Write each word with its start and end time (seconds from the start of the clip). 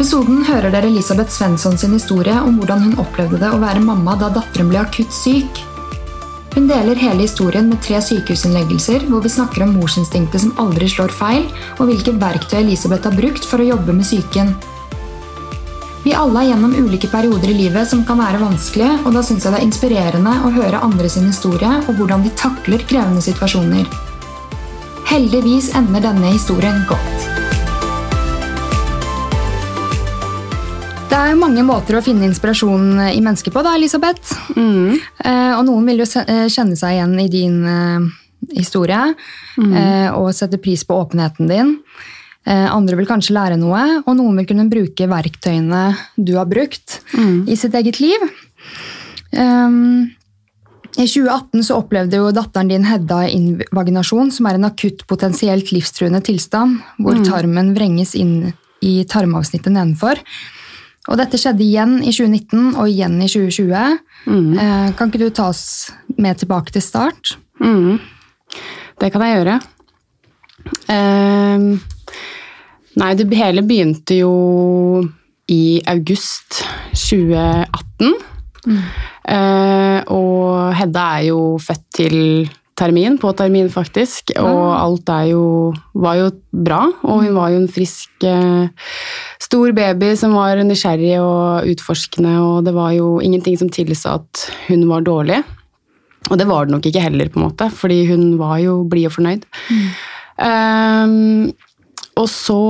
episoden 0.00 0.46
hører 0.48 0.72
dere 0.72 0.88
Elisabeth 0.88 1.28
Svensson 1.28 1.74
sin 1.76 1.92
historie 1.92 2.32
om 2.40 2.54
hvordan 2.56 2.86
hun 2.86 3.00
opplevde 3.02 3.36
det 3.42 3.50
å 3.52 3.58
være 3.60 3.82
mamma 3.84 4.14
da 4.16 4.30
datteren 4.32 4.70
ble 4.70 4.78
akutt 4.80 5.12
syk. 5.12 5.58
Hun 6.54 6.70
deler 6.70 6.96
hele 6.96 7.26
historien 7.26 7.66
med 7.68 7.82
tre 7.84 7.98
sykehusinnleggelser, 8.06 9.04
hvor 9.10 9.20
vi 9.20 9.32
snakker 9.34 9.66
om 9.66 9.74
morsinstinktet 9.76 10.40
som 10.40 10.54
aldri 10.62 10.88
slår 10.88 11.12
feil, 11.12 11.44
og 11.76 11.90
hvilke 11.90 12.14
verktøy 12.16 12.62
Elisabeth 12.62 13.10
har 13.10 13.18
brukt 13.18 13.44
for 13.44 13.60
å 13.60 13.66
jobbe 13.74 13.92
med 13.98 14.08
psyken. 14.08 14.54
Vi 16.06 16.14
alle 16.16 16.46
er 16.46 16.48
gjennom 16.54 16.78
ulike 16.80 17.10
perioder 17.12 17.52
i 17.52 17.58
livet 17.58 17.90
som 17.90 18.00
kan 18.08 18.22
være 18.24 18.40
vanskelige, 18.40 19.02
og 19.04 19.18
da 19.18 19.20
syns 19.26 19.44
jeg 19.44 19.52
det 19.52 19.60
er 19.60 19.66
inspirerende 19.68 20.38
å 20.48 20.54
høre 20.56 20.80
andre 20.86 21.12
sin 21.12 21.28
historie 21.28 21.74
og 21.82 21.92
hvordan 22.00 22.24
de 22.24 22.32
takler 22.40 22.88
krevende 22.88 23.20
situasjoner. 23.28 23.84
Heldigvis 25.12 25.74
ender 25.76 26.08
denne 26.08 26.32
historien 26.32 26.86
godt. 26.88 27.29
Det 31.10 31.18
er 31.18 31.32
jo 31.32 31.40
mange 31.40 31.62
måter 31.66 31.96
å 31.98 32.02
finne 32.06 32.22
inspirasjon 32.28 33.00
i 33.10 33.18
mennesker 33.18 33.50
på, 33.50 33.64
da, 33.66 33.72
Elisabeth. 33.74 34.30
Eh, 35.26 35.52
og 35.56 35.64
noen 35.66 35.88
vil 35.90 36.04
jo 36.04 36.06
eh, 36.20 36.44
kjenne 36.46 36.76
seg 36.78 36.94
igjen 36.94 37.16
i 37.18 37.24
din 37.32 37.56
eh, 37.66 38.04
historie 38.54 39.00
eh, 39.74 40.06
og 40.14 40.30
sette 40.36 40.60
pris 40.62 40.84
på 40.86 40.94
åpenheten 41.02 41.50
din. 41.50 41.72
Eh, 42.46 42.68
andre 42.70 42.94
vil 43.00 43.08
kanskje 43.08 43.34
lære 43.34 43.58
noe, 43.58 43.82
og 44.04 44.16
noen 44.20 44.38
vil 44.38 44.46
kunne 44.52 44.68
bruke 44.70 45.08
verktøyene 45.10 45.82
du 46.14 46.36
har 46.38 46.46
brukt 46.50 47.00
i 47.50 47.58
sitt 47.58 47.74
eget 47.74 47.98
liv. 47.98 48.28
Um, 49.34 50.14
I 50.94 51.08
2018 51.10 51.66
så 51.66 51.80
opplevde 51.82 52.22
jo 52.22 52.30
datteren 52.34 52.70
din 52.70 52.86
Hedda 52.86 53.24
invaginasjon, 53.34 54.30
som 54.30 54.46
er 54.46 54.60
en 54.60 54.70
akutt 54.70 55.02
potensielt 55.10 55.74
livstruende 55.74 56.22
tilstand, 56.30 56.78
hvor 57.02 57.18
tarmen 57.26 57.74
vrenges 57.74 58.14
inn 58.14 58.54
i 58.80 59.00
tarmavsnittet 59.10 59.74
nedenfor. 59.74 60.22
Og 61.08 61.16
dette 61.16 61.38
skjedde 61.40 61.64
igjen 61.64 61.98
i 62.04 62.12
2019 62.12 62.74
og 62.76 62.90
igjen 62.90 63.16
i 63.24 63.28
2020. 63.30 64.00
Mm. 64.28 64.50
kan 64.98 65.08
ikke 65.08 65.22
du 65.22 65.30
ta 65.32 65.48
oss 65.48 65.64
med 66.20 66.36
tilbake 66.42 66.74
til 66.74 66.84
start? 66.84 67.38
Mm. 67.60 67.96
Det 69.00 69.08
kan 69.12 69.24
jeg 69.24 69.38
gjøre. 69.38 69.54
Uh, 70.90 71.80
nei, 73.00 73.10
det 73.16 73.30
hele 73.38 73.64
begynte 73.64 74.20
jo 74.20 74.34
i 75.50 75.80
august 75.88 76.60
2018. 76.92 78.14
Eh, 79.30 80.00
og 80.12 80.74
Hedda 80.76 81.04
er 81.18 81.26
jo 81.30 81.40
født 81.62 81.86
til 81.96 82.16
termin, 82.80 83.18
på 83.20 83.30
termin 83.36 83.68
faktisk, 83.72 84.32
og 84.40 84.60
alt 84.74 85.12
er 85.12 85.30
jo, 85.34 85.44
var 85.92 86.18
jo 86.18 86.30
bra. 86.50 86.82
Og 87.04 87.26
hun 87.26 87.36
var 87.36 87.52
jo 87.52 87.60
en 87.60 87.70
frisk, 87.70 88.10
eh, 88.24 88.68
stor 89.42 89.72
baby 89.76 90.14
som 90.18 90.34
var 90.38 90.60
nysgjerrig 90.64 91.16
og 91.20 91.70
utforskende, 91.74 92.36
og 92.40 92.66
det 92.66 92.74
var 92.76 92.94
jo 92.96 93.18
ingenting 93.24 93.58
som 93.60 93.72
tilsa 93.72 94.18
at 94.20 94.46
hun 94.68 94.88
var 94.90 95.06
dårlig. 95.06 95.42
Og 96.30 96.38
det 96.38 96.46
var 96.48 96.66
det 96.66 96.74
nok 96.74 96.86
ikke 96.86 97.02
heller, 97.02 97.28
på 97.28 97.40
en 97.40 97.48
måte, 97.48 97.70
fordi 97.74 98.04
hun 98.10 98.36
var 98.40 98.60
jo 98.62 98.80
blid 98.88 99.08
og 99.08 99.16
fornøyd. 99.16 99.46
Ehm, 100.40 101.50
og 102.20 102.28
så 102.28 102.60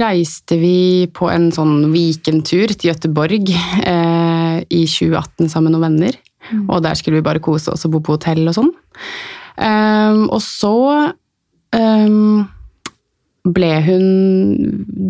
reiste 0.00 0.58
vi 0.60 1.06
på 1.14 1.28
en 1.32 1.50
sånn 1.54 1.90
weekendtur 1.92 2.72
til 2.72 2.92
Gøteborg 2.92 3.50
eh, 3.50 4.58
i 4.62 4.82
2018 4.86 5.50
sammen 5.50 5.70
med 5.70 5.76
noen 5.76 5.86
venner. 5.88 6.18
Og 6.70 6.82
der 6.84 6.94
skulle 6.98 7.20
vi 7.20 7.26
bare 7.26 7.42
kose 7.42 7.72
oss 7.72 7.86
og 7.88 7.96
bo 7.96 8.02
på 8.04 8.16
hotell 8.16 8.44
og 8.46 8.56
sånn. 8.56 8.70
Ehm, 9.56 10.26
og 10.28 10.42
så 10.44 10.76
um, 11.76 12.44
ble 13.56 13.72
hun 13.86 14.06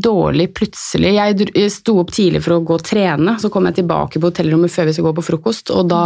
dårlig 0.02 0.50
plutselig. 0.56 1.14
Jeg 1.16 1.70
sto 1.72 1.98
opp 2.02 2.12
tidlig 2.14 2.42
for 2.44 2.56
å 2.56 2.64
gå 2.66 2.76
og 2.78 2.84
trene, 2.86 3.36
så 3.40 3.50
kom 3.52 3.68
jeg 3.68 3.80
tilbake 3.80 4.20
på 4.20 4.30
hotellrommet 4.30 4.72
før 4.72 4.88
vi 4.88 4.96
skulle 4.96 5.12
gå 5.12 5.20
på 5.20 5.28
frokost, 5.30 5.72
og 5.74 5.88
da 5.92 6.02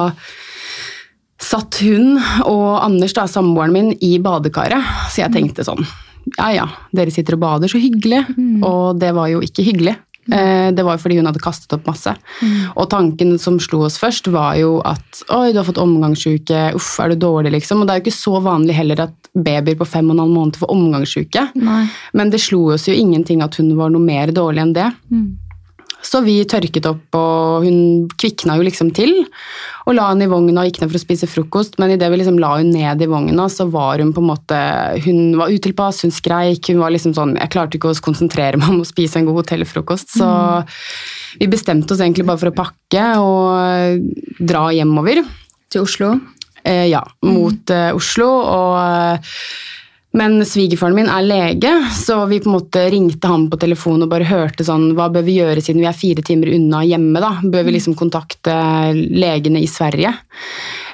satt 1.41 1.81
hun 1.82 2.19
og 2.44 2.69
Anders, 2.84 3.14
da, 3.16 3.25
samboeren 3.31 3.75
min, 3.75 3.91
i 4.04 4.19
badekaret. 4.22 5.10
Så 5.10 5.25
jeg 5.25 5.34
tenkte 5.34 5.64
sånn 5.66 5.81
Ja 6.37 6.50
ja, 6.53 6.66
dere 6.94 7.10
sitter 7.10 7.38
og 7.38 7.43
bader, 7.43 7.70
så 7.72 7.81
hyggelig. 7.81 8.26
Og 8.66 9.00
det 9.00 9.14
var 9.16 9.31
jo 9.32 9.41
ikke 9.43 9.64
hyggelig. 9.66 9.97
Eh, 10.32 10.70
Det 10.70 10.84
var 10.84 10.96
jo 10.96 11.02
fordi 11.02 11.16
hun 11.18 11.26
hadde 11.26 11.41
kastet 11.42 11.72
opp 11.72 11.86
masse. 11.86 12.14
Og 12.76 12.88
tanken 12.91 13.38
som 13.38 13.58
slo 13.58 13.82
oss 13.86 13.98
først, 13.98 14.28
var 14.30 14.54
jo 14.56 14.80
at 14.84 15.22
oi, 15.30 15.52
du 15.52 15.58
har 15.58 15.64
fått 15.66 15.78
omgangssjuke, 15.82 16.74
uff, 16.74 16.98
er 17.00 17.10
du 17.10 17.16
dårlig, 17.16 17.52
liksom. 17.52 17.80
Og 17.80 17.86
det 17.86 17.94
er 17.94 18.00
jo 18.00 18.04
ikke 18.06 18.22
så 18.22 18.40
vanlig 18.42 18.74
heller 18.74 19.00
at 19.00 19.14
babyer 19.34 19.76
på 19.76 19.86
fem 19.86 20.08
og 20.10 20.16
en 20.16 20.24
halv 20.24 20.34
måned 20.34 20.56
får 20.56 20.70
omgangssjuke. 20.70 21.48
Men 22.14 22.30
det 22.30 22.40
slo 22.40 22.72
oss 22.74 22.86
jo 22.88 22.94
ingenting 22.94 23.42
at 23.42 23.54
hun 23.56 23.76
var 23.76 23.90
noe 23.90 24.00
mer 24.02 24.28
dårlig 24.28 24.62
enn 24.62 24.72
det. 24.74 24.92
Så 26.03 26.22
vi 26.25 26.38
tørket 26.49 26.87
opp, 26.88 27.16
og 27.16 27.66
hun 27.66 28.09
kvikna 28.21 28.56
jo 28.56 28.65
liksom 28.65 28.93
til. 28.97 29.12
Og 29.84 29.97
la 29.97 30.09
henne 30.11 30.25
i 30.27 30.31
vogna 30.31 30.62
og 30.62 30.71
gikk 30.71 30.81
ned 30.81 30.93
for 30.93 31.00
å 31.00 31.03
spise 31.03 31.28
frokost. 31.28 31.77
Men 31.81 31.93
idet 31.94 32.09
vi 32.12 32.21
liksom 32.22 32.38
la 32.41 32.55
hun 32.56 32.72
ned 32.72 33.05
i 33.05 33.09
vogna, 33.11 33.49
så 33.53 33.66
var 33.71 34.00
hun 34.00 34.15
på 34.16 34.22
en 34.25 34.31
måte 34.31 34.61
Hun 35.05 35.37
var 35.38 35.53
utilpass, 35.53 36.03
hun 36.06 36.15
skreik. 36.15 36.72
Hun 36.72 36.81
var 36.83 36.94
liksom 36.94 37.15
sånn 37.16 37.37
Jeg 37.37 37.53
klarte 37.53 37.78
ikke 37.78 37.93
å 37.93 38.03
konsentrere 38.05 38.61
meg 38.61 38.72
om 38.72 38.83
å 38.84 38.88
spise 38.88 39.21
en 39.21 39.28
god 39.28 39.43
hotellfrokost. 39.43 40.16
Så 40.16 40.31
vi 41.41 41.50
bestemte 41.50 41.94
oss 41.94 42.03
egentlig 42.03 42.27
bare 42.28 42.41
for 42.41 42.53
å 42.53 42.56
pakke 42.56 43.06
og 43.21 44.41
dra 44.41 44.69
hjemover. 44.75 45.22
Til 45.71 45.84
Oslo? 45.84 46.15
Eh, 46.65 46.88
ja, 46.91 47.05
mot 47.25 47.71
eh, 47.72 47.91
Oslo. 47.97 48.28
Og, 48.41 49.28
men 50.16 50.41
svigerfaren 50.43 50.97
min 50.97 51.10
er 51.10 51.22
lege, 51.22 51.71
så 51.94 52.25
vi 52.26 52.41
på 52.43 52.50
en 52.50 52.56
måte 52.56 52.82
ringte 52.91 53.31
han 53.31 53.44
på 53.50 53.59
telefon 53.62 54.03
og 54.03 54.10
bare 54.10 54.26
hørte 54.26 54.66
sånn 54.66 54.88
Hva 54.98 55.06
bør 55.15 55.22
vi 55.26 55.37
gjøre 55.38 55.62
siden 55.62 55.84
vi 55.84 55.87
er 55.87 55.94
fire 55.94 56.25
timer 56.26 56.50
unna 56.56 56.81
hjemme, 56.82 57.22
da? 57.22 57.37
Bør 57.47 57.69
vi 57.69 57.76
liksom 57.76 57.94
kontakte 57.98 58.56
legene 58.94 59.62
i 59.62 59.69
Sverige? 59.70 60.10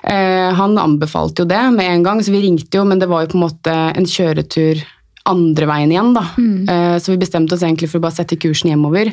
Eh, 0.04 0.50
han 0.58 0.76
anbefalte 0.78 1.42
jo 1.44 1.48
det 1.48 1.62
med 1.78 1.88
en 1.88 2.04
gang, 2.04 2.20
så 2.20 2.34
vi 2.34 2.44
ringte 2.44 2.76
jo, 2.76 2.84
men 2.84 3.00
det 3.00 3.08
var 3.08 3.24
jo 3.24 3.32
på 3.32 3.40
en 3.40 3.46
måte 3.46 3.78
en 3.96 4.10
kjøretur 4.10 4.84
andre 5.26 5.66
veien 5.72 5.96
igjen, 5.96 6.12
da. 6.14 6.26
Eh, 6.70 6.96
så 7.02 7.14
vi 7.14 7.22
bestemte 7.24 7.56
oss 7.56 7.64
egentlig 7.64 7.88
for 7.90 7.98
å 7.98 8.06
bare 8.06 8.18
sette 8.20 8.38
kursen 8.38 8.70
hjemover. 8.70 9.10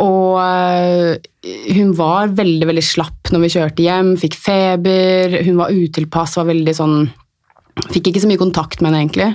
Og 0.00 0.38
eh, 0.40 1.18
hun 1.76 1.92
var 1.98 2.32
veldig 2.36 2.70
veldig 2.70 2.84
slapp 2.84 3.34
når 3.34 3.42
vi 3.42 3.54
kjørte 3.58 3.84
hjem, 3.84 4.16
fikk 4.20 4.38
feber, 4.38 5.40
hun 5.46 5.58
var 5.60 5.74
utilpass, 5.74 6.38
var 6.38 6.50
veldig 6.54 6.78
sånn 6.78 6.98
Fikk 7.76 8.10
ikke 8.10 8.22
så 8.24 8.28
mye 8.30 8.40
kontakt 8.40 8.80
med 8.80 8.90
henne, 8.90 9.04
egentlig. 9.04 9.28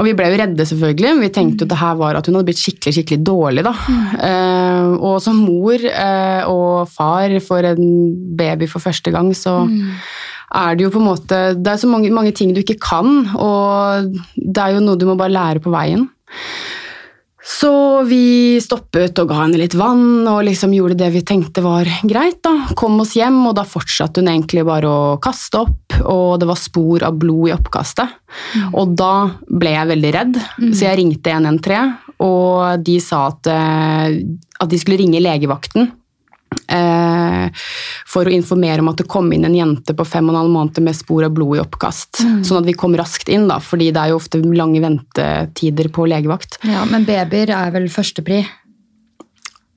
Og 0.00 0.06
vi 0.06 0.14
ble 0.16 0.30
jo 0.30 0.38
redde, 0.40 0.64
selvfølgelig. 0.70 1.10
Vi 1.20 1.30
tenkte 1.34 1.64
jo 1.64 1.68
at 1.68 1.72
det 1.74 1.80
her 1.80 1.98
var 2.00 2.16
at 2.16 2.28
hun 2.28 2.38
hadde 2.38 2.48
blitt 2.48 2.62
skikkelig 2.62 2.94
skikkelig 2.96 3.20
dårlig. 3.26 3.64
da. 3.66 3.74
Eh, 4.30 4.90
og 4.96 5.18
som 5.24 5.42
mor 5.44 5.76
eh, 5.76 6.42
og 6.48 6.88
far 6.88 7.34
for 7.44 7.66
en 7.66 7.84
baby 8.38 8.68
for 8.70 8.82
første 8.82 9.12
gang, 9.12 9.32
så 9.36 9.58
er 10.50 10.74
det 10.74 10.86
jo 10.86 10.90
på 10.90 10.98
en 10.98 11.06
måte 11.06 11.40
Det 11.54 11.70
er 11.70 11.78
så 11.78 11.86
mange, 11.90 12.10
mange 12.10 12.32
ting 12.34 12.54
du 12.54 12.62
ikke 12.62 12.80
kan, 12.82 13.28
og 13.36 14.16
det 14.36 14.62
er 14.62 14.74
jo 14.74 14.82
noe 14.84 14.98
du 14.98 15.06
må 15.06 15.18
bare 15.20 15.34
lære 15.34 15.62
på 15.62 15.74
veien. 15.74 16.08
Så 17.50 17.70
vi 18.06 18.60
stoppet 18.62 19.18
og 19.18 19.30
ga 19.30 19.40
henne 19.42 19.58
litt 19.58 19.74
vann 19.78 20.22
og 20.28 20.44
liksom 20.46 20.72
gjorde 20.76 20.98
det 21.00 21.08
vi 21.16 21.22
tenkte 21.26 21.64
var 21.64 21.88
greit. 22.06 22.38
da. 22.46 22.70
Kom 22.78 23.00
oss 23.02 23.16
hjem, 23.18 23.40
og 23.48 23.56
da 23.58 23.64
fortsatte 23.66 24.22
hun 24.22 24.30
egentlig 24.30 24.64
bare 24.68 24.88
å 24.88 25.16
kaste 25.22 25.64
opp, 25.64 25.96
og 26.04 26.38
det 26.40 26.48
var 26.48 26.60
spor 26.60 27.04
av 27.08 27.18
blod 27.20 27.50
i 27.50 27.54
oppkastet. 27.56 28.14
Og 28.70 28.94
da 28.98 29.14
ble 29.50 29.74
jeg 29.74 29.90
veldig 29.90 30.12
redd, 30.14 30.38
så 30.70 30.86
jeg 30.86 31.00
ringte 31.02 31.34
113, 31.34 31.96
og 32.22 32.84
de 32.86 32.98
sa 33.02 33.26
at, 33.32 33.50
eh, 33.50 34.20
at 34.60 34.70
de 34.70 34.78
skulle 34.78 35.00
ringe 35.00 35.22
legevakten. 35.24 35.90
Eh, 36.70 37.62
for 38.10 38.26
å 38.26 38.34
informere 38.34 38.82
om 38.82 38.90
at 38.90 39.00
det 39.02 39.08
kom 39.10 39.30
inn 39.34 39.46
en 39.46 39.56
jente 39.56 39.94
på 39.96 40.06
fem 40.06 40.28
og 40.28 40.34
en 40.34 40.40
halv 40.42 40.54
måned 40.54 40.82
med 40.84 40.98
spor 40.98 41.26
av 41.26 41.34
blod 41.34 41.58
i 41.58 41.62
oppkast. 41.62 42.22
Sånn 42.46 42.60
at 42.60 42.68
vi 42.68 42.76
kom 42.78 42.94
raskt 42.98 43.30
inn, 43.32 43.48
da, 43.50 43.60
fordi 43.62 43.90
det 43.94 44.02
er 44.02 44.12
jo 44.12 44.20
ofte 44.20 44.42
lange 44.42 44.82
ventetider 44.82 45.90
på 45.94 46.06
legevakt. 46.10 46.60
Ja, 46.66 46.84
Men 46.90 47.06
babyer 47.08 47.54
er 47.54 47.74
vel 47.74 47.90
førstepri? 47.92 48.44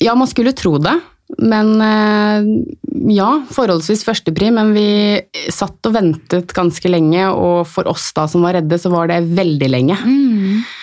Ja, 0.03 0.15
man 0.19 0.29
skulle 0.29 0.55
tro 0.57 0.77
det. 0.81 0.95
Men 1.39 1.81
eh, 1.81 2.45
ja, 3.15 3.29
forholdsvis 3.49 4.03
førstepri, 4.05 4.51
men 4.53 4.73
vi 4.75 4.87
satt 5.53 5.87
og 5.87 5.95
ventet 5.95 6.53
ganske 6.53 6.91
lenge, 6.91 7.25
og 7.31 7.65
for 7.69 7.89
oss 7.89 8.11
da 8.13 8.27
som 8.29 8.45
var 8.45 8.59
redde, 8.59 8.77
så 8.77 8.91
var 8.93 9.09
det 9.09 9.23
veldig 9.33 9.69
lenge. 9.71 9.97
Eh, 9.97 10.79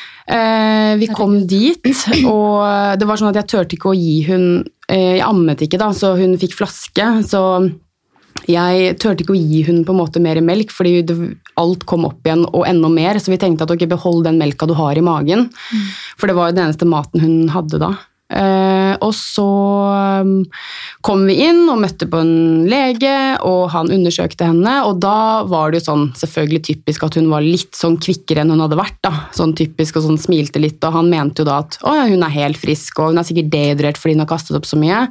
vi 1.01 1.09
kom 1.11 1.39
dit, 1.49 1.87
og 2.29 2.99
det 3.01 3.07
var 3.09 3.19
sånn 3.19 3.33
at 3.33 3.41
jeg 3.41 3.51
turte 3.51 3.77
ikke 3.77 3.93
å 3.93 3.97
gi 3.99 4.21
hun 4.29 4.45
eh, 4.91 5.17
Jeg 5.19 5.25
ammet 5.27 5.65
ikke, 5.67 5.81
da, 5.81 5.91
så 5.97 6.13
hun 6.19 6.37
fikk 6.41 6.55
flaske. 6.59 7.07
Så 7.27 7.43
jeg 8.49 8.95
turte 9.03 9.25
ikke 9.25 9.35
å 9.35 9.41
gi 9.41 9.63
hun 9.67 9.83
på 9.87 9.95
en 9.95 10.01
måte 10.01 10.23
mer 10.23 10.41
melk, 10.45 10.73
fordi 10.75 11.01
det, 11.07 11.17
alt 11.61 11.85
kom 11.89 12.07
opp 12.09 12.27
igjen 12.27 12.47
og 12.49 12.65
enda 12.69 12.91
mer. 12.93 13.19
Så 13.21 13.33
vi 13.33 13.41
tenkte 13.43 13.67
at 13.67 13.75
ok, 13.75 13.87
behold 13.91 14.25
den 14.29 14.41
melka 14.41 14.69
du 14.71 14.77
har 14.79 14.99
i 14.99 15.05
magen. 15.05 15.49
For 16.21 16.31
det 16.31 16.39
var 16.39 16.51
jo 16.51 16.59
den 16.59 16.69
eneste 16.69 16.89
maten 16.89 17.25
hun 17.25 17.51
hadde 17.53 17.83
da. 17.83 17.95
Eh, 18.31 18.95
og 19.03 19.11
så 19.17 19.47
um, 20.23 20.35
kom 21.03 21.25
vi 21.27 21.41
inn 21.49 21.65
og 21.71 21.81
møtte 21.83 22.07
på 22.11 22.21
en 22.23 22.69
lege, 22.71 23.15
og 23.47 23.71
han 23.75 23.91
undersøkte 23.91 24.47
henne. 24.47 24.77
Og 24.87 25.01
da 25.03 25.43
var 25.51 25.71
det 25.71 25.81
jo 25.81 25.89
sånn 25.89 26.07
selvfølgelig 26.19 26.63
typisk 26.71 27.07
at 27.09 27.19
hun 27.19 27.31
var 27.33 27.45
litt 27.47 27.75
sånn 27.77 27.99
kvikkere 28.03 28.45
enn 28.45 28.55
hun 28.55 28.63
hadde 28.65 28.79
vært. 28.81 28.99
da, 29.07 29.15
Sånn 29.37 29.57
typisk 29.59 29.99
og 29.99 30.07
sånn 30.07 30.21
smilte 30.21 30.63
litt, 30.63 30.79
og 30.87 30.95
han 30.99 31.11
mente 31.13 31.43
jo 31.43 31.51
da 31.51 31.61
at 31.65 31.81
å, 31.83 31.97
ja, 31.99 32.07
hun 32.11 32.25
er 32.27 32.37
helt 32.39 32.61
frisk, 32.61 33.01
og 33.01 33.13
hun 33.13 33.21
er 33.23 33.27
sikkert 33.27 33.53
dehydrert 33.53 34.01
fordi 34.01 34.17
hun 34.17 34.25
har 34.25 34.31
kastet 34.31 34.59
opp 34.59 34.69
så 34.69 34.79
mye. 34.81 35.07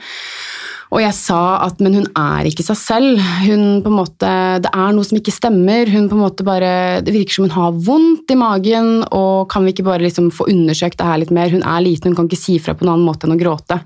Og 0.89 1.03
jeg 1.03 1.13
sa 1.13 1.41
at 1.67 1.81
men 1.85 1.99
hun 1.99 2.07
er 2.17 2.47
ikke 2.49 2.65
seg 2.65 2.77
selv. 2.79 3.21
Hun 3.45 3.81
på 3.85 3.91
en 3.91 3.97
måte, 3.99 4.31
Det 4.63 4.71
er 4.73 4.93
noe 4.95 5.05
som 5.05 5.19
ikke 5.19 5.35
stemmer. 5.35 5.85
Hun 5.85 6.09
på 6.09 6.17
en 6.17 6.25
måte 6.25 6.43
bare, 6.45 7.01
Det 7.01 7.13
virker 7.13 7.33
som 7.33 7.45
hun 7.45 7.57
har 7.57 7.71
vondt 7.71 8.31
i 8.31 8.35
magen, 8.35 9.03
og 9.13 9.49
kan 9.49 9.63
vi 9.63 9.73
ikke 9.73 9.85
bare 9.85 10.01
liksom 10.01 10.31
få 10.31 10.49
undersøkt 10.49 10.97
det 10.97 11.05
her 11.05 11.19
litt 11.19 11.31
mer? 11.31 11.49
Hun 11.49 11.61
er 11.61 11.81
liten, 11.81 12.09
hun 12.09 12.15
kan 12.15 12.27
ikke 12.27 12.41
si 12.41 12.57
fra 12.57 12.73
på 12.73 12.85
en 12.85 12.93
annen 12.95 13.05
måte 13.05 13.27
enn 13.27 13.37
å 13.37 13.39
gråte. 13.39 13.81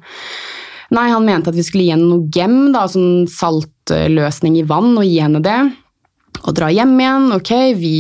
Nei, 0.91 1.09
han 1.09 1.25
mente 1.25 1.50
at 1.50 1.55
vi 1.55 1.63
skulle 1.63 1.83
gi 1.83 1.91
henne 1.91 2.07
noe 2.07 2.29
gem, 2.29 2.71
da, 2.71 2.88
sånn 2.88 3.27
saltløsning 3.27 4.57
i 4.59 4.63
vann, 4.63 4.95
og 4.97 5.03
gi 5.03 5.19
henne 5.19 5.41
det. 5.44 5.59
Og 6.44 6.55
dra 6.55 6.69
hjem 6.71 6.95
igjen. 7.00 7.29
Ok, 7.35 7.51
vi 7.79 7.95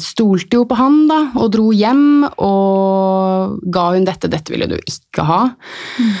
stolte 0.00 0.58
jo 0.58 0.64
på 0.68 0.76
han, 0.76 1.06
da, 1.10 1.20
og 1.36 1.52
dro 1.52 1.70
hjem 1.72 2.24
og 2.24 3.60
ga 3.72 3.86
hun 3.94 4.04
dette. 4.04 4.30
Dette 4.32 4.52
ville 4.52 4.68
du 4.68 4.76
ikke 4.78 5.24
ha. 5.24 5.40
Mm. 6.00 6.12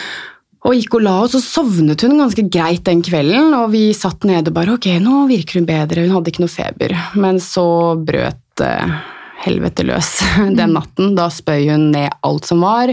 Og 0.66 0.74
gikk 0.74 0.96
og 0.98 1.04
la 1.06 1.16
oss, 1.22 1.36
og 1.38 1.44
sovnet 1.44 2.02
hun 2.02 2.18
ganske 2.18 2.42
greit 2.50 2.82
den 2.88 3.02
kvelden. 3.06 3.52
Og 3.60 3.70
vi 3.74 3.84
satt 3.94 4.26
nede 4.26 4.50
og 4.50 4.56
bare 4.56 4.74
ok, 4.74 4.88
nå 5.02 5.26
virker 5.30 5.60
hun 5.60 5.68
bedre, 5.68 6.06
hun 6.06 6.16
hadde 6.16 6.32
ikke 6.32 6.42
noe 6.42 6.52
feber. 6.52 6.94
Men 7.14 7.38
så 7.42 7.66
brøt 8.02 8.64
uh, 8.66 8.96
helvete 9.44 9.86
løs 9.86 10.10
den 10.58 10.74
natten. 10.74 11.14
Da 11.18 11.28
spøy 11.32 11.68
hun 11.70 11.90
ned 11.94 12.10
alt 12.26 12.50
som 12.50 12.64
var, 12.66 12.92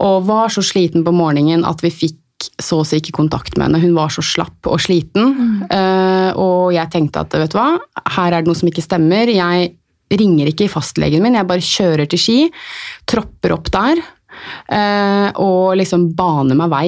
og 0.00 0.26
var 0.26 0.50
så 0.52 0.64
sliten 0.64 1.06
på 1.06 1.14
morgenen 1.14 1.66
at 1.68 1.84
vi 1.84 1.92
fikk 1.94 2.18
så 2.60 2.78
å 2.80 2.86
si 2.88 2.96
ikke 2.98 3.18
kontakt 3.18 3.58
med 3.58 3.68
henne. 3.68 3.82
Hun 3.82 3.96
var 3.98 4.12
så 4.12 4.24
slapp 4.24 4.66
og 4.66 4.80
sliten. 4.80 5.34
Mm. 5.36 5.58
Uh, 5.70 6.30
og 6.40 6.70
jeg 6.74 6.90
tenkte 6.92 7.22
at 7.22 7.36
vet 7.36 7.52
du 7.52 7.60
hva, 7.60 7.74
her 8.16 8.32
er 8.32 8.40
det 8.40 8.50
noe 8.50 8.58
som 8.58 8.70
ikke 8.70 8.84
stemmer. 8.84 9.30
Jeg 9.30 9.74
ringer 10.10 10.50
ikke 10.50 10.66
i 10.66 10.72
fastlegen 10.72 11.22
min, 11.22 11.36
jeg 11.38 11.46
bare 11.46 11.62
kjører 11.62 12.08
til 12.10 12.18
Ski, 12.18 12.38
tropper 13.06 13.54
opp 13.54 13.70
der. 13.70 14.00
Eh, 14.70 15.30
og 15.40 15.78
liksom 15.80 16.10
bane 16.16 16.56
meg 16.58 16.70
vei. 16.72 16.86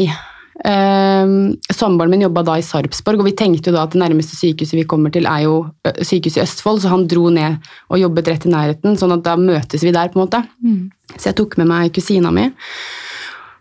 Uh, 0.63 1.57
Samboeren 1.75 2.13
min 2.13 2.23
jobba 2.23 2.45
da 2.47 2.55
i 2.61 2.63
Sarpsborg, 2.63 3.19
og 3.19 3.27
vi 3.27 3.35
tenkte 3.35 3.73
jo 3.73 3.75
da 3.75 3.87
at 3.87 3.95
det 3.97 4.03
nærmeste 4.03 4.37
sykehuset 4.39 4.77
vi 4.79 4.85
kommer 4.87 5.11
til, 5.11 5.27
er 5.27 5.47
jo 5.49 5.57
sykehuset 5.83 6.39
i 6.39 6.43
Østfold, 6.45 6.83
så 6.85 6.93
han 6.93 7.09
dro 7.11 7.25
ned 7.35 7.57
og 7.91 7.99
jobbet 7.99 8.31
rett 8.31 8.47
i 8.47 8.53
nærheten, 8.53 8.99
sånn 9.01 9.17
at 9.17 9.25
da 9.27 9.35
møtes 9.41 9.83
vi 9.83 9.95
der, 9.95 10.13
på 10.13 10.21
en 10.21 10.27
måte. 10.27 10.45
Mm. 10.63 10.85
Så 11.17 11.33
jeg 11.33 11.39
tok 11.41 11.57
med 11.59 11.71
meg 11.73 11.91
kusina 11.97 12.31
mi. 12.35 12.47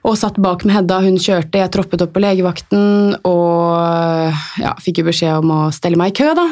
Og 0.05 0.17
satt 0.17 0.37
bak 0.41 0.63
med 0.65 0.75
Hedda, 0.75 0.99
hun 1.05 1.17
kjørte, 1.21 1.61
jeg 1.61 1.73
troppet 1.73 2.01
opp 2.01 2.13
på 2.13 2.21
legevakten 2.23 3.17
og 3.29 4.61
ja, 4.61 4.75
fikk 4.81 5.01
jo 5.01 5.09
beskjed 5.11 5.44
om 5.44 5.53
å 5.53 5.59
stelle 5.73 5.99
meg 5.99 6.13
i 6.13 6.17
kø, 6.21 6.31
da. 6.37 6.47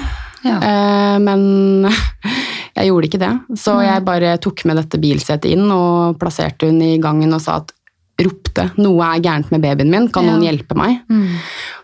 Ja. 0.46 0.60
Uh, 0.60 1.18
men 1.24 1.90
jeg 2.78 2.90
gjorde 2.90 3.10
ikke 3.10 3.22
det. 3.22 3.34
Så 3.60 3.80
jeg 3.84 4.06
bare 4.08 4.38
tok 4.42 4.64
med 4.70 4.80
dette 4.80 5.02
bilsetet 5.02 5.52
inn 5.52 5.68
og 5.74 6.20
plasserte 6.22 6.70
hun 6.70 6.80
i 6.86 6.96
gangen 7.02 7.36
og 7.36 7.44
sa 7.44 7.60
at 7.64 7.74
ropte 8.20 8.70
'noe 8.76 9.06
er 9.06 9.24
gærent 9.24 9.52
med 9.54 9.64
babyen 9.64 9.92
min, 9.92 10.08
kan 10.12 10.28
noen 10.28 10.44
hjelpe 10.44 10.76
meg'? 10.76 11.00
Mm. 11.08 11.40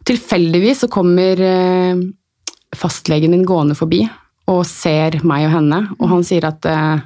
Tilfeldigvis 0.06 0.84
så 0.84 0.92
kommer 0.92 1.40
eh, 1.40 2.04
fastlegen 2.76 3.32
min 3.32 3.46
gående 3.48 3.78
forbi 3.78 4.04
og 4.52 4.62
ser 4.68 5.22
meg 5.26 5.48
og 5.48 5.56
henne, 5.56 5.82
og 5.98 6.10
han 6.12 6.24
sier 6.28 6.46
at 6.46 6.66
eh, 6.70 7.04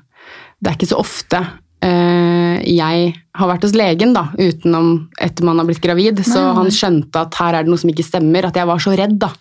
det 0.59 0.71
er 0.71 0.75
ikke 0.75 0.89
så 0.89 0.99
ofte 0.99 1.39
eh, 1.85 2.57
jeg 2.67 3.13
har 3.39 3.51
vært 3.53 3.63
hos 3.63 3.77
legen 3.77 4.11
da, 4.17 4.25
utenom 4.35 5.09
etter 5.21 5.47
man 5.47 5.61
har 5.61 5.69
blitt 5.69 5.83
gravid, 5.83 6.19
så 6.27 6.49
han 6.57 6.73
skjønte 6.73 7.21
at 7.21 7.39
her 7.39 7.55
er 7.55 7.63
det 7.63 7.71
noe 7.71 7.79
som 7.79 7.93
ikke 7.93 8.07
stemmer, 8.07 8.49
at 8.49 8.59
jeg 8.59 8.67
var 8.67 8.83
så 8.83 8.95
redd. 8.97 9.15
da. 9.21 9.31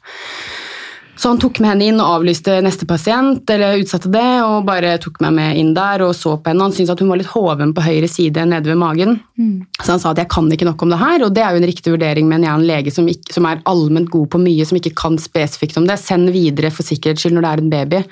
Så 1.18 1.32
han 1.32 1.40
tok 1.42 1.58
med 1.58 1.72
henne 1.72 1.86
inn 1.90 1.98
og 1.98 2.20
avlyste 2.20 2.60
neste 2.62 2.86
pasient, 2.86 3.42
eller 3.50 3.80
utsatte 3.82 4.10
det, 4.12 4.26
og 4.46 4.66
bare 4.68 4.94
tok 5.02 5.18
meg 5.24 5.34
med 5.34 5.58
inn 5.58 5.72
der 5.74 6.04
og 6.06 6.12
så 6.14 6.36
på 6.38 6.52
henne. 6.52 6.68
Han 6.68 6.74
syntes 6.76 6.92
at 6.94 7.02
hun 7.02 7.10
var 7.10 7.18
litt 7.18 7.32
hoven 7.32 7.72
på 7.74 7.82
høyre 7.82 8.10
side 8.10 8.44
nede 8.46 8.70
ved 8.70 8.78
magen. 8.78 9.16
Mm. 9.34 9.66
Så 9.80 9.96
han 9.96 10.02
sa 10.02 10.12
at 10.14 10.22
jeg 10.22 10.30
kan 10.30 10.50
ikke 10.54 10.68
nok 10.68 10.84
om 10.86 10.94
det 10.94 11.00
her, 11.02 11.24
og 11.26 11.34
det 11.34 11.42
er 11.42 11.56
jo 11.56 11.62
en 11.62 11.70
riktig 11.72 11.94
vurdering, 11.96 12.30
men 12.30 12.46
jeg 12.46 12.52
er 12.52 12.60
en 12.62 12.68
lege 12.70 12.94
som, 12.94 13.08
ikke, 13.10 13.34
som 13.34 13.48
er 13.50 13.64
allment 13.70 14.12
god 14.14 14.30
på 14.34 14.42
mye, 14.44 14.68
som 14.68 14.78
ikke 14.78 14.94
kan 14.98 15.18
spesifikt 15.18 15.80
om 15.80 15.90
det. 15.90 15.98
Send 15.98 16.30
videre 16.34 16.70
for 16.74 16.86
sikkerhets 16.86 17.26
skyld 17.26 17.34
når 17.34 17.48
det 17.48 17.50
er 17.50 17.64
en 17.64 17.74
baby. 17.74 18.04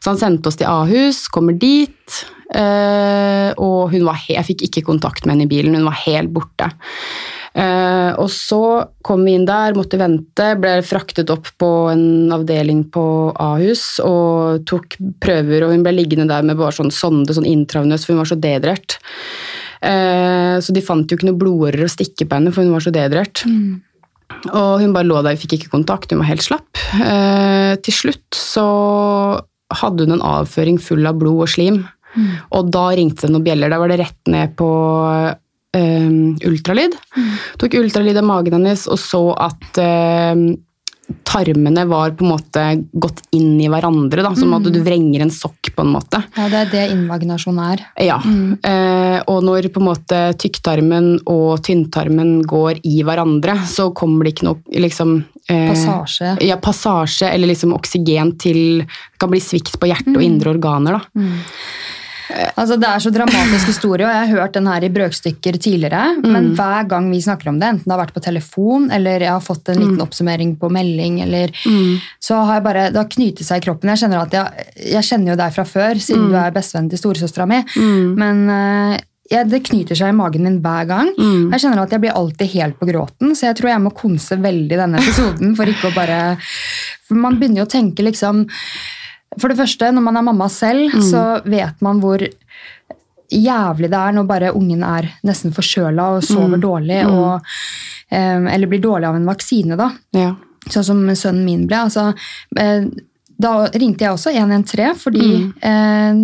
Så 0.00 0.14
han 0.14 0.20
sendte 0.20 0.48
oss 0.48 0.56
til 0.56 0.70
Ahus, 0.70 1.26
kommer 1.32 1.56
dit, 1.60 2.22
øh, 2.56 3.50
og 3.60 3.92
var, 4.06 4.22
jeg 4.32 4.46
fikk 4.48 4.64
ikke 4.68 4.86
kontakt 4.88 5.26
med 5.26 5.36
henne 5.36 5.48
i 5.48 5.50
bilen, 5.50 5.76
hun 5.76 5.90
var 5.90 6.00
helt 6.06 6.32
borte. 6.32 6.70
Uh, 7.50 8.14
og 8.22 8.28
så 8.30 8.62
kom 9.02 9.24
vi 9.26 9.32
inn 9.34 9.46
der, 9.48 9.74
måtte 9.74 9.98
vente, 9.98 10.52
ble 10.62 10.76
fraktet 10.86 11.32
opp 11.34 11.48
på 11.58 11.70
en 11.90 12.30
avdeling 12.30 12.84
på 12.94 13.02
Ahus 13.42 13.98
og 14.04 14.62
tok 14.70 14.94
prøver, 15.18 15.66
og 15.66 15.74
hun 15.74 15.82
ble 15.82 15.96
liggende 15.96 16.28
der 16.30 16.46
med 16.46 16.60
bare 16.60 16.76
sånn 16.76 16.94
sonde, 16.94 17.34
sånn 17.34 17.48
intravenøs, 17.50 18.06
for 18.06 18.14
hun 18.14 18.22
var 18.22 18.30
så 18.30 18.38
dehydrert. 18.38 19.00
Uh, 19.82 20.62
så 20.62 20.76
de 20.76 20.84
fant 20.84 21.10
jo 21.10 21.18
ikke 21.18 21.26
noen 21.26 21.42
blodårer 21.42 21.88
å 21.88 21.90
stikke 21.90 22.28
på 22.28 22.38
henne, 22.38 22.54
for 22.54 22.62
hun 22.62 22.76
var 22.76 22.86
så 22.86 22.94
dehydrert. 22.94 23.42
Mm. 23.50 23.80
Og 24.54 24.72
hun 24.84 24.94
bare 24.94 25.10
lå 25.10 25.18
der, 25.18 25.34
vi 25.34 25.42
fikk 25.42 25.58
ikke 25.58 25.74
kontakt, 25.74 26.14
hun 26.14 26.22
var 26.22 26.30
helt 26.30 26.46
slapp. 26.46 26.70
Uh, 26.94 27.74
til 27.82 27.98
slutt 27.98 28.38
så 28.38 28.68
hadde 29.70 30.06
hun 30.06 30.16
en 30.18 30.26
avføring 30.26 30.80
full 30.82 31.06
av 31.08 31.18
blod 31.20 31.44
og 31.46 31.52
slim. 31.52 31.82
Mm. 32.16 32.30
Og 32.58 32.72
da 32.74 32.88
ringte 32.96 33.26
det 33.26 33.34
noen 33.34 33.46
bjeller. 33.46 33.72
Da 33.72 33.78
var 33.80 33.92
det 33.92 34.00
rett 34.02 34.32
ned 34.32 34.56
på 34.58 34.70
um, 35.76 36.16
ultralyd. 36.50 36.96
Mm. 37.16 37.30
Tok 37.62 37.78
ultralyd 37.80 38.18
av 38.18 38.26
magen 38.26 38.58
hennes 38.58 38.86
og 38.90 38.98
så 39.00 39.22
at 39.38 39.80
um, 39.82 40.48
tarmene 41.26 41.84
var 41.90 42.14
på 42.16 42.24
en 42.24 42.32
måte 42.32 42.64
gått 42.92 43.22
inn 43.36 43.58
i 43.62 43.68
hverandre. 43.70 44.24
Da, 44.26 44.34
som 44.38 44.50
mm. 44.52 44.58
at 44.58 44.72
du 44.74 44.80
vrenger 44.86 45.24
en 45.24 45.34
sokk, 45.34 45.59
på 45.80 45.86
en 45.86 45.94
måte. 45.94 46.22
Ja, 46.36 46.48
Det 46.52 46.60
er 46.60 46.70
det 46.74 46.84
invaginasjon 46.92 47.60
er. 47.64 47.84
Ja. 48.04 48.18
Mm. 48.20 48.58
Eh, 48.62 49.18
og 49.32 49.42
når 49.46 49.70
på 49.72 49.80
en 49.80 49.88
måte 49.88 50.20
tykktarmen 50.40 51.12
og 51.30 51.62
tynntarmen 51.66 52.40
går 52.48 52.82
i 52.84 53.00
hverandre, 53.06 53.56
så 53.68 53.88
kommer 53.96 54.26
det 54.26 54.34
ikke 54.36 54.50
noe 54.50 54.82
liksom, 54.84 55.16
eh, 55.48 55.70
Passasje. 55.70 56.34
Ja, 56.44 56.58
passasje 56.60 57.30
eller 57.30 57.52
liksom 57.52 57.72
oksygen 57.76 58.36
til 58.40 58.60
Det 58.80 59.18
kan 59.20 59.30
bli 59.32 59.40
svikt 59.40 59.78
på 59.80 59.88
hjerte 59.88 60.14
og 60.14 60.20
mm. 60.20 60.26
indre 60.26 60.54
organer. 60.54 60.98
da. 60.98 61.20
Mm. 61.20 61.40
Altså, 62.54 62.76
det 62.80 62.88
er 62.88 63.02
så 63.02 63.12
dramatisk 63.14 63.70
historie, 63.70 64.06
og 64.06 64.12
jeg 64.12 64.22
har 64.22 64.40
hørt 64.40 64.56
den 64.56 64.68
her 64.70 64.84
i 64.86 64.92
brøkstykker 64.92 65.58
tidligere. 65.60 66.02
Mm. 66.20 66.30
Men 66.34 66.48
hver 66.58 66.88
gang 66.90 67.10
vi 67.12 67.22
snakker 67.24 67.50
om 67.52 67.60
det, 67.60 67.72
enten 67.74 67.86
det 67.86 67.94
har 67.94 68.02
vært 68.02 68.16
på 68.16 68.24
telefon 68.24 68.88
eller 68.94 69.24
jeg 69.26 69.32
har 69.32 69.44
fått 69.44 69.72
en 69.72 69.80
liten 69.80 69.98
mm. 69.98 70.04
oppsummering 70.06 70.54
på 70.60 70.70
melding, 70.72 71.20
eller, 71.26 71.52
mm. 71.66 72.00
så 72.22 72.40
har 72.44 72.58
jeg 72.58 72.66
bare, 72.66 72.88
det 72.94 73.00
har 73.02 73.12
knyttet 73.16 73.46
seg 73.46 73.60
i 73.60 73.66
kroppen. 73.66 73.92
Jeg 73.92 74.04
kjenner, 74.04 74.34
jeg, 74.34 74.66
jeg 74.94 75.08
kjenner 75.10 75.34
jo 75.34 75.38
deg 75.42 75.54
fra 75.56 75.68
før, 75.68 76.02
siden 76.02 76.26
mm. 76.26 76.32
du 76.32 76.40
er 76.42 76.58
bestevennen 76.58 76.90
til 76.92 77.02
storesøstera 77.02 77.48
mi. 77.50 77.62
Mm. 77.76 78.20
Men 78.20 78.44
uh, 78.50 78.98
ja, 79.30 79.44
det 79.46 79.62
knyter 79.68 79.98
seg 79.98 80.10
i 80.10 80.16
magen 80.16 80.46
min 80.46 80.58
hver 80.62 80.88
gang. 80.90 81.10
Mm. 81.14 81.50
Jeg 81.54 81.62
kjenner 81.62 81.84
at 81.84 81.92
jeg 81.94 82.02
blir 82.02 82.16
alltid 82.18 82.54
helt 82.56 82.78
på 82.80 82.88
gråten, 82.88 83.34
så 83.38 83.50
jeg 83.50 83.60
tror 83.60 83.72
jeg 83.72 83.84
må 83.84 83.92
konse 83.94 84.38
veldig 84.42 84.80
denne 84.80 85.02
episoden. 85.02 85.52
For 85.58 85.70
ikke 85.70 85.90
å 85.90 85.94
bare 85.94 86.22
For 87.06 87.18
man 87.18 87.38
begynner 87.38 87.62
jo 87.62 87.68
å 87.68 87.70
tenke 87.70 88.06
liksom 88.06 88.44
for 89.38 89.52
det 89.52 89.60
første, 89.60 89.90
når 89.94 90.02
man 90.02 90.18
er 90.18 90.26
mamma 90.26 90.48
selv, 90.50 90.90
mm. 90.94 91.02
så 91.06 91.24
vet 91.46 91.82
man 91.84 92.00
hvor 92.02 92.24
jævlig 93.30 93.90
det 93.90 93.98
er 93.98 94.14
når 94.16 94.26
bare 94.26 94.54
ungen 94.58 94.82
er 94.82 95.06
nesten 95.26 95.54
forkjøla 95.54 96.08
og 96.16 96.24
sover 96.26 96.58
mm. 96.58 96.62
dårlig, 96.64 97.02
mm. 97.06 97.18
og, 97.18 97.52
um, 98.10 98.48
eller 98.50 98.70
blir 98.70 98.82
dårlig 98.82 99.10
av 99.10 99.18
en 99.20 99.28
vaksine. 99.30 99.78
da. 99.78 99.90
Ja. 100.16 100.32
Sånn 100.66 100.86
som 100.86 101.04
sønnen 101.14 101.46
min 101.46 101.68
ble. 101.70 101.84
Altså, 101.86 102.10
eh, 102.58 102.88
da 103.40 103.52
ringte 103.72 104.04
jeg 104.04 104.12
også 104.12 104.34
113 104.34 104.98
fordi 105.00 105.28
eh, 105.64 106.18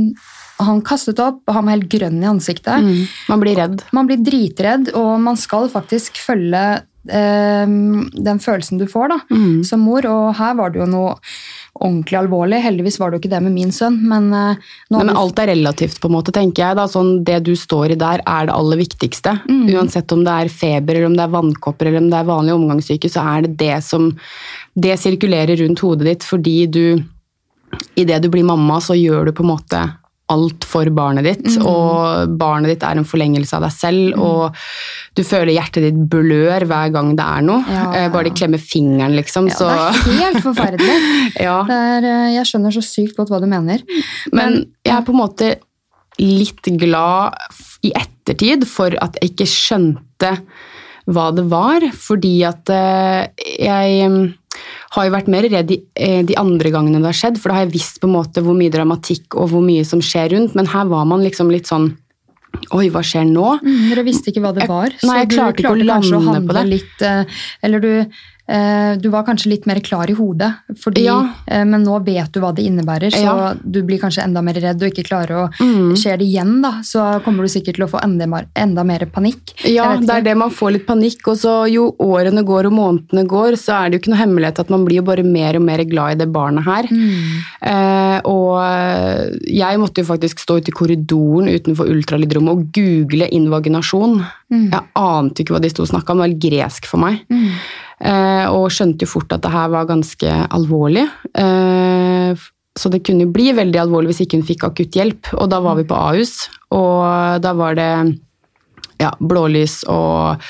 han 0.67 0.83
kastet 0.85 1.21
opp, 1.23 1.41
og 1.47 1.57
han 1.57 1.67
var 1.67 1.77
helt 1.77 1.89
grønn 1.93 2.19
i 2.21 2.29
ansiktet. 2.29 2.85
Mm. 2.85 3.07
Man 3.31 3.43
blir 3.43 3.57
redd. 3.61 3.87
Man 3.97 4.11
blir 4.11 4.21
dritredd, 4.25 4.91
og 4.97 5.15
man 5.25 5.39
skal 5.41 5.71
faktisk 5.73 6.21
følge 6.21 6.65
eh, 7.09 7.65
den 8.29 8.43
følelsen 8.43 8.83
du 8.83 8.87
får 8.91 9.15
da, 9.15 9.21
mm. 9.31 9.65
som 9.69 9.85
mor. 9.85 10.09
Og 10.11 10.35
her 10.41 10.57
var 10.59 10.75
det 10.75 10.83
jo 10.83 10.91
noe 10.91 11.17
ordentlig 11.81 12.19
alvorlig. 12.19 12.61
Heldigvis 12.65 12.99
var 13.01 13.11
det 13.11 13.19
jo 13.19 13.25
ikke 13.25 13.33
det 13.35 13.43
med 13.45 13.55
min 13.55 13.73
sønn. 13.75 13.99
Men, 14.11 14.29
uh, 14.35 14.71
Nei, 14.93 15.03
men 15.03 15.17
alt 15.17 15.41
er 15.43 15.51
relativt, 15.53 16.01
på 16.03 16.11
en 16.11 16.17
måte, 16.17 16.35
tenker 16.35 16.65
jeg. 16.65 16.79
Da. 16.79 16.87
Sånn, 16.91 17.13
det 17.27 17.41
du 17.47 17.53
står 17.59 17.95
i 17.95 17.99
der, 18.01 18.23
er 18.27 18.49
det 18.49 18.57
aller 18.57 18.81
viktigste. 18.81 19.37
Mm. 19.49 19.67
Uansett 19.77 20.15
om 20.17 20.25
det 20.27 20.39
er 20.45 20.53
feber, 20.53 20.97
eller 20.97 21.11
om 21.11 21.19
det 21.19 21.27
er 21.27 21.35
vannkopper 21.35 21.91
eller 21.91 22.05
om 22.05 22.09
det 22.13 22.21
er 22.21 22.31
vanlig 22.31 22.57
omgangssyke, 22.57 23.11
så 23.13 23.27
er 23.35 23.47
det 23.47 23.57
det 23.61 23.77
som 23.85 24.13
Det 24.77 24.93
sirkulerer 25.01 25.57
rundt 25.57 25.81
hodet 25.81 26.07
ditt 26.07 26.25
fordi 26.27 26.67
du 26.67 26.83
Idet 27.99 28.23
du 28.23 28.29
blir 28.33 28.45
mamma, 28.47 28.79
så 28.81 28.95
gjør 28.95 29.27
du 29.27 29.33
på 29.37 29.43
en 29.43 29.51
måte 29.51 29.81
alt 30.33 30.65
for 30.67 30.89
barnet 30.91 31.27
ditt, 31.27 31.45
mm. 31.55 31.67
og 31.71 32.33
barnet 32.39 32.73
ditt 32.73 32.85
er 32.87 32.99
en 32.99 33.07
forlengelse 33.07 33.55
av 33.59 33.67
deg 33.67 33.75
selv. 33.75 34.17
Mm. 34.17 34.25
og 34.27 35.19
Du 35.19 35.23
føler 35.27 35.55
hjertet 35.55 35.87
ditt 35.87 36.01
blør 36.11 36.67
hver 36.67 36.91
gang 36.95 37.13
det 37.19 37.27
er 37.27 37.45
noe. 37.47 37.63
Ja, 37.71 37.83
ja. 37.85 37.93
Eh, 38.01 38.09
bare 38.15 38.27
de 38.29 38.35
klemmer 38.35 38.63
fingeren, 38.63 39.15
liksom. 39.19 39.51
Ja, 39.53 39.77
det 39.95 40.17
er 40.17 40.25
helt 40.25 40.43
forferdelig. 40.45 40.97
ja. 41.49 41.61
er, 41.63 42.09
eh, 42.11 42.31
jeg 42.37 42.51
skjønner 42.51 42.75
så 42.75 42.83
sykt 42.85 43.15
godt 43.21 43.31
hva 43.31 43.43
du 43.43 43.47
mener. 43.51 43.85
Men, 44.33 44.41
Men 44.41 44.59
jeg 44.87 44.97
er 44.97 45.07
på 45.07 45.15
en 45.15 45.23
måte 45.23 45.53
litt 46.19 46.73
glad 46.81 47.37
i 47.87 47.93
ettertid 47.95 48.65
for 48.69 48.97
at 49.05 49.21
jeg 49.21 49.35
ikke 49.35 49.51
skjønte 49.53 50.33
hva 51.07 51.29
det 51.37 51.45
var, 51.53 51.85
fordi 51.95 52.41
at 52.49 52.73
eh, 52.75 53.47
jeg 53.63 54.09
har 54.97 55.07
jo 55.07 55.15
vært 55.15 55.31
mer 55.33 55.49
redd 55.51 55.69
de, 55.71 55.81
eh, 55.95 56.23
de, 56.27 56.37
andre 56.41 56.73
gangene 56.75 57.03
det 57.03 57.11
har 57.11 57.21
skjedd, 57.21 57.41
for 57.41 57.51
da 57.51 57.59
har 57.59 57.67
jeg 57.67 57.77
visst 57.77 58.01
på 58.03 58.09
en 58.09 58.17
måte 58.17 58.45
hvor 58.45 58.57
mye 58.59 58.73
dramatikk 58.73 59.37
og 59.37 59.53
hvor 59.53 59.65
mye 59.65 59.85
som 59.89 60.03
skjer 60.05 60.33
rundt, 60.35 60.57
men 60.59 60.71
her 60.73 60.89
var 60.91 61.07
man 61.09 61.25
liksom 61.27 61.53
litt 61.53 61.71
sånn 61.71 61.95
Oi, 62.73 62.87
hva 62.89 63.03
skjer 63.05 63.27
nå? 63.29 63.59
Mm, 63.61 63.91
dere 63.91 64.03
visste 64.07 64.31
ikke 64.31 64.41
hva 64.41 64.55
det 64.57 64.65
var. 64.65 64.89
Jeg, 64.89 65.05
nei, 65.05 65.17
jeg 65.19 65.29
klarte, 65.35 65.61
klarte 65.61 65.83
ikke 66.09 66.17
å 66.17 66.55
det. 66.57 66.63
Litt, 66.71 67.03
eh, 67.05 67.43
eller 67.67 67.83
du 67.85 67.91
du 69.03 69.09
var 69.11 69.25
kanskje 69.27 69.51
litt 69.51 69.67
mer 69.67 69.81
klar 69.83 70.11
i 70.11 70.15
hodet, 70.15 70.53
fordi, 70.83 71.07
ja. 71.09 71.17
Eh, 71.47 71.65
men 71.67 71.83
nå 71.83 71.99
vet 72.07 72.31
du 72.33 72.41
hva 72.43 72.53
det 72.55 72.67
innebærer. 72.67 73.11
Så 73.11 73.25
ja. 73.25 73.49
du 73.59 73.81
blir 73.87 74.01
kanskje 74.03 74.23
enda 74.23 74.43
mer 74.45 74.59
redd 74.63 74.83
og 74.83 74.93
ikke 74.93 75.07
klarer 75.09 75.41
å 75.41 75.47
mm. 75.59 75.95
Skjer 75.97 76.21
det 76.21 76.27
igjen, 76.29 76.61
da, 76.63 76.77
så 76.87 77.05
kommer 77.25 77.47
du 77.47 77.51
sikkert 77.51 77.79
til 77.79 77.87
å 77.87 77.91
få 77.91 78.01
enda, 78.05 78.43
enda 78.59 78.85
mer 78.87 79.07
panikk. 79.11 79.55
Ja, 79.67 79.89
det 79.99 80.19
er 80.19 80.27
det 80.27 80.37
man 80.39 80.53
får 80.55 80.77
litt 80.77 80.87
panikk. 80.89 81.25
Og 81.33 81.41
så 81.41 81.55
jo 81.71 81.89
årene 82.03 82.45
går 82.47 82.69
og 82.71 82.77
månedene 82.77 83.27
går, 83.29 83.57
så 83.61 83.81
er 83.81 83.89
det 83.89 83.99
jo 83.99 84.05
ikke 84.05 84.15
noe 84.15 84.23
hemmelighet 84.23 84.63
at 84.63 84.73
man 84.73 84.87
blir 84.87 85.01
jo 85.01 85.07
bare 85.09 85.27
mer 85.27 85.59
og 85.59 85.67
mer 85.67 85.83
glad 85.89 86.17
i 86.17 86.21
det 86.23 86.29
barnet 86.35 86.67
her. 86.67 86.91
Mm. 86.91 87.41
Eh, 87.73 88.19
og 88.31 89.43
jeg 89.51 89.83
måtte 89.83 90.03
jo 90.05 90.11
faktisk 90.11 90.43
stå 90.43 90.61
ute 90.61 90.73
i 90.73 90.77
korridoren 90.77 91.51
utenfor 91.51 91.91
ultralydrommet 91.93 92.55
og 92.55 92.71
google 92.77 93.31
invaginasjon. 93.35 94.21
Mm. 94.53 94.69
Jeg 94.71 94.87
ante 95.01 95.43
ikke 95.43 95.57
hva 95.57 95.63
de 95.65 95.73
sto 95.73 95.85
og 95.87 95.91
snakka 95.91 96.15
om, 96.15 96.23
det 96.23 96.29
var 96.29 96.41
gresk 96.47 96.89
for 96.91 97.03
meg. 97.03 97.25
Mm. 97.33 97.51
Eh, 97.97 98.45
og 98.53 98.69
skjønte 98.75 99.07
jo 99.07 99.13
fort 99.15 99.33
at 99.33 99.45
det 99.47 99.55
her 99.55 99.73
var 99.73 99.89
ganske 99.89 100.37
alvorlig. 100.53 101.07
Eh, 101.39 102.47
så 102.77 102.93
det 102.93 103.01
kunne 103.09 103.25
jo 103.25 103.33
bli 103.33 103.49
veldig 103.57 103.81
alvorlig 103.81 104.13
hvis 104.13 104.27
ikke 104.27 104.41
hun 104.41 104.49
fikk 104.51 104.69
akutt 104.69 104.99
hjelp. 104.99 105.33
Og 105.39 105.49
da 105.53 105.63
var 105.65 105.79
vi 105.79 105.87
på 105.89 105.97
Ahus, 105.97 106.47
og 106.77 107.41
da 107.45 107.55
var 107.57 107.79
det 107.79 107.91
ja, 109.01 109.11
blålys 109.21 109.83
og 109.93 110.41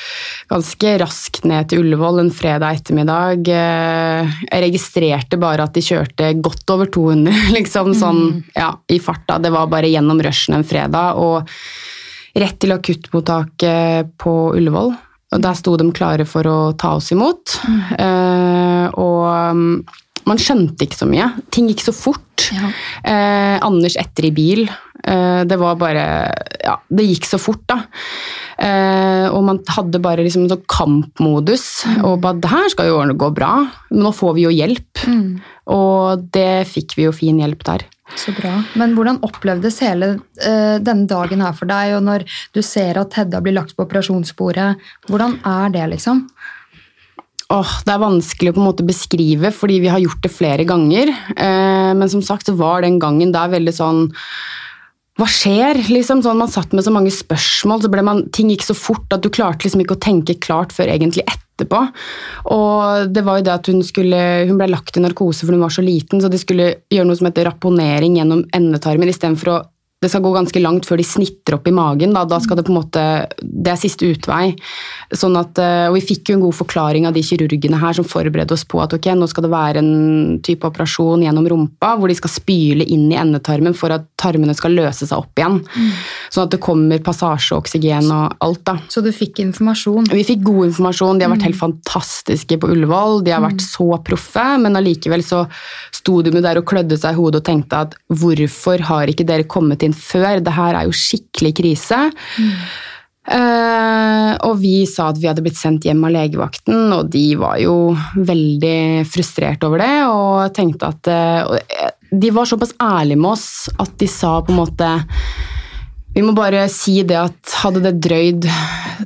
ganske 0.51 0.93
raskt 1.03 1.47
ned 1.51 1.71
til 1.71 1.83
Ullevål 1.83 2.23
en 2.23 2.33
fredag 2.35 2.81
ettermiddag. 2.81 3.47
Eh, 3.51 4.37
jeg 4.47 4.65
registrerte 4.67 5.39
bare 5.43 5.67
at 5.67 5.75
de 5.75 5.85
kjørte 5.87 6.33
godt 6.43 6.75
over 6.75 6.91
200, 6.95 7.43
liksom 7.59 7.95
sånn 7.99 8.23
mm. 8.29 8.39
ja, 8.59 8.73
i 8.91 9.01
farta. 9.03 9.41
Det 9.43 9.55
var 9.55 9.71
bare 9.71 9.91
gjennom 9.91 10.23
rushen 10.23 10.59
en 10.59 10.67
fredag. 10.67 11.19
og 11.19 11.47
rett 12.37 12.59
til 12.61 12.75
akuttmottaket 12.75 14.11
på 14.21 14.33
Ullevål. 14.59 14.91
Og 15.35 15.43
der 15.43 15.57
sto 15.59 15.75
de 15.81 15.89
klare 15.95 16.27
for 16.29 16.47
å 16.47 16.59
ta 16.79 16.95
oss 16.99 17.11
imot. 17.15 17.57
Mm. 17.67 17.81
Uh, 17.99 18.87
og 19.03 20.27
man 20.27 20.41
skjønte 20.43 20.87
ikke 20.87 21.01
så 21.01 21.09
mye. 21.11 21.31
Ting 21.55 21.71
gikk 21.71 21.83
så 21.87 21.95
fort. 21.95 22.47
Ja. 22.55 22.71
Uh, 23.03 23.57
Anders 23.67 23.99
etter 23.99 24.29
i 24.29 24.35
bil. 24.35 24.67
Uh, 25.05 25.43
det 25.49 25.59
var 25.61 25.79
bare 25.81 26.05
Ja, 26.65 26.79
det 26.89 27.07
gikk 27.09 27.29
så 27.29 27.39
fort, 27.41 27.63
da. 27.69 27.83
og 29.37 29.43
man 29.45 29.59
hadde 29.69 30.01
bare 30.01 30.25
liksom 30.25 30.47
en 30.47 30.55
sånn 30.55 30.65
kampmodus. 30.67 31.85
Mm. 31.85 31.99
Og 32.09 32.21
bare 32.25 32.41
'Det 32.41 32.51
her 32.51 32.69
skal 32.73 32.87
jo 32.89 33.03
gå 33.13 33.29
bra. 33.35 33.69
Nå 33.93 34.13
får 34.17 34.35
vi 34.35 34.47
jo 34.47 34.51
hjelp'. 34.51 35.05
Mm. 35.07 35.41
Og 35.69 36.31
det 36.33 36.67
fikk 36.67 36.97
vi 36.97 37.05
jo 37.05 37.13
fin 37.13 37.39
hjelp 37.39 37.63
der. 37.65 37.85
Så 38.15 38.33
bra. 38.37 38.53
Men 38.79 38.95
hvordan 38.95 39.19
opplevdes 39.27 39.81
hele 39.83 40.13
uh, 40.17 40.77
denne 40.79 41.07
dagen 41.11 41.43
her 41.43 41.57
for 41.59 41.67
deg, 41.67 41.97
og 41.97 42.05
når 42.07 42.27
du 42.55 42.63
ser 42.63 43.01
at 43.01 43.17
Hedda 43.19 43.43
blir 43.43 43.57
lagt 43.57 43.75
på 43.77 43.87
operasjonsbordet, 43.87 44.77
hvordan 45.11 45.41
er 45.45 45.75
det, 45.75 45.89
liksom? 45.97 46.23
Åh, 47.47 47.73
det 47.87 47.93
er 47.95 48.03
vanskelig 48.03 48.51
å 48.51 48.57
på 48.57 48.63
en 48.63 48.69
måte 48.69 48.87
beskrive, 48.87 49.53
fordi 49.55 49.79
vi 49.85 49.91
har 49.91 50.03
gjort 50.03 50.23
det 50.25 50.33
flere 50.35 50.67
ganger. 50.67 51.13
Eh, 51.31 51.93
men 51.95 52.11
som 52.11 52.25
sagt 52.25 52.49
så 52.49 52.57
var 52.59 52.83
den 52.83 52.99
gangen 53.03 53.31
der 53.35 53.53
veldig 53.53 53.75
sånn 53.75 54.01
hva 55.17 55.27
skjer? 55.31 55.79
Liksom, 55.89 56.21
sånn, 56.25 56.41
man 56.41 56.51
satt 56.53 56.75
med 56.77 56.85
så 56.85 56.93
mange 56.93 57.13
spørsmål, 57.15 57.83
så 57.85 57.91
ble 57.93 58.05
man, 58.05 58.27
ting 58.37 58.51
gikk 58.53 58.67
så 58.67 58.77
fort 58.77 59.15
at 59.17 59.25
du 59.25 59.31
klarte 59.33 59.65
liksom 59.65 59.81
ikke 59.85 59.97
å 59.97 60.03
tenke 60.03 60.37
klart 60.45 60.75
før 60.77 60.93
egentlig 60.93 61.25
etterpå. 61.25 61.81
Og 62.53 63.15
det 63.17 63.25
var 63.25 63.41
jo 63.41 63.47
det 63.47 63.55
at 63.55 63.71
hun 63.73 63.81
skulle 63.87 64.19
Hun 64.47 64.59
ble 64.61 64.69
lagt 64.69 64.99
i 64.99 65.03
narkose 65.05 65.47
fordi 65.47 65.57
hun 65.57 65.65
var 65.65 65.73
så 65.73 65.85
liten, 65.85 66.21
så 66.21 66.29
de 66.33 66.41
skulle 66.41 66.69
gjøre 66.93 67.09
noe 67.09 67.17
som 67.17 67.31
heter 67.31 67.49
rapponering 67.49 68.19
gjennom 68.21 68.45
endetarmen 68.57 69.09
istedenfor 69.13 69.53
å 69.55 69.63
det 70.05 70.11
skal 70.13 70.21
gå 70.21 70.31
ganske 70.35 70.61
langt 70.61 70.85
før 70.85 71.01
de 71.01 71.07
snitter 71.09 71.57
opp 71.57 71.69
i 71.71 71.73
magen. 71.73 72.13
Da, 72.13 72.27
da 72.29 72.37
skal 72.43 72.59
Det 72.59 72.67
på 72.67 72.73
en 72.75 72.81
måte, 72.83 73.03
det 73.41 73.71
er 73.73 73.79
siste 73.81 74.05
utvei. 74.13 74.51
Sånn 75.09 75.37
at, 75.41 75.57
eh, 75.57 75.89
og 75.89 75.97
Vi 75.97 76.03
fikk 76.05 76.29
jo 76.29 76.37
en 76.37 76.43
god 76.45 76.57
forklaring 76.59 77.07
av 77.09 77.15
de 77.17 77.23
kirurgene 77.25 77.79
her 77.81 77.97
som 77.97 78.05
forberedte 78.05 78.53
oss 78.53 78.67
på 78.69 78.83
at 78.83 78.93
ok, 78.93 79.09
nå 79.17 79.29
skal 79.31 79.47
det 79.47 79.53
være 79.55 79.81
en 79.81 80.41
type 80.45 80.69
operasjon 80.69 81.25
gjennom 81.25 81.49
rumpa 81.49 81.95
hvor 81.97 82.13
de 82.13 82.17
skal 82.19 82.29
spyle 82.35 82.85
inn 82.85 83.07
i 83.09 83.17
endetarmen 83.17 83.73
for 83.75 83.95
at 83.95 84.05
tarmene 84.21 84.53
skal 84.59 84.77
løse 84.77 85.09
seg 85.09 85.17
opp 85.17 85.41
igjen. 85.41 85.63
Mm. 85.65 85.89
Sånn 86.29 86.45
at 86.45 86.53
det 86.53 86.61
kommer 86.61 87.01
passasje 87.01 87.57
og 87.57 87.65
alt. 87.73 88.65
da. 88.69 88.77
Så 88.93 89.01
du 89.01 89.09
fikk 89.17 89.41
informasjon? 89.41 90.13
Vi 90.13 90.27
fikk 90.29 90.45
god 90.45 90.67
informasjon. 90.69 91.19
De 91.19 91.25
har 91.25 91.33
vært 91.33 91.47
mm. 91.47 91.49
helt 91.49 91.63
fantastiske 91.63 92.61
på 92.61 92.69
Ullevål. 92.75 93.25
De 93.25 93.33
har 93.33 93.41
vært 93.41 93.65
mm. 93.65 93.69
så 93.71 93.89
proffe, 94.05 94.47
men 94.61 94.77
allikevel 94.77 95.25
så 95.25 95.47
sto 95.95 96.21
de 96.21 96.37
der 96.37 96.61
og 96.61 96.69
klødde 96.69 97.01
seg 97.01 97.17
i 97.17 97.21
hodet 97.21 97.41
og 97.41 97.49
tenkte 97.49 97.83
at 97.87 97.97
hvorfor 98.13 98.85
har 98.91 99.09
ikke 99.09 99.25
dere 99.25 99.49
kommet 99.49 99.86
inn 99.87 99.97
før? 99.97 100.43
Det 100.45 100.55
her 100.57 100.77
er 100.77 100.89
jo 100.89 100.97
skikkelig 100.97 101.55
krise. 101.63 102.03
Mm. 102.39 102.53
Og 104.47 104.53
vi 104.61 104.85
sa 104.87 105.09
at 105.11 105.19
vi 105.19 105.27
hadde 105.27 105.43
blitt 105.43 105.59
sendt 105.59 105.87
hjem 105.89 106.05
av 106.07 106.13
legevakten, 106.15 106.93
og 106.95 107.09
de 107.11 107.25
var 107.41 107.59
jo 107.59 107.91
veldig 108.15 109.03
frustrert 109.11 109.67
over 109.67 109.83
det 109.83 109.95
og 110.07 110.55
tenkte 110.55 110.93
at 110.93 111.11
uh, 111.11 111.89
De 112.07 112.31
var 112.31 112.47
såpass 112.47 112.77
ærlige 112.79 113.19
med 113.19 113.33
oss 113.33 113.67
at 113.83 113.97
de 113.99 114.07
sa 114.07 114.37
på 114.47 114.55
en 114.55 114.61
måte 114.61 114.93
Vi 116.15 116.23
må 116.23 116.37
bare 116.39 116.69
si 116.71 117.01
det 117.03 117.19
at 117.19 117.57
hadde 117.65 117.83
det 117.89 117.97
drøyd 118.07 118.47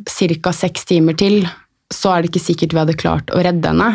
ca. 0.04 0.52
seks 0.52 0.84
timer 0.92 1.16
til, 1.16 1.40
så 1.90 2.14
er 2.14 2.22
det 2.22 2.30
ikke 2.30 2.44
sikkert 2.44 2.74
vi 2.74 2.82
hadde 2.84 3.00
klart 3.00 3.32
å 3.34 3.42
redde 3.44 3.72
henne. 3.72 3.90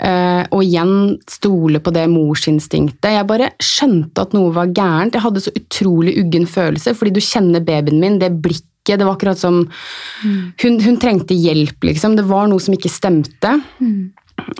Uh, 0.00 0.42
og 0.50 0.64
igjen 0.64 0.94
stole 1.30 1.78
på 1.84 1.92
det 1.94 2.04
morsinstinktet. 2.10 3.12
Jeg 3.14 3.28
bare 3.28 3.52
skjønte 3.62 4.24
at 4.24 4.34
noe 4.36 4.50
var 4.56 4.72
gærent. 4.74 5.14
Jeg 5.14 5.24
hadde 5.24 5.42
så 5.44 5.52
utrolig 5.54 6.16
uggen 6.20 6.48
følelse, 6.50 6.96
fordi 6.98 7.14
du 7.14 7.22
kjenner 7.22 7.64
babyen 7.64 8.00
min, 8.02 8.20
det 8.22 8.34
blikket 8.34 8.72
Det 8.84 9.06
var 9.06 9.14
akkurat 9.14 9.38
som 9.40 9.62
mm. 9.62 10.40
hun, 10.60 10.74
hun, 10.84 10.96
trengte 11.00 11.32
hjelp, 11.32 11.86
liksom. 11.88 12.18
Det 12.18 12.26
var 12.28 12.50
noe 12.50 12.60
som 12.60 12.74
ikke 12.76 12.90
stemte. 12.92 13.54
Mm. 13.80 14.10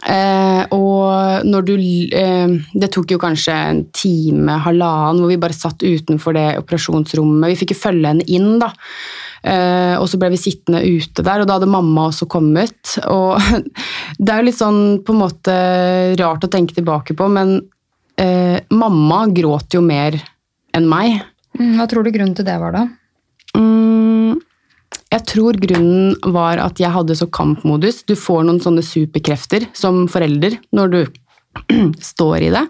Uh, 0.05 0.65
og 0.75 1.45
når 1.49 1.65
du 1.67 1.73
eh, 1.75 2.53
Det 2.77 2.89
tok 2.93 3.15
jo 3.15 3.19
kanskje 3.21 3.55
en 3.55 3.83
time, 3.95 4.59
halvannen, 4.65 5.23
hvor 5.23 5.33
vi 5.33 5.41
bare 5.41 5.57
satt 5.57 5.85
utenfor 5.85 6.37
det 6.37 6.47
operasjonsrommet. 6.61 7.53
Vi 7.53 7.59
fikk 7.63 7.75
jo 7.75 7.81
følge 7.83 8.13
henne 8.13 8.27
inn, 8.31 8.59
da. 8.63 8.71
Eh, 9.45 9.95
og 10.01 10.09
så 10.09 10.19
ble 10.21 10.31
vi 10.33 10.41
sittende 10.41 10.81
ute 10.81 11.25
der, 11.25 11.43
og 11.43 11.49
da 11.49 11.59
hadde 11.59 11.71
mamma 11.71 12.09
også 12.09 12.29
kommet. 12.31 12.97
Og 13.13 13.37
det 14.19 14.31
er 14.31 14.41
jo 14.41 14.49
litt 14.49 14.61
sånn 14.61 14.83
på 15.05 15.15
en 15.15 15.23
måte 15.25 15.57
rart 16.21 16.47
å 16.47 16.53
tenke 16.53 16.77
tilbake 16.77 17.17
på, 17.19 17.29
men 17.33 17.59
uh, 17.61 18.59
mamma 18.73 19.25
gråt 19.35 19.77
jo 19.77 19.85
mer 19.85 20.17
enn 20.75 20.89
meg. 20.91 21.21
Mm, 21.59 21.77
hva 21.79 21.89
tror 21.91 22.07
du 22.07 22.15
grunnen 22.15 22.37
til 22.37 22.47
det 22.49 22.57
var, 22.63 22.75
da? 22.75 22.87
Jeg 25.15 25.27
tror 25.31 25.59
grunnen 25.63 26.15
var 26.35 26.59
at 26.59 26.81
jeg 26.83 26.91
hadde 26.91 27.15
så 27.15 27.29
kampmodus. 27.31 28.03
Du 28.09 28.17
får 28.19 28.47
noen 28.47 28.59
sånne 28.63 28.83
superkrefter 28.83 29.69
som 29.77 30.09
forelder 30.11 30.57
når 30.75 30.95
du 30.95 31.01
står 32.15 32.49
i 32.49 32.55
det. 32.55 32.65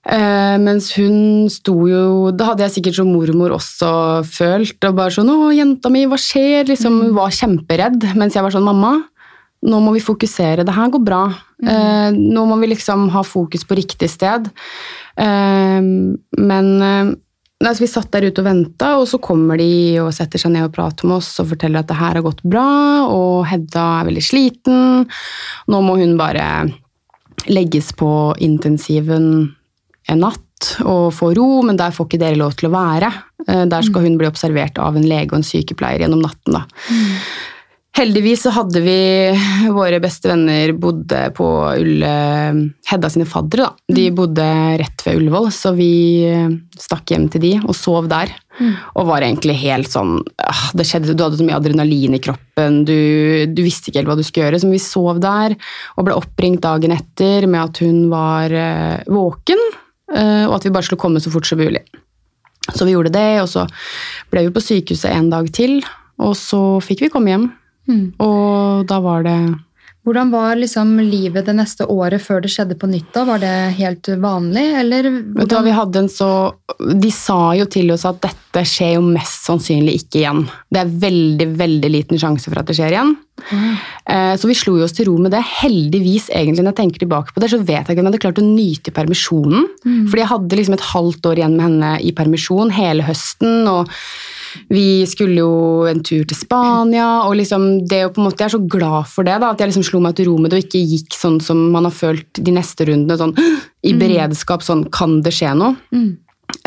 Uh, 0.00 0.56
mens 0.60 0.86
hun 0.96 1.44
sto 1.52 1.74
jo 1.84 2.30
Det 2.32 2.46
hadde 2.48 2.64
jeg 2.64 2.72
sikkert 2.78 2.96
som 2.96 3.10
mormor 3.12 3.52
også 3.52 3.90
følt. 4.24 4.78
og 4.84 4.96
bare 4.96 5.12
sånn 5.12 5.28
'Å, 5.28 5.52
jenta 5.52 5.92
mi, 5.92 6.06
hva 6.08 6.16
skjer?' 6.16 6.68
Liksom, 6.68 7.00
Hun 7.08 7.14
var 7.16 7.32
kjemperedd. 7.32 8.16
Mens 8.16 8.36
jeg 8.36 8.44
var 8.44 8.52
sånn 8.52 8.64
'Mamma, 8.64 9.04
nå 9.64 9.80
må 9.80 9.92
vi 9.96 10.04
fokusere. 10.04 10.64
Det 10.64 10.76
her 10.76 10.92
går 10.92 11.04
bra. 11.04 11.24
Uh, 11.64 12.10
nå 12.12 12.44
må 12.48 12.60
vi 12.60 12.72
liksom 12.74 13.08
ha 13.12 13.22
fokus 13.22 13.64
på 13.64 13.76
riktig 13.76 14.08
sted. 14.12 14.50
Uh, 15.16 15.80
men 16.36 17.16
altså, 17.68 17.84
vi 17.84 17.90
satt 17.92 18.10
der 18.14 18.28
ute 18.30 18.40
og 18.40 18.48
venta, 18.48 18.94
og 18.96 19.06
så 19.10 19.20
kommer 19.22 19.60
de 19.60 20.00
og 20.00 20.12
setter 20.16 20.40
seg 20.40 20.54
ned 20.54 20.68
og 20.68 20.74
prater 20.76 21.08
med 21.08 21.18
oss 21.20 21.34
og 21.42 21.50
forteller 21.52 21.82
at 21.82 21.90
det 21.90 21.98
her 22.00 22.16
har 22.16 22.24
gått 22.24 22.40
bra, 22.46 22.68
og 23.12 23.44
Hedda 23.50 23.86
er 24.00 24.10
veldig 24.10 24.24
sliten. 24.24 25.08
Nå 25.68 25.82
må 25.84 25.98
hun 26.00 26.16
bare 26.20 26.46
legges 27.48 27.92
på 27.96 28.10
intensiven 28.42 29.30
en 30.10 30.24
natt 30.24 30.72
og 30.84 31.12
få 31.16 31.30
ro, 31.36 31.62
men 31.64 31.78
der 31.80 31.94
får 31.94 32.08
ikke 32.08 32.20
dere 32.20 32.40
lov 32.40 32.56
til 32.58 32.68
å 32.68 32.74
være. 32.74 33.10
Eh, 33.46 33.64
der 33.70 33.86
skal 33.86 34.04
hun 34.04 34.18
bli 34.20 34.28
observert 34.28 34.80
av 34.82 34.98
en 34.98 35.06
lege 35.08 35.32
og 35.32 35.40
en 35.40 35.46
sykepleier 35.46 36.04
gjennom 36.04 36.20
natten. 36.24 36.58
Da. 36.58 36.64
Mm. 36.90 37.14
Heldigvis 37.98 38.44
så 38.46 38.52
hadde 38.54 38.80
vi 38.84 38.98
våre 39.74 39.98
beste 40.02 40.30
venner 40.30 40.70
bodde 40.78 41.24
på 41.34 41.46
Ulle 41.74 42.12
Hedda 42.86 43.10
sine 43.10 43.26
faddere. 43.28 43.66
da. 43.66 43.94
De 43.94 44.06
mm. 44.08 44.14
bodde 44.16 44.46
rett 44.80 45.04
ved 45.06 45.18
Ullevål, 45.18 45.48
så 45.52 45.72
vi 45.74 45.90
eh, 46.28 46.54
stakk 46.78 47.10
hjem 47.10 47.26
til 47.32 47.42
de 47.42 47.52
og 47.64 47.74
sov 47.76 48.06
der. 48.10 48.30
Mm. 48.60 48.72
Og 48.94 49.08
var 49.10 49.26
egentlig 49.26 49.58
helt 49.62 49.90
sånn 49.90 50.18
ah, 50.44 50.64
det 50.76 50.86
skjedde, 50.86 51.16
Du 51.16 51.24
hadde 51.24 51.40
så 51.40 51.46
mye 51.46 51.58
adrenalin 51.58 52.14
i 52.14 52.22
kroppen, 52.22 52.82
du, 52.86 52.96
du, 53.50 53.62
visste 53.66 53.90
ikke 53.90 54.02
helt 54.02 54.12
hva 54.12 54.18
du 54.20 54.24
skulle 54.26 54.46
gjøre. 54.46 54.62
Så 54.62 54.70
vi 54.70 54.82
sov 54.82 55.20
der 55.22 55.58
og 55.96 56.06
ble 56.06 56.18
oppringt 56.18 56.62
dagen 56.64 56.94
etter 56.94 57.48
med 57.50 57.62
at 57.64 57.82
hun 57.82 58.04
var 58.12 58.54
uh, 58.54 59.02
våken. 59.10 59.70
Eh, 60.10 60.44
og 60.48 60.56
at 60.58 60.66
vi 60.66 60.72
bare 60.74 60.86
skulle 60.86 61.02
komme 61.02 61.22
så 61.22 61.30
fort 61.32 61.46
som 61.46 61.60
mulig. 61.60 61.82
Så 62.70 62.86
vi 62.86 62.94
gjorde 62.94 63.12
det, 63.14 63.40
og 63.42 63.48
så 63.50 63.66
ble 64.30 64.46
vi 64.46 64.54
på 64.54 64.62
sykehuset 64.62 65.10
en 65.12 65.30
dag 65.32 65.48
til. 65.54 65.80
Og 66.20 66.36
så 66.38 66.60
fikk 66.84 67.06
vi 67.06 67.12
komme 67.12 67.32
hjem. 67.32 67.50
Og 68.20 68.86
da 68.88 69.00
var 69.04 69.24
det 69.26 69.40
Hvordan 70.00 70.30
var 70.32 70.56
liksom 70.56 70.94
livet 71.04 71.44
det 71.44 71.52
neste 71.58 71.84
året 71.92 72.22
før 72.24 72.40
det 72.40 72.48
skjedde 72.48 72.76
på 72.80 72.88
nytt? 72.88 73.10
da? 73.12 73.26
Var 73.28 73.42
det 73.42 73.56
helt 73.76 74.08
vanlig, 74.22 74.62
eller 74.80 75.08
du 75.44 75.56
vi 75.66 75.74
hadde 75.76 76.00
en 76.00 76.08
så 76.08 76.30
De 77.02 77.10
sa 77.12 77.52
jo 77.58 77.66
til 77.68 77.92
oss 77.92 78.06
at 78.08 78.22
dette 78.24 78.62
skjer 78.64 78.94
jo 78.96 79.02
mest 79.04 79.44
sannsynlig 79.44 79.98
ikke 80.00 80.22
igjen. 80.22 80.40
Det 80.72 80.80
er 80.80 80.94
veldig 81.04 81.48
veldig 81.60 81.90
liten 81.92 82.22
sjanse 82.22 82.48
for 82.48 82.62
at 82.62 82.70
det 82.70 82.78
skjer 82.80 82.96
igjen. 82.96 83.12
Mm. 83.50 83.76
Så 84.40 84.48
vi 84.48 84.56
slo 84.56 84.78
oss 84.80 84.96
til 84.96 85.10
ro 85.10 85.18
med 85.20 85.34
det. 85.36 85.44
Heldigvis, 85.60 86.30
egentlig, 86.32 86.64
når 86.64 86.72
jeg 86.72 86.80
tenker 86.80 87.04
tilbake 87.04 87.36
på 87.36 87.44
det, 87.44 87.52
så 87.52 87.60
vet 87.60 87.84
jeg 87.84 87.92
ikke 87.92 88.00
om 88.00 88.08
jeg 88.08 88.14
hadde 88.14 88.24
klart 88.24 88.40
å 88.40 88.48
nyte 88.48 88.96
permisjonen. 88.96 89.68
Fordi 89.84 90.24
jeg 90.24 90.32
hadde 90.32 90.58
liksom 90.58 90.80
et 90.80 90.90
halvt 90.94 91.30
år 91.30 91.42
igjen 91.42 91.60
med 91.60 91.66
henne 91.68 91.94
i 92.00 92.16
permisjon 92.16 92.72
hele 92.74 93.04
høsten. 93.04 93.68
og 93.68 93.92
vi 94.68 95.04
skulle 95.06 95.40
jo 95.42 95.50
en 95.90 96.02
tur 96.06 96.24
til 96.24 96.36
Spania, 96.38 97.08
og 97.26 97.36
liksom 97.40 97.86
det 97.90 98.04
å 98.06 98.12
på 98.14 98.22
en 98.22 98.28
måte, 98.28 98.42
jeg 98.44 98.50
er 98.50 98.56
så 98.58 98.62
glad 98.76 99.10
for 99.10 99.26
det. 99.26 99.38
da, 99.40 99.50
At 99.50 99.60
jeg 99.60 99.72
liksom 99.72 99.86
slo 99.86 100.00
meg 100.00 100.16
til 100.16 100.30
ro 100.30 100.38
med 100.38 100.50
det 100.50 100.60
og 100.60 100.66
ikke 100.68 100.86
gikk 100.94 101.18
sånn 101.18 101.40
som 101.44 101.70
man 101.74 101.84
har 101.88 101.94
følt 101.94 102.40
de 102.40 102.56
neste 102.56 102.88
rundene. 102.88 103.18
sånn 103.20 103.36
I 103.90 103.94
beredskap, 103.96 104.62
sånn 104.66 104.88
kan 104.92 105.20
det 105.22 105.32
skje 105.36 105.54
noe? 105.56 105.76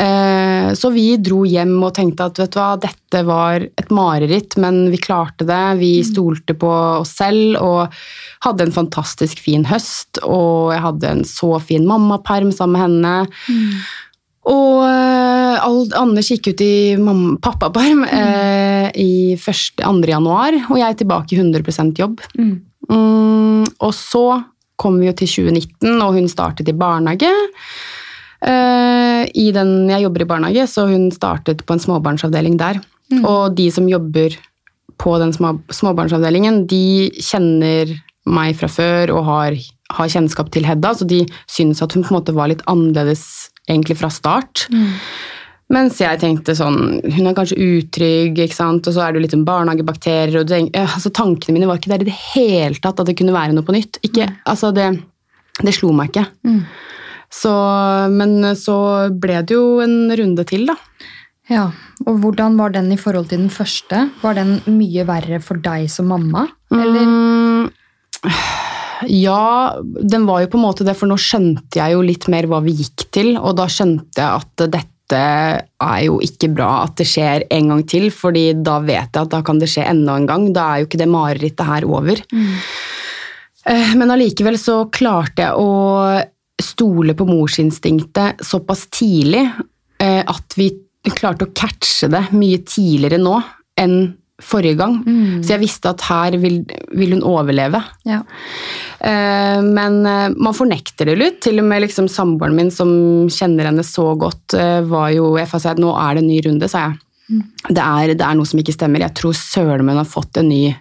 Eh, 0.00 0.72
Så 0.74 0.90
vi 0.90 1.16
dro 1.22 1.44
hjem 1.46 1.76
og 1.84 1.92
tenkte 1.94 2.26
at 2.26 2.38
vet 2.40 2.54
du 2.54 2.58
hva, 2.58 2.70
dette 2.80 3.20
var 3.28 3.60
et 3.62 3.90
mareritt, 3.94 4.56
men 4.56 4.90
vi 4.90 4.98
klarte 4.98 5.46
det. 5.46 5.78
Vi 5.78 6.02
stolte 6.02 6.56
på 6.58 6.70
oss 7.00 7.12
selv 7.20 7.60
og 7.60 7.92
hadde 8.46 8.66
en 8.66 8.74
fantastisk 8.74 9.38
fin 9.44 9.64
høst. 9.68 10.18
Og 10.24 10.72
jeg 10.72 10.82
hadde 10.82 11.10
en 11.12 11.22
så 11.28 11.52
fin 11.62 11.84
mammaperm 11.86 12.50
sammen 12.50 12.74
med 12.74 12.84
henne. 12.88 13.14
Og 14.50 14.82
eh, 14.84 15.56
all- 15.64 15.94
Anders 15.96 16.28
gikk 16.28 16.50
ut 16.52 16.60
i 16.60 16.96
mamma- 17.00 17.38
pappaperm 17.40 18.04
eh, 18.04 18.90
i 19.00 19.10
1. 19.38 19.76
2. 19.80 20.02
januar, 20.10 20.52
og 20.70 20.76
jeg 20.78 20.88
er 20.90 20.98
tilbake 21.00 21.32
i 21.32 21.38
100 21.40 21.94
jobb. 21.98 22.20
Mm. 22.38 22.60
Mm, 22.90 23.64
og 23.80 23.92
så 23.96 24.26
kom 24.76 24.98
vi 25.00 25.06
jo 25.06 25.12
til 25.16 25.28
2019, 25.28 26.02
og 26.02 26.14
hun 26.18 26.28
startet 26.28 26.68
i 26.68 26.72
barnehage. 26.76 27.30
Eh, 28.44 29.22
i 29.40 29.46
den, 29.56 29.88
jeg 29.88 30.02
jobber 30.04 30.24
i 30.24 30.28
barnehage, 30.28 30.66
så 30.68 30.86
hun 30.90 31.08
startet 31.14 31.64
på 31.64 31.72
en 31.76 31.80
småbarnsavdeling 31.80 32.58
der. 32.60 32.80
Og 33.24 33.54
de 33.56 33.70
som 33.70 33.86
jobber 33.88 34.34
på 34.98 35.18
den 35.20 35.32
små, 35.32 35.54
småbarnsavdelingen, 35.72 36.66
de 36.68 37.10
kjenner 37.22 37.94
meg 38.26 38.56
fra 38.56 38.68
før 38.68 39.12
og 39.16 39.24
har, 39.28 39.56
har 39.92 40.08
kjennskap 40.12 40.50
til 40.52 40.64
Hedda, 40.64 40.92
så 40.96 41.06
de 41.08 41.22
syns 41.50 41.82
at 41.84 41.92
hun 41.94 42.02
på 42.04 42.12
en 42.12 42.18
måte 42.20 42.34
var 42.36 42.48
litt 42.50 42.62
annerledes 42.70 43.50
egentlig 43.70 43.96
fra 44.00 44.10
start. 44.12 44.66
Mens 45.72 45.96
jeg 45.96 46.20
tenkte 46.20 46.52
sånn 46.52 46.98
Hun 47.00 47.28
er 47.30 47.36
kanskje 47.36 47.56
utrygg, 47.56 48.36
ikke 48.44 48.56
sant? 48.56 48.84
og 48.84 48.92
så 48.92 49.00
er 49.00 49.14
det 49.14 49.20
jo 49.20 49.24
litt 49.24 49.46
barnehagebakterier. 49.46 50.42
og 50.42 50.52
ja, 50.52 50.84
altså 50.84 51.12
Tankene 51.14 51.56
mine 51.56 51.68
var 51.70 51.80
ikke 51.80 51.94
der 51.94 52.04
i 52.04 52.10
det 52.10 52.18
hele 52.34 52.76
tatt 52.84 53.00
at 53.00 53.08
det 53.08 53.16
kunne 53.18 53.34
være 53.36 53.56
noe 53.56 53.64
på 53.64 53.74
nytt. 53.76 53.98
Ikke, 54.04 54.28
altså 54.44 54.74
det, 54.76 54.90
det 55.62 55.74
slo 55.74 55.92
meg 55.96 56.12
ikke. 56.12 56.26
Så, 57.34 57.52
men 58.12 58.36
så 58.60 58.76
ble 59.10 59.40
det 59.42 59.56
jo 59.56 59.80
en 59.82 60.12
runde 60.14 60.44
til, 60.46 60.68
da. 60.68 60.76
Ja, 61.50 61.64
og 62.06 62.20
Hvordan 62.22 62.54
var 62.56 62.72
den 62.72 62.92
i 62.94 63.00
forhold 63.00 63.28
til 63.28 63.42
den 63.42 63.50
første? 63.52 64.06
Var 64.22 64.36
den 64.38 64.58
mye 64.70 65.04
verre 65.08 65.40
for 65.44 65.60
deg 65.60 65.88
som 65.92 66.08
mamma? 66.12 66.46
Eller? 66.72 67.04
Mm, 67.04 67.72
ja, 69.10 69.76
den 69.82 70.26
var 70.28 70.44
jo 70.44 70.50
på 70.52 70.58
en 70.60 70.66
måte 70.66 70.86
det, 70.86 70.96
for 70.98 71.10
nå 71.10 71.18
skjønte 71.20 71.80
jeg 71.80 71.94
jo 71.94 72.02
litt 72.04 72.26
mer 72.32 72.48
hva 72.50 72.60
vi 72.64 72.76
gikk 72.78 73.06
til, 73.14 73.34
og 73.38 73.56
da 73.60 73.68
skjønte 73.70 74.20
jeg 74.20 74.42
at 74.42 74.66
dette 74.72 74.90
er 75.20 76.00
jo 76.06 76.16
ikke 76.24 76.48
bra 76.56 76.70
at 76.86 76.96
det 76.98 77.06
skjer 77.06 77.44
en 77.54 77.72
gang 77.72 77.82
til, 77.90 78.08
fordi 78.14 78.46
da 78.64 78.78
vet 78.82 79.10
jeg 79.12 79.26
at 79.26 79.32
da 79.34 79.42
kan 79.44 79.60
det 79.60 79.68
skje 79.70 79.84
enda 79.90 80.16
en 80.18 80.28
gang. 80.30 80.48
Da 80.56 80.64
er 80.64 80.82
jo 80.82 80.88
ikke 80.88 81.00
det 81.02 81.10
marerittet 81.12 81.68
her 81.68 81.86
over. 81.88 82.22
Mm. 82.32 82.54
Men 84.00 84.12
allikevel 84.12 84.56
så 84.60 84.82
klarte 84.92 85.44
jeg 85.46 85.60
å 85.60 86.20
stole 86.60 87.14
på 87.16 87.26
morsinstinktet 87.28 88.42
såpass 88.44 88.86
tidlig 88.94 89.42
eh, 89.42 90.20
at 90.20 90.56
vi 90.58 90.70
klarte 91.16 91.48
å 91.48 91.54
catche 91.56 92.08
det 92.12 92.28
mye 92.36 92.60
tidligere 92.64 93.18
nå 93.20 93.38
enn 93.80 93.98
forrige 94.42 94.74
gang. 94.78 94.96
Så 95.44 95.54
jeg 95.54 95.62
visste 95.62 95.90
at 95.92 96.02
her 96.08 96.36
vil, 96.42 96.64
vil 96.98 97.12
hun 97.14 97.22
overleve. 97.22 97.80
Ja. 98.04 98.22
Eh, 98.98 99.60
Men 99.62 100.00
eh, 100.06 100.34
man 100.34 100.56
fornekter 100.56 101.06
det 101.06 101.18
litt. 101.20 101.40
Til 101.44 101.60
og 101.62 101.68
med 101.70 101.84
liksom 101.86 102.08
samboeren 102.10 102.56
min, 102.56 102.70
som 102.74 103.28
kjenner 103.30 103.70
henne 103.70 103.84
så 103.86 104.10
godt, 104.18 104.54
eh, 104.58 104.80
var 104.82 105.10
jo 105.14 105.36
Jeg 105.38 105.48
sa 105.48 105.70
at 105.70 105.78
nå 105.78 105.92
er 105.94 106.14
det 106.14 106.24
en 106.24 106.28
ny 106.32 106.40
runde, 106.48 106.68
sa 106.68 106.88
jeg. 106.88 106.98
Det, 107.70 107.80
er, 107.80 108.14
det 108.14 108.24
er 108.26 108.34
noe 108.36 108.44
som 108.46 108.58
ikke 108.60 108.74
stemmer. 108.74 109.00
Jeg 109.00 109.14
tror 109.16 109.32
søren 109.38 109.86
min 109.86 109.96
har 109.96 110.04
fått 110.08 110.36
en 110.36 110.50
ny 110.50 110.74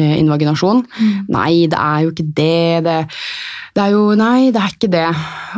eh, 0.00 0.18
invaginasjon. 0.20 0.84
Nei, 1.30 1.66
det 1.70 1.78
er 1.78 2.04
jo 2.04 2.12
ikke 2.14 2.26
det. 2.26 2.84
det. 2.86 2.98
Det 3.76 3.84
er 3.84 3.94
jo 3.94 4.14
Nei, 4.18 4.50
det 4.54 4.60
er 4.60 4.74
ikke 4.74 4.90
det. 4.92 5.08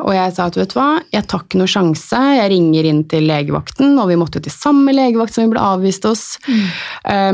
Og 0.03 0.13
jeg 0.17 0.35
sa 0.37 0.49
at 0.51 0.59
vet 0.59 0.73
du 0.73 0.77
hva, 0.79 0.89
jeg 1.15 1.27
tar 1.31 1.45
ikke 1.47 1.61
noe 1.61 1.71
sjanse. 1.71 2.23
Jeg 2.37 2.51
ringer 2.53 2.89
inn 2.91 3.05
til 3.11 3.29
legevakten, 3.31 3.95
og 4.01 4.11
vi 4.11 4.19
måtte 4.21 4.41
jo 4.41 4.47
til 4.49 4.55
samme 4.55 4.95
legevakt 4.95 5.37
som 5.37 5.47
vi 5.47 5.55
ble 5.55 5.63
avvist 5.63 6.09
hos. 6.09 6.25
Mm. 6.47 6.67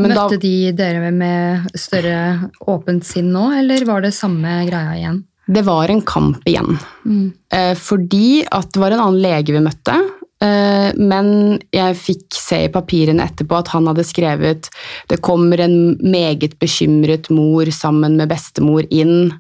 Men 0.05 0.13
da, 0.13 0.27
Møtte 0.29 0.41
de 0.43 0.55
dere 0.77 1.11
med 1.15 1.73
større 1.79 2.51
åpent 2.71 3.07
sinn 3.09 3.33
nå, 3.35 3.49
eller 3.59 3.83
var 3.89 4.07
det 4.07 4.15
samme 4.17 4.61
greia 4.69 4.95
igjen? 4.99 5.25
Det 5.49 5.65
var 5.65 5.89
en 5.89 6.03
kamp 6.05 6.45
igjen. 6.49 6.77
Mm. 7.09 7.33
fordi 7.81 8.43
at 8.45 8.69
det 8.75 8.81
var 8.83 8.93
en 8.93 9.01
annen 9.01 9.23
lege 9.23 9.55
vi 9.55 9.63
møtte. 9.65 9.97
Eh, 10.39 10.91
men 10.95 11.59
jeg 11.75 11.99
fikk 11.99 12.37
se 12.39 12.61
i 12.67 12.71
papirene 12.71 13.25
etterpå 13.27 13.59
at 13.59 13.73
han 13.73 13.89
hadde 13.91 14.07
skrevet 14.07 14.69
det 15.11 15.19
kommer 15.25 15.59
en 15.65 15.97
meget 15.99 16.55
bekymret 16.63 17.27
mor 17.35 17.67
sammen 17.75 18.15
med 18.21 18.31
bestemor 18.31 18.87
inn, 18.91 19.33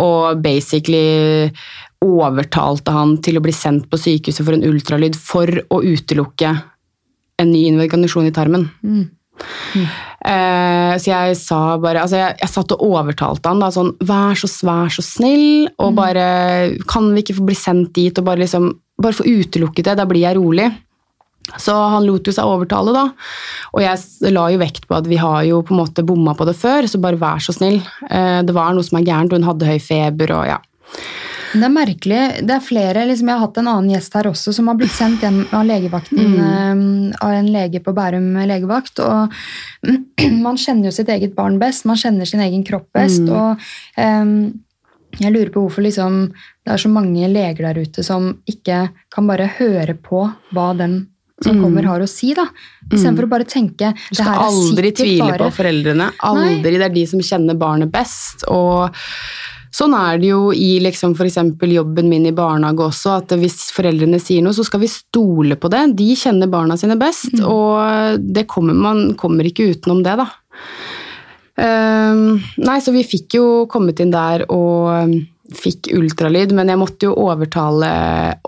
og 0.00 0.40
basically 0.40 1.50
overtalte 2.00 2.94
han 2.94 3.18
til 3.20 3.36
å 3.36 3.44
bli 3.44 3.52
sendt 3.52 3.90
på 3.90 4.00
sykehuset 4.00 4.46
for 4.46 4.56
en 4.56 4.64
ultralyd 4.64 5.18
for 5.18 5.50
å 5.68 5.82
utelukke 5.84 6.54
en 7.40 7.50
ny 7.52 7.66
invaginasjon 7.68 8.28
i 8.30 8.36
tarmen. 8.36 8.68
Eh, 10.20 10.94
så 11.00 11.08
jeg 11.08 11.36
sa 11.40 11.60
bare 11.80 12.02
altså 12.02 12.18
jeg, 12.18 12.34
jeg 12.42 12.52
satt 12.52 12.74
og 12.74 12.82
overtalte 12.84 13.48
han 13.48 13.62
da, 13.62 13.70
sånn 13.72 13.94
Vær 14.04 14.36
så 14.36 14.50
vær 14.68 14.92
så 14.92 15.00
snill, 15.00 15.70
og 15.80 15.94
bare 15.96 16.26
Kan 16.90 17.08
vi 17.14 17.22
ikke 17.24 17.38
få 17.38 17.46
bli 17.48 17.56
sendt 17.56 17.94
dit? 17.96 18.12
Og 18.20 18.26
bare 18.26 18.42
liksom 18.42 18.68
Bare 19.00 19.16
få 19.16 19.26
utelukket 19.26 19.90
det, 19.90 19.98
da 20.00 20.06
blir 20.08 20.26
jeg 20.26 20.38
rolig. 20.38 20.68
Så 21.58 21.74
han 21.74 22.04
lot 22.06 22.28
jo 22.28 22.34
seg 22.34 22.46
overtale, 22.46 22.92
da. 22.94 23.06
Og 23.74 23.82
jeg 23.82 24.30
la 24.34 24.44
jo 24.52 24.60
vekt 24.60 24.86
på 24.86 24.98
at 24.98 25.08
vi 25.10 25.18
har 25.18 25.42
jo 25.48 25.62
på 25.66 25.74
en 25.74 25.82
måte 25.82 26.04
bomma 26.06 26.36
på 26.38 26.46
det 26.46 26.54
før, 26.58 26.86
så 26.86 27.00
bare 27.02 27.18
vær 27.18 27.42
så 27.42 27.54
snill. 27.56 27.80
Eh, 28.10 28.40
det 28.46 28.54
var 28.54 28.76
noe 28.76 28.86
som 28.86 29.00
er 29.00 29.08
gærent, 29.08 29.34
hun 29.34 29.48
hadde 29.48 29.68
høy 29.68 29.80
feber 29.82 30.36
og 30.36 30.46
ja. 30.52 30.60
Det 31.50 31.66
er 31.66 31.72
merkelig. 31.74 32.20
Det 32.46 32.54
er 32.54 32.62
flere, 32.62 33.04
liksom 33.08 33.26
Jeg 33.26 33.34
har 33.34 33.42
hatt 33.42 33.56
en 33.58 33.68
annen 33.72 33.90
gjest 33.90 34.14
her 34.14 34.28
også 34.30 34.52
som 34.54 34.68
har 34.70 34.76
blitt 34.78 34.94
sendt 34.94 35.24
hjem 35.24 35.40
av 35.56 35.64
legevakten 35.66 36.36
eh, 36.38 36.82
av 37.26 37.34
en 37.34 37.50
lege 37.50 37.82
på 37.82 37.94
Bærum 37.96 38.36
legevakt. 38.46 39.02
og 39.02 39.34
Man 40.44 40.60
kjenner 40.60 40.90
jo 40.90 40.94
sitt 40.94 41.10
eget 41.10 41.34
barn 41.34 41.58
best, 41.58 41.88
man 41.88 41.98
kjenner 41.98 42.28
sin 42.28 42.44
egen 42.44 42.62
kropp 42.66 42.86
best. 42.94 43.26
og 43.26 43.58
um, 43.98 44.52
jeg 45.18 45.32
lurer 45.34 45.50
på 45.50 45.64
hvorfor 45.64 45.82
liksom, 45.82 46.28
det 46.64 46.74
er 46.74 46.82
så 46.82 46.90
mange 46.92 47.28
leger 47.30 47.70
der 47.70 47.80
ute 47.80 48.04
som 48.04 48.32
ikke 48.48 48.82
kan 49.12 49.30
bare 49.30 49.48
høre 49.58 49.96
på 49.96 50.26
hva 50.54 50.70
den 50.78 51.02
som 51.40 51.56
kommer, 51.56 51.86
har 51.88 52.02
å 52.04 52.08
si. 52.10 52.34
da. 52.36 52.44
Istedenfor 52.90 53.24
å 53.24 53.30
bare 53.30 53.46
tenke 53.48 53.94
Du 53.96 54.18
skal 54.18 54.42
aldri 54.44 54.90
tvile 54.92 55.38
på 55.40 55.46
foreldrene. 55.56 56.10
Aldri. 56.28 56.74
Det 56.76 56.82
er 56.84 56.92
de 56.92 57.06
som 57.08 57.22
kjenner 57.24 57.56
barnet 57.56 57.88
best. 57.92 58.44
og 58.52 58.92
Sånn 59.70 59.94
er 59.94 60.18
det 60.18 60.32
jo 60.32 60.50
i 60.52 60.80
liksom 60.82 61.14
f.eks. 61.14 61.38
jobben 61.70 62.08
min 62.10 62.26
i 62.26 62.34
barnehage 62.34 62.88
også, 62.90 63.16
at 63.22 63.34
hvis 63.38 63.70
foreldrene 63.72 64.18
sier 64.20 64.42
noe, 64.42 64.52
så 64.56 64.66
skal 64.66 64.82
vi 64.82 64.90
stole 64.90 65.56
på 65.56 65.70
det. 65.70 65.84
De 66.00 66.08
kjenner 66.18 66.50
barna 66.50 66.76
sine 66.76 66.98
best, 67.00 67.38
og 67.46 68.18
det 68.20 68.48
kommer, 68.50 68.74
man 68.74 69.14
kommer 69.20 69.46
ikke 69.46 69.70
utenom 69.70 70.02
det, 70.04 70.16
da. 70.18 70.26
Um, 71.60 72.40
nei, 72.58 72.78
så 72.82 72.90
vi 72.94 73.06
fikk 73.06 73.36
jo 73.36 73.46
kommet 73.70 74.00
inn 74.02 74.10
der 74.12 74.46
og 74.50 75.14
fikk 75.56 75.90
ultralyd, 75.96 76.54
men 76.56 76.70
jeg 76.70 76.80
måtte 76.80 77.08
jo 77.08 77.16
overtale 77.18 77.90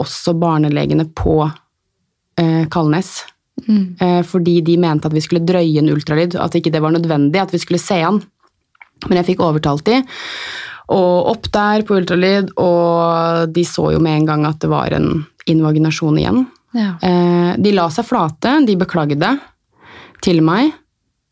også 0.01 0.35
barnelegene 0.39 1.09
på 1.17 1.41
eh, 1.45 2.65
Kalnes. 2.73 3.15
Eh, 3.69 4.23
fordi 4.27 4.61
de 4.61 4.77
mente 4.81 5.09
at 5.09 5.15
vi 5.15 5.23
skulle 5.23 5.45
drøye 5.47 5.79
en 5.83 5.91
ultralyd, 5.93 6.37
at 6.41 6.57
ikke 6.59 6.73
det 6.73 6.83
var 6.83 6.95
nødvendig, 6.95 7.41
at 7.41 7.53
vi 7.55 7.61
skulle 7.63 7.83
se 7.83 8.01
han. 8.03 8.21
Men 9.09 9.21
jeg 9.21 9.33
fikk 9.33 9.43
overtalt 9.45 9.85
de, 9.89 10.01
og 10.93 11.31
opp 11.33 11.49
der 11.55 11.85
på 11.87 11.97
ultralyd, 11.99 12.53
og 12.61 13.53
de 13.55 13.65
så 13.67 13.93
jo 13.95 14.03
med 14.03 14.21
en 14.21 14.29
gang 14.29 14.47
at 14.49 14.61
det 14.63 14.71
var 14.71 14.95
en 14.95 15.25
invaginasjon 15.51 16.19
igjen. 16.21 16.45
Ja. 16.77 16.95
Eh, 17.03 17.53
de 17.59 17.75
la 17.75 17.89
seg 17.93 18.07
flate, 18.09 18.59
de 18.67 18.79
beklagde 18.81 19.37
til 20.23 20.43
meg, 20.45 20.73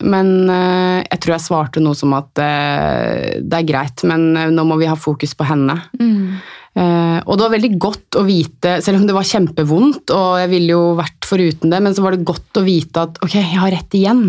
men 0.03 0.31
eh, 0.49 1.01
jeg 1.07 1.19
tror 1.23 1.35
jeg 1.37 1.45
svarte 1.45 1.83
noe 1.83 1.97
som 1.97 2.13
at 2.17 2.41
eh, 2.41 3.37
det 3.41 3.59
er 3.61 3.67
greit, 3.69 4.03
men 4.09 4.31
eh, 4.37 4.49
nå 4.53 4.65
må 4.67 4.77
vi 4.81 4.89
ha 4.89 4.97
fokus 4.99 5.35
på 5.37 5.47
henne. 5.49 5.77
Mm. 5.99 6.41
Og 6.71 7.35
det 7.35 7.43
var 7.43 7.51
veldig 7.51 7.69
godt 7.83 8.15
å 8.15 8.21
vite, 8.23 8.77
selv 8.79 9.01
om 9.01 9.03
det 9.03 9.11
var 9.11 9.25
kjempevondt, 9.27 10.13
og 10.15 10.37
jeg 10.39 10.47
ville 10.53 10.71
jo 10.71 10.93
vært 10.95 11.27
foruten 11.27 11.67
det, 11.73 11.81
men 11.83 11.91
så 11.97 12.05
var 12.05 12.15
det 12.15 12.23
godt 12.29 12.61
å 12.61 12.63
vite 12.63 13.03
at 13.03 13.19
ok, 13.25 13.33
jeg 13.35 13.59
har 13.59 13.73
rett 13.75 13.97
igjen. 13.99 14.21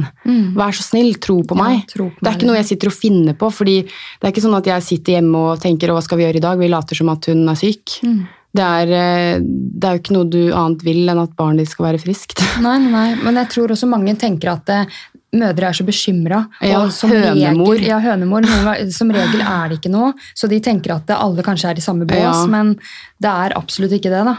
Vær 0.58 0.74
så 0.74 0.82
snill, 0.88 1.12
tro 1.22 1.36
på 1.46 1.54
Ja, 1.54 1.68
meg. 1.68 1.84
tro 1.92 2.08
på 2.10 2.18
det 2.18 2.32
er 2.32 2.34
ikke 2.40 2.48
noe 2.50 2.58
jeg 2.58 2.66
sitter 2.72 2.90
og 2.90 2.96
finner 2.98 3.38
på, 3.38 3.46
fordi 3.54 3.76
det 3.86 4.26
er 4.26 4.34
ikke 4.34 4.42
sånn 4.42 4.58
at 4.58 4.72
jeg 4.72 4.86
sitter 4.88 5.20
hjemme 5.20 5.44
og 5.52 5.62
tenker 5.62 5.94
hva 5.94 6.02
skal 6.02 6.18
vi 6.18 6.26
gjøre 6.26 6.42
i 6.42 6.44
dag? 6.48 6.58
Vi 6.58 6.72
later 6.74 6.98
som 6.98 7.14
at 7.14 7.30
hun 7.30 7.46
er 7.54 7.60
syk. 7.62 7.94
Det, 8.02 8.66
er, 8.66 9.38
det 9.46 9.86
er 9.88 9.94
jo 9.94 10.02
ikke 10.02 10.18
noe 10.18 10.28
du 10.34 10.40
annet 10.50 10.82
vil 10.84 11.06
enn 11.14 11.22
at 11.22 11.38
barnet 11.38 11.62
ditt 11.62 11.70
skal 11.76 11.92
være 11.92 12.02
friskt. 12.02 12.42
Nei, 12.60 12.74
nei, 12.90 13.06
men 13.22 13.38
jeg 13.38 13.52
tror 13.54 13.70
også 13.78 13.86
mange 13.88 14.18
tenker 14.18 14.50
at 14.58 14.74
eh, 14.74 14.98
mødre 15.32 15.68
er 15.70 15.72
så 15.72 15.84
bekymra. 15.88 16.42
Ja, 16.60 16.80
hønemor. 16.84 17.72
Regel, 17.74 17.86
ja, 17.88 17.98
hønemor. 18.04 18.44
Noen 18.44 18.92
Som 18.92 19.10
regel 19.14 19.40
er 19.40 19.68
det 19.72 19.78
ikke 19.80 19.92
noe, 19.92 20.12
så 20.36 20.48
de 20.50 20.60
tenker 20.60 20.94
at 20.96 21.08
alle 21.16 21.42
kanskje 21.46 21.70
er 21.70 21.80
i 21.80 21.84
samme 21.84 22.04
bås, 22.06 22.18
Ja. 22.20 22.46
men 22.46 22.74
det 23.22 23.30
er 23.30 23.56
absolutt 23.56 23.92
ikke 23.96 24.10
det. 24.12 24.24
da. 24.28 24.36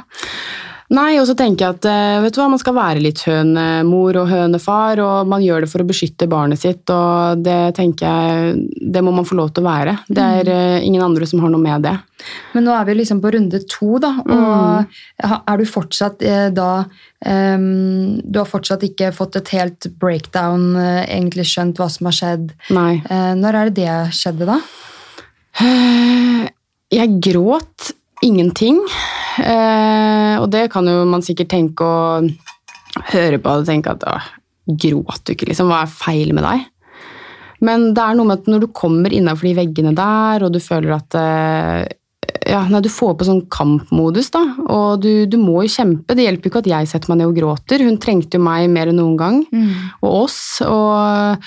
Nei, 0.91 1.15
og 1.21 1.27
så 1.29 1.33
tenker 1.37 1.63
jeg 1.63 1.77
at 1.77 1.85
eh, 1.87 2.21
vet 2.25 2.35
du 2.35 2.41
hva, 2.41 2.49
man 2.51 2.59
skal 2.61 2.75
være 2.75 3.01
litt 3.01 3.21
hønemor 3.23 4.17
og 4.19 4.27
hønefar, 4.29 4.99
og 4.99 5.29
man 5.31 5.43
gjør 5.45 5.63
det 5.63 5.69
for 5.71 5.83
å 5.83 5.87
beskytte 5.87 6.27
barnet 6.29 6.59
sitt, 6.59 6.83
og 6.91 7.43
det 7.45 7.75
tenker 7.77 8.03
jeg, 8.03 8.57
det 8.93 9.03
må 9.05 9.13
man 9.15 9.27
få 9.27 9.37
lov 9.39 9.53
til 9.53 9.63
å 9.63 9.69
være. 9.69 9.95
Det 10.09 10.25
er 10.41 10.51
mm. 10.51 10.87
ingen 10.89 11.05
andre 11.05 11.29
som 11.29 11.41
har 11.43 11.53
noe 11.53 11.63
med 11.63 11.87
det. 11.87 11.95
Men 12.53 12.67
nå 12.67 12.75
er 12.75 12.85
vi 12.87 12.97
liksom 12.99 13.23
på 13.23 13.31
runde 13.35 13.63
to, 13.71 13.95
da, 14.03 14.11
og 14.21 14.83
mm. 14.83 15.33
er 15.39 15.59
du 15.59 15.65
fortsatt 15.67 16.23
eh, 16.27 16.45
da 16.55 16.69
um, 16.83 18.19
Du 18.23 18.39
har 18.39 18.47
fortsatt 18.47 18.85
ikke 18.87 19.11
fått 19.15 19.39
et 19.39 19.51
helt 19.55 19.89
breakdown, 20.01 20.73
eh, 20.79 21.01
egentlig 21.17 21.47
skjønt 21.51 21.81
hva 21.81 21.89
som 21.91 22.11
har 22.11 22.19
skjedd. 22.19 22.53
Nei. 22.75 23.01
Eh, 23.07 23.33
når 23.39 23.59
er 23.59 23.71
det 23.71 23.81
det 23.81 23.97
skjedde, 24.19 24.47
da? 24.51 24.59
Jeg 26.93 27.19
gråt 27.23 27.93
ingenting, 28.23 28.79
eh, 29.43 30.35
og 30.39 30.49
det 30.53 30.67
kan 30.73 30.87
jo 30.89 31.03
man 31.09 31.25
sikkert 31.25 31.51
tenke 31.53 31.87
og 31.87 32.29
høre 33.13 33.39
på 33.41 33.57
og 33.59 33.67
tenke 33.67 33.95
at 33.95 34.05
å, 34.07 34.19
gråt 34.63 35.25
du 35.25 35.33
ikke, 35.33 35.49
liksom? 35.49 35.71
Hva 35.71 35.83
er 35.83 35.91
feil 35.91 36.31
med 36.35 36.45
deg? 36.47 36.69
Men 37.63 37.91
det 37.95 38.03
er 38.03 38.15
noe 38.17 38.27
med 38.27 38.41
at 38.41 38.47
når 38.51 38.65
du 38.65 38.71
kommer 38.75 39.13
innafor 39.15 39.47
de 39.47 39.57
veggene 39.57 39.93
der, 39.95 40.43
og 40.45 40.53
du 40.55 40.59
føler 40.63 40.95
at 40.97 41.19
eh, 41.19 41.83
ja, 42.49 42.63
nei, 42.67 42.81
Du 42.83 42.89
får 42.91 43.15
på 43.19 43.27
sånn 43.27 43.43
kampmodus, 43.51 44.29
da, 44.33 44.41
og 44.67 45.03
du, 45.03 45.25
du 45.31 45.37
må 45.39 45.63
jo 45.63 45.71
kjempe. 45.71 46.15
Det 46.15 46.25
hjelper 46.25 46.47
jo 46.47 46.51
ikke 46.51 46.63
at 46.63 46.71
jeg 46.73 46.89
setter 46.91 47.11
meg 47.11 47.21
ned 47.21 47.31
og 47.31 47.37
gråter. 47.37 47.83
Hun 47.87 47.99
trengte 48.03 48.39
jo 48.39 48.43
meg 48.43 48.67
mer 48.71 48.91
enn 48.91 48.99
noen 48.99 49.19
gang, 49.19 49.43
og 50.01 50.25
oss. 50.25 50.39
og 50.67 51.43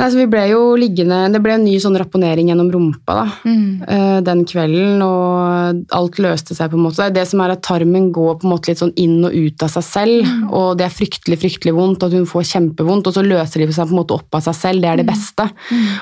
Nei, 0.00 0.06
så 0.08 0.16
vi 0.16 0.28
ble 0.32 0.46
jo 0.48 0.60
liggende, 0.80 1.18
Det 1.34 1.42
ble 1.44 1.58
en 1.58 1.66
ny 1.66 1.74
sånn 1.82 1.98
rapponering 2.00 2.48
gjennom 2.48 2.70
rumpa 2.72 3.16
da, 3.18 3.24
mm. 3.44 4.22
den 4.24 4.44
kvelden, 4.48 5.02
og 5.04 5.82
alt 5.96 6.20
løste 6.22 6.56
seg. 6.56 6.70
på 6.72 6.78
en 6.78 6.86
måte. 6.86 7.02
Det 7.02 7.08
er 7.10 7.16
det 7.18 7.26
som 7.28 7.42
er 7.44 7.52
at 7.52 7.62
Tarmen 7.66 8.08
går 8.14 8.38
på 8.40 8.48
en 8.48 8.54
måte 8.54 8.72
litt 8.72 8.80
sånn 8.80 8.94
inn 9.00 9.18
og 9.28 9.36
ut 9.36 9.66
av 9.66 9.72
seg 9.74 9.84
selv, 9.84 10.30
og 10.48 10.78
det 10.80 10.86
er 10.86 10.94
fryktelig 10.94 11.40
fryktelig 11.42 11.76
vondt, 11.76 12.06
at 12.06 12.16
hun 12.16 12.28
får 12.28 12.48
kjempevondt, 12.54 13.10
og 13.10 13.16
så 13.16 13.26
løser 13.26 13.60
de 13.60 13.68
seg 13.76 13.90
på 13.90 13.96
en 13.96 14.00
måte 14.00 14.16
opp 14.16 14.40
av 14.40 14.46
seg 14.48 14.56
selv. 14.56 14.80
Det 14.80 14.92
er 14.92 15.02
det 15.02 15.08
beste. 15.10 15.50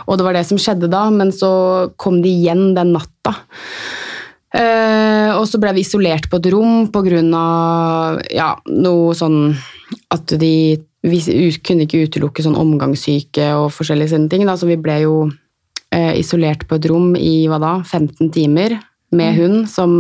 Og 0.07 0.19
det 0.19 0.29
var 0.29 0.39
det 0.39 0.47
som 0.47 0.61
skjedde 0.63 0.93
da, 0.93 1.09
men 1.11 1.35
så 1.35 1.51
kom 1.99 2.23
de 2.23 2.31
igjen 2.31 2.71
den 2.79 2.95
natta. 2.95 3.35
Uh, 4.49 5.37
og 5.37 5.43
så 5.45 5.59
ble 5.61 5.75
vi 5.77 5.83
isolert 5.85 6.31
på 6.31 6.39
et 6.41 6.47
rom 6.55 6.87
pga. 6.93 7.43
Ja, 8.33 8.55
noe 8.73 9.17
sånn 9.17 9.53
at 10.13 10.33
de 10.41 10.55
Vi 11.07 11.21
kunne 11.63 11.87
ikke 11.87 12.05
utelukke 12.09 12.43
sånn 12.43 12.59
omgangssyke 12.59 13.53
og 13.61 13.71
forskjellige 13.77 14.15
sånne 14.15 14.33
ting. 14.33 14.47
Da, 14.49 14.57
så 14.59 14.67
vi 14.67 14.79
ble 14.81 15.01
jo 15.05 15.15
eh, 15.95 16.15
isolert 16.19 16.67
på 16.69 16.79
et 16.79 16.89
rom 16.91 17.13
i 17.19 17.47
hva 17.51 17.61
da, 17.63 17.75
15 17.85 18.33
timer 18.35 18.79
med 19.15 19.39
hun, 19.39 19.61
som 19.71 19.93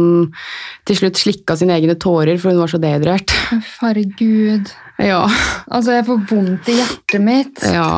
til 0.88 0.98
slutt 0.98 1.16
slikka 1.16 1.56
sine 1.56 1.78
egne 1.78 1.96
tårer, 1.96 2.37
for 2.37 2.52
hun 2.52 2.61
var 2.61 2.72
så 2.72 2.80
dehydrert. 2.82 3.32
Herregud. 3.80 4.72
Ja. 5.00 5.22
Altså, 5.70 5.94
jeg 5.96 6.08
får 6.08 6.24
vondt 6.28 6.72
i 6.72 6.80
hjertet 6.80 7.22
mitt. 7.24 7.62
ja. 7.72 7.92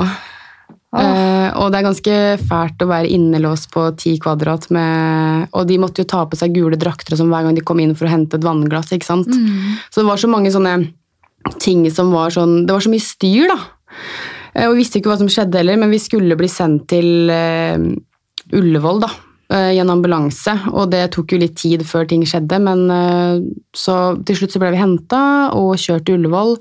Eh, 0.91 1.49
og 1.55 1.69
det 1.71 1.79
er 1.79 1.85
ganske 1.87 2.15
fælt 2.51 2.83
å 2.83 2.89
være 2.91 3.13
innelåst 3.15 3.69
på 3.71 3.85
ti 3.95 4.17
kvadrat 4.19 4.65
med 4.75 5.47
Og 5.55 5.69
de 5.69 5.77
måtte 5.79 6.03
jo 6.03 6.09
ta 6.11 6.25
på 6.27 6.35
seg 6.35 6.57
gule 6.57 6.75
drakter 6.75 7.15
sånn 7.15 7.31
hver 7.31 7.45
gang 7.47 7.55
de 7.55 7.63
kom 7.63 7.79
inn 7.79 7.93
for 7.95 8.09
å 8.09 8.11
hente 8.11 8.41
et 8.41 8.43
vannglass. 8.43 8.91
ikke 8.91 9.07
sant? 9.07 9.31
Så 9.87 10.03
det 10.03 10.09
var 10.09 10.19
så 10.19 10.27
mange 10.27 10.51
sånne 10.51 10.75
ting 11.63 11.87
som 11.93 12.13
var 12.13 12.35
sånn 12.35 12.67
Det 12.67 12.75
var 12.75 12.85
så 12.85 12.93
mye 12.93 13.05
styr, 13.05 13.49
da. 13.51 13.59
Eh, 14.55 14.67
og 14.69 14.75
vi 14.75 14.83
visste 14.83 15.01
ikke 15.01 15.13
hva 15.13 15.19
som 15.21 15.31
skjedde 15.31 15.61
heller, 15.61 15.81
men 15.81 15.93
vi 15.93 16.01
skulle 16.03 16.39
bli 16.39 16.51
sendt 16.51 16.89
til 16.93 17.31
eh, 17.33 17.79
Ullevål, 18.57 19.05
da. 19.05 19.11
eh, 19.55 19.71
I 19.77 19.81
en 19.83 19.93
ambulanse, 19.95 20.57
og 20.73 20.91
det 20.95 21.05
tok 21.15 21.35
jo 21.35 21.41
litt 21.43 21.57
tid 21.61 21.85
før 21.87 22.09
ting 22.11 22.25
skjedde, 22.27 22.59
men 22.63 22.87
så 23.77 23.97
til 24.27 24.41
slutt 24.41 24.57
så 24.57 24.63
ble 24.63 24.75
vi 24.75 24.83
henta 24.83 25.23
og 25.57 25.77
kjørt 25.81 26.09
til 26.09 26.21
Ullevål. 26.21 26.57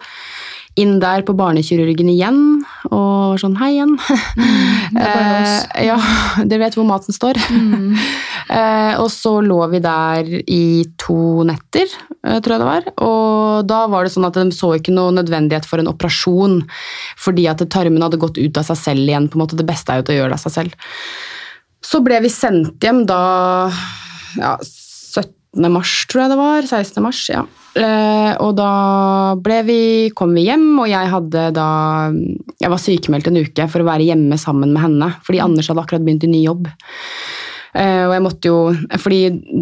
Inn 0.80 1.00
der 1.02 1.26
på 1.28 1.36
barnekirurgen 1.38 2.10
igjen, 2.12 2.40
og 2.88 3.40
sånn 3.42 3.58
hei 3.60 3.74
igjen. 3.76 3.96
det 4.00 5.04
bare 5.04 5.42
oss. 5.44 5.58
Eh, 5.80 5.86
ja, 5.86 5.98
dere 6.50 6.64
vet 6.64 6.78
hvor 6.78 6.88
maten 6.90 7.16
står. 7.16 7.40
Eh, 8.50 8.96
og 8.98 9.12
så 9.14 9.36
lå 9.46 9.60
vi 9.70 9.78
der 9.78 10.26
i 10.50 10.82
to 10.98 11.44
netter, 11.46 11.86
eh, 12.26 12.40
tror 12.42 12.56
jeg 12.56 12.62
det 12.64 12.66
var. 12.66 12.88
Og 13.06 13.68
da 13.70 13.84
var 13.94 14.08
det 14.08 14.14
sånn 14.16 14.26
at 14.26 14.40
de 14.40 14.48
så 14.58 14.72
ikke 14.74 14.96
noe 14.96 15.14
nødvendighet 15.14 15.68
for 15.70 15.78
en 15.78 15.92
operasjon, 15.92 16.64
fordi 17.22 17.46
at 17.52 17.62
tarmen 17.70 18.02
hadde 18.02 18.18
gått 18.18 18.42
ut 18.42 18.58
av 18.58 18.66
seg 18.72 18.80
selv 18.82 19.06
igjen. 19.06 19.30
på 19.30 19.38
en 19.38 19.44
måte 19.44 19.60
Det 19.60 19.68
beste 19.70 19.94
er 19.94 20.02
jo 20.02 20.08
til 20.08 20.16
å 20.16 20.20
gjøre 20.24 20.34
det 20.34 20.40
av 20.40 20.46
seg 20.48 20.56
selv. 20.56 20.90
Så 21.86 22.02
ble 22.02 22.18
vi 22.26 22.34
sendt 22.34 22.82
hjem 22.82 23.06
da 23.06 23.22
ja, 24.40 24.58
17. 24.66 25.70
mars, 25.70 25.94
tror 26.10 26.26
jeg 26.26 26.34
det 26.34 26.42
var. 26.42 26.74
16. 26.74 27.04
mars, 27.06 27.22
ja. 27.30 27.46
Eh, 27.78 28.32
og 28.42 28.56
da 28.58 28.70
ble 29.38 29.60
vi, 29.68 29.82
kom 30.18 30.34
vi 30.34 30.48
hjem, 30.48 30.72
og 30.82 30.88
jeg 30.90 31.12
hadde 31.12 31.44
da 31.54 31.68
Jeg 32.60 32.72
var 32.74 32.82
sykemeldt 32.82 33.30
en 33.30 33.38
uke 33.44 33.68
for 33.70 33.84
å 33.84 33.88
være 33.88 34.08
hjemme 34.10 34.40
sammen 34.42 34.74
med 34.74 34.82
henne, 34.84 35.12
fordi 35.26 35.42
Anders 35.44 35.70
hadde 35.70 35.84
akkurat 35.84 36.06
begynt 36.06 36.26
i 36.26 36.32
ny 36.32 36.42
jobb. 36.48 36.66
Eh, 37.78 38.06
og 38.08 38.16
jeg 38.16 38.24
måtte 38.26 38.50
jo, 38.50 38.60
fordi 38.98 39.20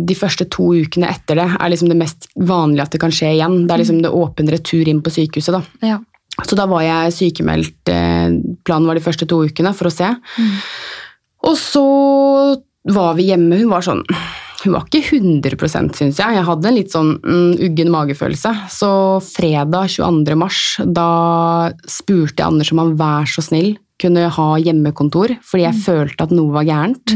De 0.08 0.16
første 0.16 0.48
to 0.48 0.70
ukene 0.72 1.10
etter 1.12 1.42
det 1.42 1.48
er 1.60 1.74
liksom 1.74 1.92
det 1.92 2.00
mest 2.00 2.30
vanlige 2.40 2.86
at 2.88 2.96
det 2.96 3.02
kan 3.04 3.12
skje 3.12 3.34
igjen. 3.36 3.66
Det 3.68 3.76
er 3.76 3.84
liksom 3.84 4.00
det 4.06 4.14
åpen 4.16 4.52
retur 4.54 4.88
inn 4.88 5.04
på 5.04 5.12
sykehuset. 5.12 5.58
da. 5.58 5.90
Ja. 5.96 6.00
Så 6.46 6.56
da 6.56 6.68
var 6.70 6.86
jeg 6.86 7.16
sykemeldt. 7.18 7.90
eh, 7.92 8.32
Planen 8.64 8.88
var 8.88 8.96
de 8.96 9.04
første 9.04 9.28
to 9.28 9.44
ukene 9.50 9.74
for 9.76 9.90
å 9.90 9.94
se. 9.94 10.14
Og 11.48 11.56
så 11.60 11.84
var 12.88 13.16
vi 13.18 13.28
hjemme. 13.32 13.58
Hun 13.60 13.70
var 13.70 13.84
sånn 13.84 14.04
Hun 14.64 14.74
var 14.74 14.88
ikke 14.88 15.20
100% 15.20 16.00
syns 16.00 16.20
jeg. 16.22 16.38
Jeg 16.38 16.46
hadde 16.48 16.70
en 16.70 16.78
litt 16.78 16.94
sånn 16.94 17.12
mm, 17.22 17.58
uggen 17.68 17.92
magefølelse. 17.94 18.54
Så 18.74 18.90
fredag 19.26 19.92
22. 19.94 20.38
mars, 20.40 20.62
da 20.82 21.10
spurte 21.86 22.42
jeg 22.42 22.48
Anders 22.48 22.74
om 22.74 22.82
han 22.82 22.96
vær 22.98 23.30
så 23.30 23.46
snill 23.46 23.76
kunne 24.02 24.28
ha 24.30 24.48
hjemmekontor, 24.62 25.38
fordi 25.46 25.64
jeg 25.66 25.82
følte 25.86 26.28
at 26.28 26.34
noe 26.36 26.54
var 26.54 26.68
gærent. 26.68 27.16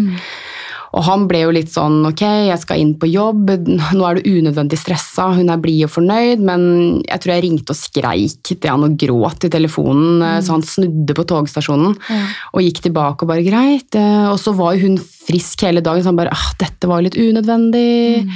Og 0.91 1.05
han 1.07 1.21
ble 1.29 1.39
jo 1.45 1.51
litt 1.55 1.69
sånn 1.71 2.01
ok, 2.09 2.21
jeg 2.49 2.59
skal 2.59 2.81
inn 2.81 2.93
på 2.99 3.07
jobb, 3.07 3.51
nå 3.97 4.03
er 4.09 4.19
du 4.19 4.27
unødvendig 4.41 4.79
stressa, 4.81 5.29
hun 5.37 5.47
er 5.53 5.61
blid 5.63 5.85
og 5.87 5.93
fornøyd, 5.93 6.43
men 6.43 6.65
jeg 7.07 7.21
tror 7.23 7.33
jeg 7.35 7.45
ringte 7.45 7.71
og 7.71 7.79
skreik 7.79 8.51
til 8.51 8.67
han 8.69 8.83
og 8.89 8.97
gråt 8.99 9.47
i 9.47 9.51
telefonen, 9.53 10.19
så 10.43 10.57
han 10.57 10.65
snudde 10.67 11.15
på 11.15 11.23
togstasjonen 11.31 11.95
og 11.95 12.59
gikk 12.65 12.83
tilbake 12.89 13.23
og 13.23 13.31
bare 13.31 13.45
greit. 13.47 13.95
eh, 13.95 14.27
Og 14.31 14.37
så 14.41 14.51
var 14.57 14.75
jo 14.75 14.87
hun 14.89 14.97
frisk 14.99 15.63
hele 15.63 15.79
dagen, 15.85 16.03
så 16.03 16.11
han 16.11 16.19
bare 16.19 16.33
ah, 16.35 16.49
dette 16.59 16.89
var 16.91 17.01
litt 17.05 17.15
unødvendig. 17.15 18.27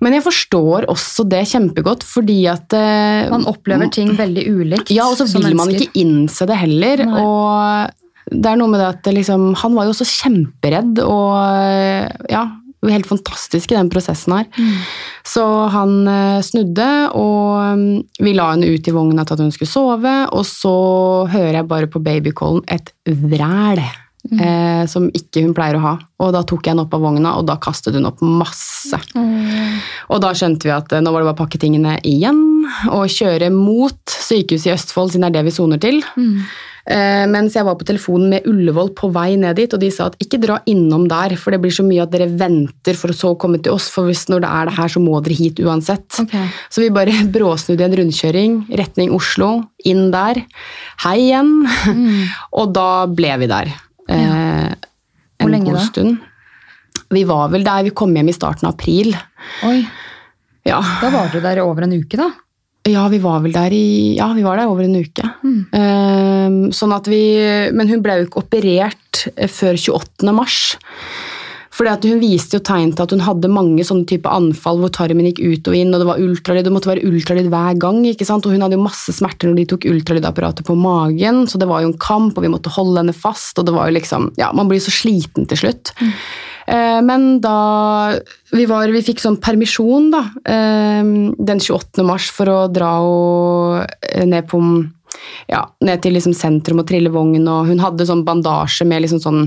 Men 0.00 0.12
jeg 0.12 0.24
forstår 0.26 0.84
også 0.92 1.24
det 1.28 1.42
kjempegodt, 1.48 2.02
fordi 2.04 2.42
at 2.52 2.72
eh, 2.76 3.28
Man 3.32 3.46
opplever 3.48 3.88
ting 3.92 4.10
veldig 4.16 4.44
ulikt. 4.48 4.90
ja, 4.92 5.06
og 5.08 5.16
så 5.16 5.24
vil 5.40 5.56
man 5.56 5.72
ikke 5.72 5.92
innse 6.00 6.48
det 6.48 6.58
heller. 6.60 7.04
Nei. 7.08 7.22
Og 7.22 8.05
det 8.30 8.50
er 8.50 8.58
noe 8.58 8.70
med 8.72 8.80
det 8.82 8.88
at 8.90 9.10
liksom, 9.14 9.52
han 9.60 9.74
var 9.76 9.86
jo 9.86 9.94
også 9.94 10.06
kjemperedd 10.10 11.02
og 11.04 12.30
ja, 12.32 12.46
helt 12.90 13.08
fantastisk 13.08 13.72
i 13.72 13.78
den 13.78 13.90
prosessen 13.92 14.34
her. 14.36 14.48
Mm. 14.56 14.72
Så 15.26 15.44
han 15.74 15.94
eh, 16.10 16.40
snudde, 16.44 16.88
og 17.18 17.78
mm, 17.78 18.00
vi 18.22 18.34
la 18.36 18.50
henne 18.52 18.70
ut 18.70 18.88
i 18.88 18.94
vogna 18.94 19.26
til 19.26 19.36
at 19.36 19.44
hun 19.44 19.54
skulle 19.54 19.70
sove, 19.70 20.16
og 20.32 20.44
så 20.48 20.74
hører 21.32 21.60
jeg 21.60 21.70
bare 21.70 21.90
på 21.90 22.02
babycallen 22.04 22.66
et 22.70 22.92
vræl. 23.06 23.84
Mm. 24.26 24.40
Eh, 24.42 24.84
som 24.90 25.04
ikke 25.14 25.44
hun 25.44 25.52
pleier 25.54 25.76
å 25.78 25.84
ha. 25.84 25.92
Og 26.24 26.32
da 26.34 26.40
tok 26.42 26.64
jeg 26.66 26.74
henne 26.74 26.82
opp 26.82 26.94
av 26.96 27.04
vogna, 27.04 27.36
og 27.38 27.46
da 27.46 27.54
kastet 27.62 27.94
hun 27.94 28.08
opp 28.08 28.22
masse. 28.26 28.98
Mm. 29.14 29.76
Og 30.10 30.22
da 30.24 30.32
skjønte 30.34 30.66
vi 30.66 30.74
at 30.74 30.94
eh, 30.96 31.02
nå 31.04 31.12
var 31.14 31.22
det 31.22 31.30
bare 31.30 31.38
å 31.38 31.42
pakke 31.44 31.60
tingene 31.62 32.00
igjen 32.02 32.42
og 32.90 33.06
kjøre 33.12 33.52
mot 33.54 34.00
sykehuset 34.10 34.72
i 34.72 34.74
Østfold, 34.74 35.14
siden 35.14 35.28
det 35.28 35.30
er 35.30 35.38
det 35.38 35.46
vi 35.46 35.54
soner 35.54 35.82
til. 35.82 36.02
Eh, 36.18 36.56
mens 36.86 37.56
jeg 37.56 37.66
var 37.66 37.74
på 37.80 37.86
telefonen 37.88 38.28
med 38.30 38.44
Ullevål 38.46 38.92
på 38.94 39.08
vei 39.10 39.32
ned 39.40 39.56
dit, 39.58 39.72
og 39.74 39.80
de 39.82 39.88
sa 39.90 40.06
at 40.06 40.14
ikke 40.22 40.38
dra 40.42 40.60
innom 40.70 41.08
der, 41.10 41.34
for 41.40 41.50
det 41.50 41.58
blir 41.64 41.74
så 41.74 41.82
mye 41.82 42.04
at 42.04 42.12
dere 42.12 42.28
venter 42.38 42.94
for 42.94 43.10
å 43.10 43.16
så 43.16 43.32
komme 43.42 43.58
til 43.58 43.74
oss, 43.74 43.88
for 43.90 44.06
hvis 44.06 44.26
når 44.30 44.44
det 44.44 44.50
er 44.60 44.70
det 44.70 44.76
her, 44.76 44.92
så 44.94 45.02
må 45.02 45.18
dere 45.26 45.34
hit 45.40 45.58
uansett. 45.66 46.06
Okay. 46.22 46.46
Så 46.70 46.84
vi 46.84 46.92
bare 46.94 47.16
bråsnudde 47.34 47.88
en 47.88 47.98
rundkjøring, 48.02 48.54
retning 48.78 49.10
Oslo, 49.16 49.50
inn 49.88 50.08
der, 50.14 50.42
hei 51.08 51.16
igjen, 51.26 51.52
og 52.62 52.72
da 52.78 52.88
ble 53.10 53.34
vi 53.42 53.50
der. 53.50 53.74
Ja. 54.06 54.72
Hvor 55.36 55.50
en 55.50 55.54
lenge 55.58 55.72
god 55.72 55.80
da? 55.80 55.84
stund. 55.90 56.16
Vi 57.14 57.22
var 57.28 57.50
vel 57.52 57.62
der, 57.66 57.84
vi 57.86 57.94
kom 57.94 58.14
hjem 58.14 58.30
i 58.30 58.34
starten 58.34 58.66
av 58.70 58.74
april. 58.78 59.14
Oi, 59.66 59.78
Ja, 60.66 60.80
da 60.98 61.10
var 61.14 61.28
dere 61.30 61.44
der 61.44 61.60
i 61.60 61.62
over 61.62 61.84
en 61.86 61.92
uke, 61.94 62.16
da. 62.18 62.24
ja 62.90 63.04
vi 63.10 63.20
var 63.22 63.38
vel 63.44 63.52
der 63.54 63.70
i 63.74 64.16
Ja, 64.16 64.26
vi 64.34 64.42
var 64.42 64.58
der 64.58 64.66
over 64.66 64.82
en 64.82 64.96
uke. 64.98 65.22
Eh, 65.70 66.25
sånn 66.74 66.94
at 66.96 67.08
vi 67.10 67.22
Men 67.74 67.88
hun 67.90 68.02
ble 68.04 68.20
jo 68.20 68.28
ikke 68.28 68.42
operert 68.44 69.26
eh, 69.34 69.50
før 69.50 69.78
28. 69.78 70.32
mars. 70.36 70.76
Fordi 71.76 71.92
at 71.92 72.06
Hun 72.08 72.20
viste 72.22 72.56
jo 72.56 72.64
tegn 72.64 72.94
til 72.96 73.04
at 73.04 73.12
hun 73.12 73.24
hadde 73.24 73.52
mange 73.52 73.84
sånne 73.84 74.08
type 74.08 74.30
anfall 74.32 74.80
hvor 74.80 74.92
tarmen 74.96 75.28
gikk 75.28 75.42
ut 75.44 75.68
og 75.68 75.76
inn, 75.76 75.92
og 75.92 76.00
det 76.00 76.08
var 76.08 76.22
ultralyd, 76.24 76.64
det 76.64 76.72
måtte 76.72 76.88
være 76.88 77.04
ultralyd 77.04 77.50
hver 77.52 77.76
gang. 77.82 78.00
ikke 78.08 78.28
sant? 78.28 78.46
Og 78.48 78.56
Hun 78.56 78.64
hadde 78.64 78.78
jo 78.78 78.86
masse 78.86 79.12
smerter 79.12 79.50
når 79.50 79.60
de 79.60 79.68
tok 79.74 79.88
ultralydapparatet 79.92 80.64
på 80.66 80.76
magen, 80.80 81.44
så 81.50 81.60
det 81.60 81.68
var 81.68 81.84
jo 81.84 81.92
en 81.92 82.00
kamp, 82.00 82.36
og 82.36 82.46
vi 82.46 82.52
måtte 82.52 82.72
holde 82.72 83.02
henne 83.02 83.16
fast. 83.16 83.58
og 83.58 83.68
det 83.68 83.76
var 83.76 83.90
jo 83.90 83.98
liksom, 83.98 84.32
ja, 84.40 84.52
Man 84.56 84.68
blir 84.68 84.80
så 84.80 84.94
sliten 84.94 85.46
til 85.46 85.66
slutt. 85.66 85.92
Eh, 86.66 87.02
Men 87.02 87.40
da 87.40 88.16
vi, 88.52 88.64
var, 88.66 88.88
vi 88.88 89.04
fikk 89.04 89.20
sånn 89.20 89.38
permisjon 89.42 90.10
da, 90.10 90.22
eh, 90.44 91.04
den 91.04 91.60
28. 91.60 92.02
mars 92.06 92.30
for 92.30 92.50
å 92.50 92.58
dra 92.72 92.92
og, 93.04 93.86
eh, 94.02 94.24
ned, 94.24 94.48
på, 94.48 94.58
ja, 95.50 95.62
ned 95.84 96.02
til 96.02 96.16
liksom 96.16 96.34
sentrum 96.36 96.82
og 96.82 96.88
trille 96.90 97.12
vogn, 97.12 97.46
og 97.50 97.70
hun 97.70 97.82
hadde 97.82 98.08
sånn 98.08 98.24
bandasje 98.26 98.86
med 98.88 99.04
liksom 99.04 99.22
sånn 99.22 99.46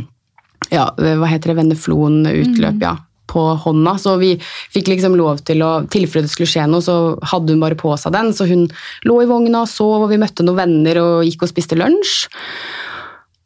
ja, 0.73 0.89
hva 0.97 1.29
heter 1.29 1.53
det, 1.53 1.59
Venneflon-utløp, 1.61 2.81
ja, 2.83 2.97
på 3.29 3.45
hånda. 3.63 3.95
Så 4.01 4.17
vi 4.21 4.33
fikk 4.73 4.91
liksom 4.91 5.15
lov 5.17 5.41
til 5.47 5.63
å, 5.65 5.71
tilfelle 5.91 6.27
det 6.27 6.33
skulle 6.33 6.49
skje 6.51 6.67
noe, 6.69 6.83
så 6.83 7.15
hadde 7.31 7.55
hun 7.55 7.63
bare 7.63 7.79
på 7.79 7.93
seg 7.97 8.13
den. 8.15 8.33
Så 8.35 8.49
hun 8.49 8.67
lå 9.07 9.21
i 9.23 9.29
vogna, 9.29 9.63
og 9.63 9.71
sov, 9.71 10.03
og 10.03 10.11
vi 10.13 10.19
møtte 10.21 10.45
noen 10.45 10.59
venner 10.59 11.01
og 11.03 11.27
gikk 11.27 11.47
og 11.47 11.53
spiste 11.53 11.79
lunsj. 11.79 12.29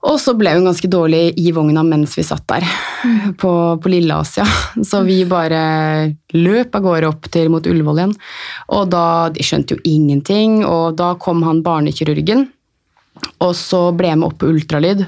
Og 0.03 0.17
så 0.19 0.33
ble 0.35 0.51
hun 0.57 0.65
ganske 0.67 0.89
dårlig 0.91 1.21
i 1.39 1.51
vogna 1.55 1.83
mens 1.87 2.17
vi 2.17 2.25
satt 2.27 2.43
der 2.51 2.65
på, 3.39 3.51
på 3.79 3.91
Lilleasia. 3.91 4.43
Så 4.89 5.03
vi 5.07 5.21
bare 5.29 5.61
løp 6.35 6.75
av 6.75 6.83
gårde 6.83 7.11
opp 7.13 7.29
til 7.31 7.51
mot 7.53 7.67
Ullevål 7.69 8.01
igjen. 8.01 8.17
Og 8.75 8.89
da, 8.91 9.05
De 9.33 9.45
skjønte 9.45 9.77
jo 9.77 9.85
ingenting, 9.87 10.61
og 10.67 10.97
da 10.99 11.13
kom 11.21 11.45
han 11.47 11.63
barnekirurgen. 11.63 12.49
Og 13.45 13.55
så 13.55 13.85
ble 13.95 14.11
jeg 14.11 14.19
med 14.19 14.31
opp 14.31 14.41
på 14.41 14.51
ultralyd. 14.51 15.05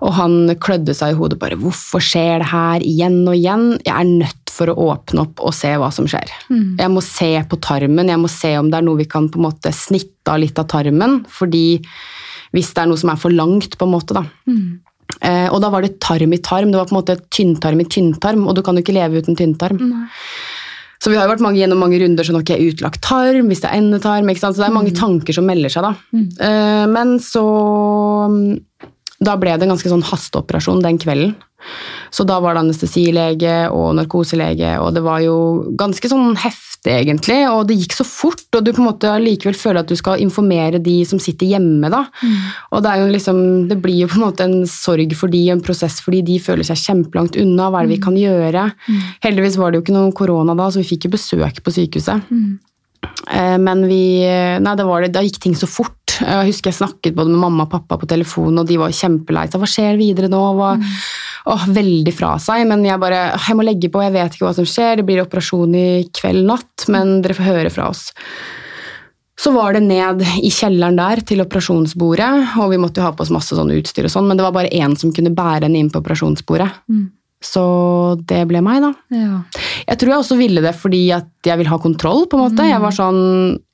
Og 0.00 0.14
han 0.16 0.36
klødde 0.62 0.94
seg 0.96 1.12
i 1.12 1.18
hodet 1.18 1.38
bare 1.38 1.58
'Hvorfor 1.60 2.00
skjer 2.00 2.40
det 2.40 2.50
her 2.50 2.80
igjen 2.80 3.20
og 3.28 3.36
igjen?' 3.36 3.78
Jeg 3.84 3.94
er 3.94 4.08
nødt 4.08 4.50
for 4.50 4.72
å 4.72 4.78
åpne 4.90 5.26
opp 5.26 5.40
og 5.44 5.54
se 5.54 5.68
hva 5.76 5.90
som 5.92 6.08
skjer. 6.08 6.32
Jeg 6.80 6.90
må 6.90 7.02
se 7.04 7.32
på 7.48 7.60
tarmen, 7.60 8.08
jeg 8.08 8.18
må 8.18 8.28
se 8.28 8.56
om 8.58 8.70
det 8.70 8.80
er 8.80 8.86
noe 8.88 8.96
vi 8.96 9.04
kan 9.04 9.28
på 9.28 9.38
en 9.38 9.46
måte 9.46 9.72
snitte 9.72 10.32
av 10.32 10.40
litt 10.40 10.58
av 10.58 10.66
tarmen. 10.66 11.24
fordi 11.28 11.84
hvis 12.56 12.72
det 12.74 12.82
er 12.82 12.88
noe 12.90 13.00
som 13.00 13.12
er 13.12 13.20
for 13.20 13.34
langt, 13.34 13.76
på 13.78 13.86
en 13.86 13.94
måte, 13.94 14.16
da. 14.16 14.24
Eh, 15.26 15.48
og 15.50 15.60
da 15.62 15.70
var 15.72 15.84
det 15.84 15.98
tarm 16.02 16.32
i 16.32 16.40
tarm. 16.42 16.70
Det 16.72 16.78
var 16.80 16.88
på 16.88 16.94
en 16.96 17.00
måte 17.00 17.18
tynntarm 17.34 17.82
i 17.82 17.88
tynntarm, 17.90 18.46
og 18.48 18.56
du 18.56 18.62
kan 18.66 18.78
jo 18.78 18.84
ikke 18.84 18.96
leve 18.96 19.22
uten 19.22 19.38
tynntarm. 19.38 19.78
Så 21.00 21.08
vi 21.08 21.16
har 21.16 21.24
jo 21.24 21.32
vært 21.32 21.40
mange, 21.44 21.56
gjennom 21.56 21.80
mange 21.80 21.96
runder 22.02 22.26
sånn 22.26 22.42
ok, 22.42 22.52
utlagt 22.60 23.00
tarm, 23.06 23.48
hvis 23.48 23.62
det 23.62 23.70
er 23.70 23.78
endetarm. 23.80 24.28
ikke 24.28 24.42
sant? 24.42 24.56
Så 24.56 24.64
det 24.64 24.68
er 24.68 24.76
mange 24.76 24.92
tanker 24.96 25.36
som 25.36 25.46
melder 25.48 25.72
seg 25.72 25.86
da. 25.86 25.94
Eh, 26.44 26.86
men 26.92 27.14
så 27.24 27.44
mm, 28.28 28.50
Da 29.20 29.36
ble 29.36 29.52
det 29.52 29.66
en 29.66 29.74
ganske 29.74 29.92
sånn 29.92 30.06
hasteoperasjon 30.06 30.82
den 30.84 30.98
kvelden. 31.00 31.36
Så 32.10 32.24
da 32.24 32.38
var 32.40 32.56
det 32.56 32.64
anestesilege 32.64 33.56
og 33.68 33.92
narkoselege, 33.98 34.78
og 34.80 34.94
det 34.96 35.02
var 35.04 35.20
jo 35.22 35.34
ganske 35.78 36.08
sånn 36.08 36.32
heftig, 36.40 36.94
egentlig. 36.96 37.36
Og 37.52 37.66
det 37.68 37.76
gikk 37.76 37.92
så 37.98 38.06
fort, 38.08 38.46
og 38.56 38.64
du 38.64 38.72
på 38.72 38.80
en 38.80 38.88
måte 38.88 39.12
likevel 39.20 39.54
føler 39.54 39.82
at 39.82 39.90
du 39.92 39.94
skal 39.98 40.22
informere 40.24 40.80
de 40.82 40.96
som 41.04 41.20
sitter 41.20 41.52
hjemme, 41.52 41.90
da. 41.92 42.06
Og 42.72 42.82
det 42.82 42.96
liksom 43.12 43.68
Det 43.68 43.76
blir 43.82 44.06
jo 44.06 44.08
på 44.08 44.16
en 44.18 44.24
måte 44.24 44.48
en 44.48 44.64
sorg 44.66 45.12
for 45.14 45.28
de, 45.28 45.50
en 45.52 45.60
prosess 45.60 46.00
fordi 46.00 46.22
de 46.22 46.38
føler 46.40 46.64
seg 46.64 46.80
kjempelangt 46.80 47.36
unna. 47.36 47.68
Hva 47.70 47.82
er 47.82 47.86
det 47.90 47.98
vi 47.98 48.02
kan 48.02 48.16
gjøre? 48.16 48.72
Heldigvis 49.22 49.60
var 49.60 49.70
det 49.70 49.78
jo 49.78 49.84
ikke 49.84 49.98
noe 50.00 50.16
korona 50.16 50.56
da, 50.56 50.70
så 50.72 50.80
vi 50.80 50.88
fikk 50.94 51.06
jo 51.06 51.14
besøk 51.18 51.62
på 51.62 51.70
sykehuset. 51.76 52.24
Eh, 52.32 52.69
Men 53.30 53.84
vi, 53.88 54.02
nei, 54.60 54.74
det 54.76 54.84
var 54.84 55.04
det, 55.04 55.12
da 55.14 55.22
gikk 55.24 55.38
ting 55.42 55.54
så 55.56 55.68
fort. 55.70 55.96
Jeg 56.20 56.50
husker 56.50 56.72
jeg 56.72 56.78
snakket 56.80 57.16
både 57.16 57.32
med 57.32 57.40
mamma 57.40 57.64
og 57.64 57.72
pappa 57.72 57.96
på 58.00 58.08
telefonen, 58.10 58.60
og 58.62 58.68
de 58.68 58.76
var 58.80 58.92
kjempelei 58.96 59.46
seg. 59.48 59.60
Hva 59.62 59.68
skjer 59.70 59.98
videre 60.00 60.28
nå? 60.32 60.40
Hva? 60.58 60.74
Åh, 61.50 61.66
veldig 61.72 62.12
fra 62.12 62.34
seg, 62.42 62.66
men 62.68 62.82
jeg 62.84 63.00
bare 63.00 63.20
Jeg 63.32 63.56
må 63.56 63.64
legge 63.64 63.88
på, 63.92 64.02
jeg 64.04 64.12
vet 64.12 64.34
ikke 64.36 64.48
hva 64.48 64.56
som 64.58 64.66
skjer. 64.68 65.00
Det 65.00 65.06
blir 65.08 65.22
operasjon 65.22 65.76
i 65.78 65.86
kveld 66.16 66.44
natt, 66.50 66.88
men 66.92 67.20
dere 67.24 67.36
får 67.38 67.48
høre 67.48 67.72
fra 67.72 67.88
oss. 67.92 68.10
Så 69.40 69.54
var 69.54 69.72
det 69.72 69.86
ned 69.86 70.20
i 70.44 70.50
kjelleren 70.52 70.98
der 71.00 71.22
til 71.24 71.40
operasjonsbordet, 71.40 72.58
og 72.60 72.74
vi 72.74 72.80
måtte 72.82 73.00
jo 73.00 73.06
ha 73.06 73.14
på 73.16 73.24
oss 73.24 73.32
masse 73.32 73.56
sånn 73.56 73.72
utstyr 73.72 74.04
og 74.04 74.12
sånn, 74.12 74.28
men 74.28 74.36
det 74.36 74.44
var 74.44 74.52
bare 74.58 74.72
én 74.76 74.98
som 75.00 75.14
kunne 75.16 75.32
bære 75.32 75.64
henne 75.64 75.80
inn 75.80 75.88
på 75.92 76.02
operasjonsbordet. 76.02 76.68
Så 77.40 77.62
det 78.28 78.42
ble 78.50 78.60
meg, 78.60 78.82
da. 78.84 78.90
Ja. 79.16 79.38
Jeg 79.88 79.98
tror 80.00 80.12
jeg 80.12 80.22
også 80.24 80.36
ville 80.36 80.60
det 80.64 80.74
fordi 80.76 81.06
at 81.16 81.28
jeg 81.48 81.56
vil 81.62 81.70
ha 81.72 81.78
kontroll, 81.80 82.26
på 82.28 82.36
en 82.36 82.44
måte. 82.50 82.66
Jeg 82.68 82.82
var 82.82 82.92
sånn 82.92 83.20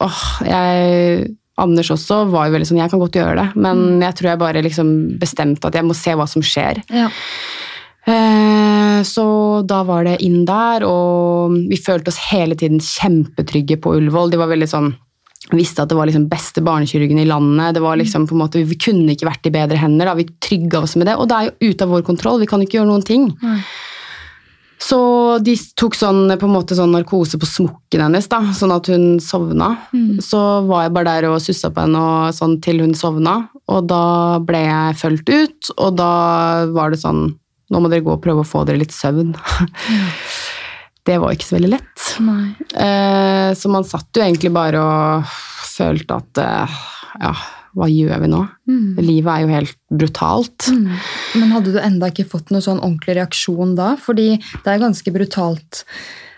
åh, 0.07 0.20
jeg, 0.46 1.33
Anders 1.59 1.90
også 1.90 2.20
var 2.31 2.46
jo 2.46 2.52
veldig 2.52 2.66
sånn 2.68 2.79
Jeg 2.83 2.92
kan 2.92 3.00
godt 3.00 3.16
gjøre 3.16 3.37
det, 3.40 3.46
men 3.57 4.02
jeg 4.05 4.14
tror 4.18 4.29
jeg 4.31 4.40
bare 4.42 4.62
liksom 4.62 4.90
bestemte 5.18 5.66
at 5.70 5.74
jeg 5.81 5.87
må 5.88 5.96
se 5.96 6.14
hva 6.14 6.26
som 6.31 6.44
skjer. 6.44 6.83
Ja. 6.94 7.09
Eh, 8.07 9.00
Så 9.09 9.24
da 9.66 9.83
var 9.88 10.05
det 10.07 10.20
inn 10.24 10.44
der, 10.48 10.85
og 10.87 11.57
vi 11.68 11.76
følte 11.81 12.12
oss 12.12 12.20
hele 12.31 12.55
tiden 12.55 12.79
kjempetrygge 12.79 13.81
på 13.83 13.96
Ullevål. 13.98 14.31
De 14.31 14.38
var 14.40 14.52
veldig 14.52 14.68
sånn 14.70 14.92
visste 15.55 15.83
at 15.85 15.89
det 15.91 15.97
var 15.99 16.09
liksom 16.09 16.29
beste 16.31 16.63
barnekirurgen 16.67 17.19
i 17.23 17.27
landet. 17.29 17.75
det 17.75 17.83
var 17.85 17.97
liksom 17.97 18.27
på 18.27 18.35
en 18.35 18.43
måte, 18.43 18.65
Vi 18.67 18.77
kunne 18.77 19.15
ikke 19.15 19.29
vært 19.29 19.47
i 19.47 19.51
bedre 19.55 19.77
hender. 19.79 20.07
da, 20.07 20.15
Vi 20.15 20.27
trygga 20.41 20.81
oss 20.83 20.97
med 20.97 21.07
det. 21.07 21.17
Og 21.17 21.29
det 21.29 21.35
er 21.37 21.45
jo 21.51 21.71
ute 21.71 21.83
av 21.85 21.89
vår 21.91 22.03
kontroll. 22.03 22.41
Vi 22.41 22.47
kan 22.51 22.61
ikke 22.61 22.79
gjøre 22.81 22.91
noen 22.91 23.05
ting. 23.05 23.29
Nei. 23.43 23.61
Så 24.79 25.43
de 25.43 25.55
tok 25.75 25.95
sånn, 25.97 26.29
på 26.39 26.45
en 26.47 26.53
måte 26.53 26.77
sånn 26.77 26.93
narkose 26.93 27.39
på 27.41 27.47
smokken 27.49 28.03
hennes, 28.05 28.27
da, 28.29 28.43
sånn 28.53 28.75
at 28.75 28.87
hun 28.93 29.19
sovna. 29.25 29.71
Så 30.21 30.67
var 30.69 30.83
jeg 30.85 30.93
bare 30.93 31.05
der 31.23 31.31
og 31.31 31.41
sussa 31.41 31.71
på 31.73 31.81
henne 31.87 31.97
og 31.97 32.35
sånn 32.37 32.61
til 32.61 32.83
hun 32.85 32.93
sovna. 32.95 33.49
Og 33.73 33.87
da 33.89 34.39
ble 34.45 34.61
jeg 34.67 34.99
fulgt 35.01 35.33
ut, 35.33 35.71
og 35.79 35.97
da 35.97 36.67
var 36.71 36.91
det 36.91 37.01
sånn 37.01 37.39
Nå 37.67 37.81
må 37.83 37.89
dere 37.91 38.05
gå 38.07 38.13
og 38.15 38.21
prøve 38.23 38.45
å 38.45 38.47
få 38.47 38.61
dere 38.65 38.79
litt 38.79 38.93
søvn. 38.95 39.33
Det 41.07 41.19
var 41.23 41.35
ikke 41.35 41.47
så 41.47 41.57
veldig 41.59 41.73
lett. 41.77 42.07
Eh, 42.75 43.51
så 43.55 43.71
man 43.71 43.87
satt 43.87 44.11
jo 44.16 44.25
egentlig 44.25 44.51
bare 44.55 44.83
og 44.83 45.37
følte 45.77 46.19
at 46.19 46.42
eh, 46.42 46.81
Ja, 47.23 47.33
hva 47.77 47.87
gjør 47.92 48.23
vi 48.23 48.29
nå? 48.33 48.42
Livet 49.05 49.33
er 49.33 49.42
jo 49.45 49.49
helt 49.53 49.79
brutalt. 49.92 50.69
Men 51.37 51.51
hadde 51.53 51.75
du 51.75 51.81
enda 51.81 52.09
ikke 52.12 52.25
fått 52.29 52.53
noen 52.53 52.64
sånn 52.64 52.81
ordentlig 52.81 53.19
reaksjon 53.19 53.75
da? 53.77 53.90
Fordi 54.01 54.31
det 54.38 54.71
er 54.73 54.81
ganske 54.81 55.12
brutalt, 55.12 55.83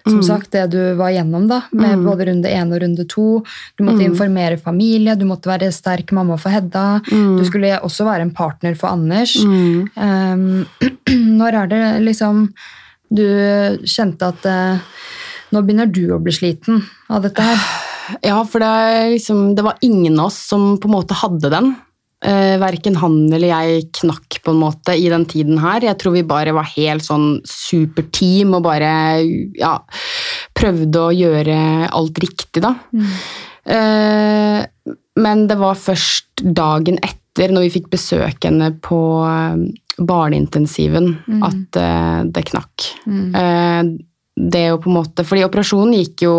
som 0.09 0.19
sagt, 0.25 0.51
det 0.57 0.65
du 0.73 0.81
var 0.99 1.13
gjennom 1.15 1.47
da, 1.51 1.61
med 1.77 2.03
både 2.03 2.27
runde 2.31 2.51
én 2.51 2.75
og 2.75 2.83
runde 2.83 3.07
to. 3.13 3.27
Du 3.79 3.85
måtte 3.87 4.07
informere 4.07 4.59
familie, 4.59 5.15
du 5.21 5.27
måtte 5.31 5.51
være 5.51 5.71
sterk 5.75 6.11
mamma 6.17 6.39
for 6.41 6.55
Hedda. 6.55 6.87
Du 7.07 7.45
skulle 7.47 7.77
også 7.87 8.09
være 8.09 8.27
en 8.27 8.35
partner 8.35 8.75
for 8.79 8.91
Anders. 8.91 9.37
Um, 9.45 10.67
når 11.39 11.63
er 11.63 11.73
det 11.75 11.83
liksom 12.09 12.49
du 13.11 13.27
kjente 13.89 14.29
at 14.29 14.47
eh, 14.49 14.81
nå 15.55 15.63
begynner 15.65 15.91
du 15.91 16.07
å 16.15 16.23
bli 16.23 16.35
sliten 16.35 16.83
av 17.13 17.25
dette 17.25 17.45
her? 17.45 17.69
Ja, 18.25 18.41
for 18.49 18.63
det, 18.65 18.73
liksom, 19.17 19.53
det 19.57 19.65
var 19.67 19.81
ingen 19.85 20.19
av 20.19 20.31
oss 20.31 20.39
som 20.49 20.77
på 20.81 20.89
en 20.89 20.97
måte 20.97 21.17
hadde 21.19 21.51
den. 21.53 21.75
Eh, 22.19 22.57
verken 22.59 22.97
han 22.99 23.19
eller 23.31 23.53
jeg 23.53 23.83
knakk 24.01 24.41
på 24.43 24.51
en 24.51 24.63
måte 24.63 24.97
i 24.99 25.07
den 25.13 25.27
tiden 25.31 25.61
her. 25.63 25.85
Jeg 25.87 25.99
tror 26.01 26.17
vi 26.17 26.25
bare 26.27 26.55
var 26.57 26.67
helt 26.73 27.07
sånn 27.07 27.29
superteam 27.47 28.57
og 28.59 28.65
bare 28.67 28.91
ja, 29.59 29.77
prøvde 30.59 31.05
å 31.05 31.15
gjøre 31.15 31.59
alt 31.95 32.19
riktig, 32.25 32.65
da. 32.65 32.75
Eh, 33.69 34.65
men 35.19 35.47
det 35.51 35.59
var 35.61 35.79
først 35.79 36.43
dagen 36.43 36.99
etter, 37.03 37.18
når 37.55 37.69
vi 37.69 37.75
fikk 37.79 37.93
besøk 37.95 38.43
henne 38.45 38.73
på 38.83 38.99
barneintensiven, 39.99 41.15
barneintensiven, 41.19 41.45
at 41.47 41.79
uh, 41.79 42.27
det 42.31 42.45
knakk. 42.51 42.91
Eh, 43.09 43.83
det 44.39 44.67
jo 44.69 44.79
på 44.83 44.91
en 44.91 44.99
måte, 45.01 45.25
fordi 45.27 45.43
operasjonen 45.47 45.97
gikk 45.99 46.23
jo 46.29 46.37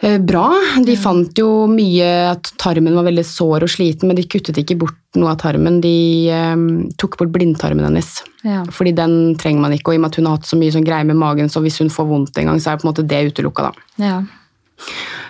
eh, 0.00 0.16
bra. 0.16 0.46
De 0.86 0.96
fant 0.96 1.42
jo 1.42 1.66
mye 1.68 2.08
at 2.30 2.52
tarmen 2.60 2.96
var 2.96 3.04
veldig 3.10 3.26
sår 3.28 3.66
og 3.66 3.72
sliten, 3.72 4.08
men 4.08 4.16
de 4.16 4.24
kuttet 4.24 4.58
ikke 4.62 4.78
bort 4.80 5.20
noe 5.20 5.34
av 5.34 5.40
tarmen. 5.42 5.82
De 5.84 5.94
eh, 6.32 6.66
tok 7.00 7.18
bort 7.20 7.34
blindtarmen 7.34 7.84
hennes. 7.90 8.14
Ja. 8.46 8.64
Fordi 8.72 8.94
den 8.96 9.36
trenger 9.40 9.66
man 9.66 9.76
ikke, 9.76 9.92
og 9.92 9.98
i 9.98 10.00
og 10.00 10.06
med 10.06 10.14
at 10.14 10.20
hun 10.20 10.30
har 10.30 10.40
hatt 10.40 10.48
så 10.48 10.60
mye 10.60 10.72
sånn 10.72 10.88
greier 10.88 11.08
med 11.08 11.20
magen, 11.20 11.52
så 11.52 11.62
hvis 11.64 11.80
hun 11.82 11.92
får 11.92 12.08
vondt 12.08 12.40
en 12.40 12.52
gang, 12.52 12.62
så 12.62 12.72
er 12.72 12.80
på 12.80 12.88
en 12.88 12.94
måte 12.94 13.08
det 13.08 13.26
utelukka, 13.28 13.68
da. 13.68 13.88
Ja. 14.00 14.20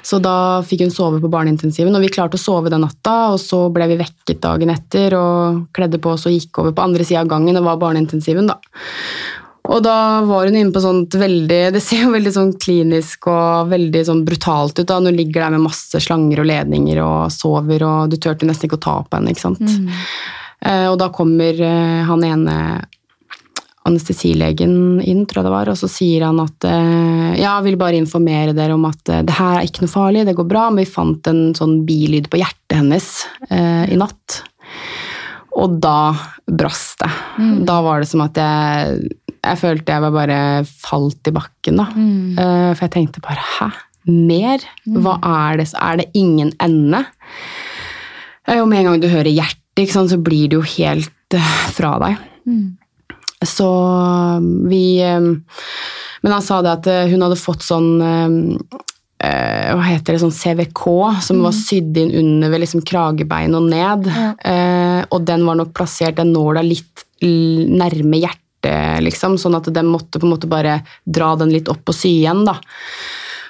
Så 0.03 0.21
da 0.23 0.63
fikk 0.67 0.87
hun 0.87 0.95
sove 0.95 1.21
på 1.21 1.31
barneintensiven, 1.33 1.95
og 1.97 2.05
vi 2.05 2.13
klarte 2.13 2.39
å 2.39 2.41
sove 2.41 2.73
den 2.73 2.85
natta. 2.87 3.35
Og 3.35 3.41
så 3.43 3.67
ble 3.73 3.91
vi 3.91 4.01
vekket 4.01 4.41
dagen 4.45 4.73
etter 4.73 5.17
og 5.19 5.67
kledde 5.77 6.01
på 6.03 6.15
oss 6.15 6.27
og 6.29 6.35
gikk 6.37 6.63
over 6.63 6.75
på 6.77 6.87
andre 6.87 7.07
sida 7.07 7.25
av 7.25 7.31
gangen. 7.31 7.59
Det 7.59 7.67
var 7.67 7.81
barneintensiven, 7.83 8.49
da. 8.51 8.59
Og 9.71 9.83
da 9.85 10.23
var 10.27 10.49
hun 10.49 10.57
inne 10.57 10.73
på 10.73 10.81
sånt 10.83 11.15
veldig 11.21 11.59
Det 11.75 11.83
ser 11.85 12.07
jo 12.07 12.15
veldig 12.15 12.31
sånn 12.33 12.53
klinisk 12.59 13.29
og 13.31 13.69
veldig 13.71 14.03
sånn 14.09 14.23
brutalt 14.27 14.79
ut. 14.81 14.87
da, 14.89 14.99
hun 14.99 15.13
ligger 15.15 15.45
der 15.45 15.57
med 15.57 15.67
masse 15.69 16.01
slanger 16.01 16.43
og 16.43 16.49
ledninger 16.49 17.03
og 17.05 17.33
sover, 17.35 17.85
og 17.87 18.11
du 18.11 18.17
turte 18.17 18.49
nesten 18.49 18.71
ikke 18.71 18.81
å 18.81 18.87
ta 18.87 18.97
på 19.05 19.19
henne. 19.19 19.35
ikke 19.35 19.45
sant? 19.45 19.77
Eh, 20.61 20.87
og 20.91 20.99
da 21.01 21.11
kommer 21.13 21.57
eh, 21.57 22.01
han 22.09 22.25
ene 22.25 22.57
anestesilegen 23.89 25.01
inn, 25.01 25.23
tror 25.25 25.41
jeg 25.41 25.49
det 25.49 25.55
var, 25.55 25.71
og 25.73 25.79
så 25.81 25.89
sier 25.89 26.27
han 26.27 26.41
at 26.43 26.67
eh, 26.69 27.39
ja, 27.41 27.55
jeg 27.57 27.67
vil 27.71 27.79
bare 27.81 27.97
informere 27.97 28.53
dere 28.57 28.77
om 28.77 28.85
at 28.89 29.09
eh, 29.09 29.23
det 29.25 29.37
her 29.39 29.57
er 29.57 29.69
ikke 29.69 29.87
noe 29.87 29.93
farlig, 29.93 30.25
det 30.29 30.37
går 30.37 30.49
bra, 30.51 30.67
men 30.69 30.85
vi 30.85 30.93
fant 30.93 31.31
en 31.31 31.43
sånn 31.57 31.79
bilyd 31.89 32.29
på 32.33 32.43
hjertet 32.43 32.77
hennes 32.77 33.09
eh, 33.49 33.87
i 33.89 33.97
natt. 34.01 34.43
Og 35.61 35.79
da 35.83 36.13
brast 36.47 37.01
det. 37.01 37.11
Da 37.67 37.81
var 37.85 38.01
det 38.01 38.09
som 38.11 38.23
at 38.23 38.39
jeg 38.39 39.01
Jeg 39.41 39.57
følte 39.59 39.95
jeg 39.97 40.03
var 40.05 40.13
bare 40.13 40.39
falt 40.69 41.27
i 41.27 41.33
bakken, 41.33 41.81
da. 41.81 41.87
Eh, 42.37 42.71
for 42.75 42.85
jeg 42.85 42.93
tenkte 42.99 43.23
bare 43.25 43.41
hæ? 43.57 43.71
Mer? 44.11 44.61
Hva 45.01 45.17
er 45.25 45.57
det? 45.61 45.71
Er 45.77 45.97
det 46.01 46.11
ingen 46.15 46.53
ende? 46.61 47.01
jo 48.49 48.63
Og 48.63 48.69
med 48.69 48.81
en 48.81 48.91
gang 48.91 49.01
du 49.01 49.09
hører 49.09 49.33
hjertet, 49.33 49.89
sant, 49.89 50.13
så 50.13 50.19
blir 50.21 50.49
det 50.53 50.59
jo 50.59 50.67
helt 50.77 51.39
fra 51.73 51.97
deg. 52.05 52.21
Så 53.47 53.67
vi 54.69 55.01
eh, 55.01 55.21
Men 56.23 56.33
han 56.33 56.45
sa 56.45 56.61
det 56.63 56.73
at 56.81 56.89
eh, 56.93 57.09
hun 57.09 57.23
hadde 57.25 57.39
fått 57.41 57.65
sånn 57.65 57.89
eh, 58.05 58.35
eh, 59.25 59.71
hva 59.77 59.87
heter 59.87 60.15
det, 60.17 60.21
sånn 60.23 60.35
CVK, 60.35 60.85
som 61.25 61.41
var 61.45 61.57
sydd 61.57 61.97
inn 62.01 62.13
under 62.21 62.53
ved 62.53 62.65
liksom 62.65 62.85
kragebein 62.87 63.57
og 63.57 63.71
ned. 63.71 64.11
Ja. 64.11 64.29
Eh, 64.45 65.01
og 65.09 65.25
den 65.29 65.47
var 65.49 65.59
nok 65.61 65.73
plassert, 65.77 66.19
den 66.21 66.35
nåla, 66.37 66.65
litt 66.67 67.07
nærme 67.21 68.21
hjertet, 68.21 69.01
liksom, 69.05 69.37
sånn 69.41 69.57
at 69.59 69.69
den 69.73 69.89
måtte 69.89 70.21
på 70.21 70.29
en 70.29 70.35
måte 70.35 70.49
bare 70.49 70.79
dra 71.05 71.35
den 71.41 71.53
litt 71.53 71.69
opp 71.73 71.93
og 71.93 71.97
sy 71.97 72.15
igjen. 72.23 72.45
da. 72.49 72.59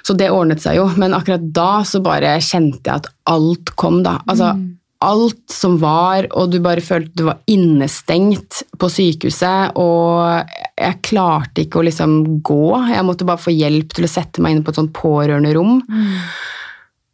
Så 0.07 0.15
det 0.17 0.31
ordnet 0.33 0.63
seg 0.63 0.79
jo, 0.79 0.87
men 0.99 1.13
akkurat 1.15 1.43
da 1.53 1.83
så 1.87 2.01
bare 2.03 2.37
kjente 2.43 2.81
jeg 2.87 3.03
at 3.03 3.11
alt 3.31 3.75
kom, 3.79 4.01
da. 4.03 4.17
Altså, 4.25 4.55
Alt 5.01 5.49
som 5.49 5.79
var, 5.81 6.27
og 6.37 6.51
du 6.53 6.59
bare 6.61 6.83
følte 6.85 7.15
du 7.17 7.25
var 7.25 7.39
innestengt 7.49 8.61
på 8.77 8.89
sykehuset, 8.91 9.73
og 9.81 10.51
jeg 10.77 10.99
klarte 11.07 11.65
ikke 11.65 11.81
å 11.81 11.85
liksom 11.87 12.17
gå. 12.45 12.63
Jeg 12.91 13.07
måtte 13.07 13.25
bare 13.25 13.41
få 13.41 13.53
hjelp 13.55 13.95
til 13.97 14.05
å 14.05 14.11
sette 14.11 14.43
meg 14.45 14.55
inn 14.55 14.63
på 14.65 14.73
et 14.73 14.81
sånt 14.81 14.93
pårørenderom. 14.97 15.81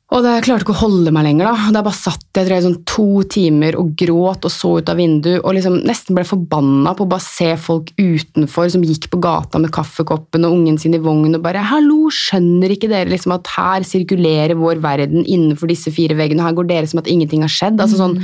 Og 0.07 0.23
det, 0.23 0.37
jeg 0.37 0.43
klarte 0.45 0.63
ikke 0.63 0.71
å 0.71 0.83
holde 0.85 1.11
meg 1.11 1.25
lenger. 1.27 1.49
da. 1.49 1.71
Da 1.75 1.81
bare 1.83 1.97
satt 1.97 2.21
jeg 2.37 2.47
tror 2.47 2.55
jeg, 2.55 2.63
sånn 2.63 2.83
to 2.87 3.23
timer 3.27 3.75
og 3.75 3.89
gråt 3.99 4.45
og 4.47 4.53
så 4.53 4.69
ut 4.79 4.91
av 4.91 4.99
vinduet 5.01 5.41
og 5.41 5.55
liksom 5.57 5.81
nesten 5.83 6.15
ble 6.15 6.23
forbanna 6.27 6.93
på 6.95 7.03
å 7.03 7.09
bare 7.11 7.25
se 7.25 7.49
folk 7.59 7.91
utenfor 7.97 8.69
som 8.71 8.85
gikk 8.87 9.09
på 9.11 9.19
gata 9.23 9.59
med 9.59 9.73
kaffekoppen 9.75 10.47
og 10.47 10.55
ungen 10.55 10.77
sin 10.79 10.95
i 10.95 11.01
vogn 11.03 11.35
og 11.35 11.43
bare 11.43 11.65
'Hallo, 11.65 12.07
skjønner 12.07 12.71
ikke 12.71 12.87
dere 12.87 13.11
liksom 13.11 13.35
at 13.35 13.51
her 13.57 13.83
sirkulerer 13.83 14.55
vår 14.55 14.79
verden 14.79 15.25
innenfor 15.25 15.67
disse 15.67 15.91
fire 15.91 16.15
veggene? 16.15 16.45
Her 16.45 16.55
går 16.55 16.67
dere 16.71 16.87
som 16.87 16.99
at 16.99 17.11
ingenting 17.11 17.41
har 17.41 17.51
skjedd?' 17.51 17.81
Altså 17.81 17.97
sånn, 17.99 18.21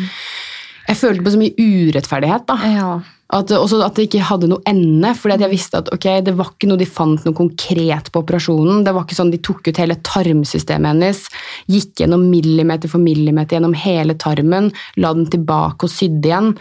Jeg 0.87 0.97
følte 0.97 1.23
på 1.23 1.31
så 1.31 1.39
mye 1.39 1.55
urettferdighet. 1.55 2.45
da. 2.45 2.55
Ja. 2.63 3.01
At, 3.33 3.49
også 3.55 3.79
at 3.81 3.97
det 3.97 4.05
ikke 4.07 4.25
hadde 4.27 4.49
noe 4.51 4.61
ende, 4.69 5.09
fordi 5.17 5.41
jeg 5.41 5.51
visste 5.51 5.79
at 5.81 5.89
okay, 5.93 6.21
det 6.25 6.35
var 6.37 6.51
ikke 6.51 6.69
noe 6.69 6.79
de 6.79 6.87
fant 6.87 7.23
noe 7.25 7.35
konkret 7.37 8.11
på 8.13 8.21
operasjonen. 8.21 8.83
Det 8.85 8.93
var 8.93 9.07
ikke 9.07 9.17
sånn 9.17 9.31
De 9.33 9.39
tok 9.41 9.69
ut 9.71 9.79
hele 9.81 9.97
tarmsystemet 10.05 10.93
hennes, 10.93 11.23
gikk 11.71 12.03
gjennom 12.03 12.27
millimeter 12.29 12.91
for 12.91 13.01
millimeter 13.01 13.57
gjennom 13.57 13.73
hele 13.77 14.15
tarmen, 14.21 14.69
la 15.01 15.13
den 15.17 15.29
tilbake 15.33 15.87
og 15.87 15.93
sydde 15.93 16.29
igjen. 16.29 16.51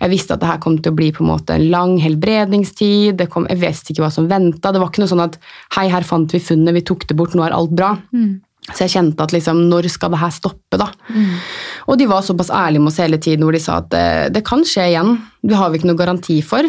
Jeg 0.00 0.14
visste 0.14 0.36
at 0.36 0.44
det 0.44 0.52
her 0.54 0.62
kom 0.62 0.78
til 0.78 0.94
å 0.94 0.98
bli 1.02 1.10
på 1.12 1.24
en 1.24 1.32
måte 1.34 1.58
en 1.58 1.68
lang 1.74 1.98
helbredningstid. 2.02 3.18
Det 3.20 3.28
kom, 3.32 3.48
jeg 3.50 3.60
visste 3.60 3.92
ikke 3.92 4.06
hva 4.06 4.12
som 4.14 4.30
venta. 4.30 4.72
Det 4.72 4.80
var 4.80 4.92
ikke 4.92 5.04
noe 5.04 5.12
sånn 5.12 5.26
at 5.26 5.36
hei, 5.76 5.90
her 5.92 6.06
fant 6.08 6.32
vi 6.32 6.40
funnet, 6.42 6.76
vi 6.78 6.86
tok 6.86 7.04
det 7.10 7.18
bort, 7.18 7.36
nå 7.36 7.44
er 7.44 7.56
alt 7.56 7.76
bra. 7.76 7.94
Så 8.70 8.84
jeg 8.84 8.92
kjente 8.94 9.24
at 9.24 9.32
liksom, 9.34 9.64
når 9.70 9.88
skal 9.90 10.12
det 10.14 10.20
her 10.22 10.30
stoppe, 10.30 10.78
da? 10.78 10.86
Og 11.90 11.98
de 11.98 12.06
var 12.06 12.22
såpass 12.22 12.52
ærlige 12.54 12.84
med 12.84 12.92
oss 12.92 13.00
hele 13.02 13.18
tiden 13.18 13.42
hvor 13.42 13.56
de 13.56 13.60
sa 13.62 13.80
at 13.82 13.88
det, 13.90 14.06
det 14.36 14.44
kan 14.46 14.62
skje 14.62 14.92
igjen. 14.92 15.16
Det 15.42 15.58
har 15.58 15.72
vi 15.72 15.80
ikke 15.80 15.90
noe 15.90 15.98
garanti 15.98 16.38
for. 16.46 16.68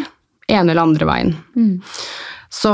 Ene 0.50 0.74
eller 0.74 0.82
andre 0.82 1.06
veien. 1.08 1.34
Så 2.54 2.70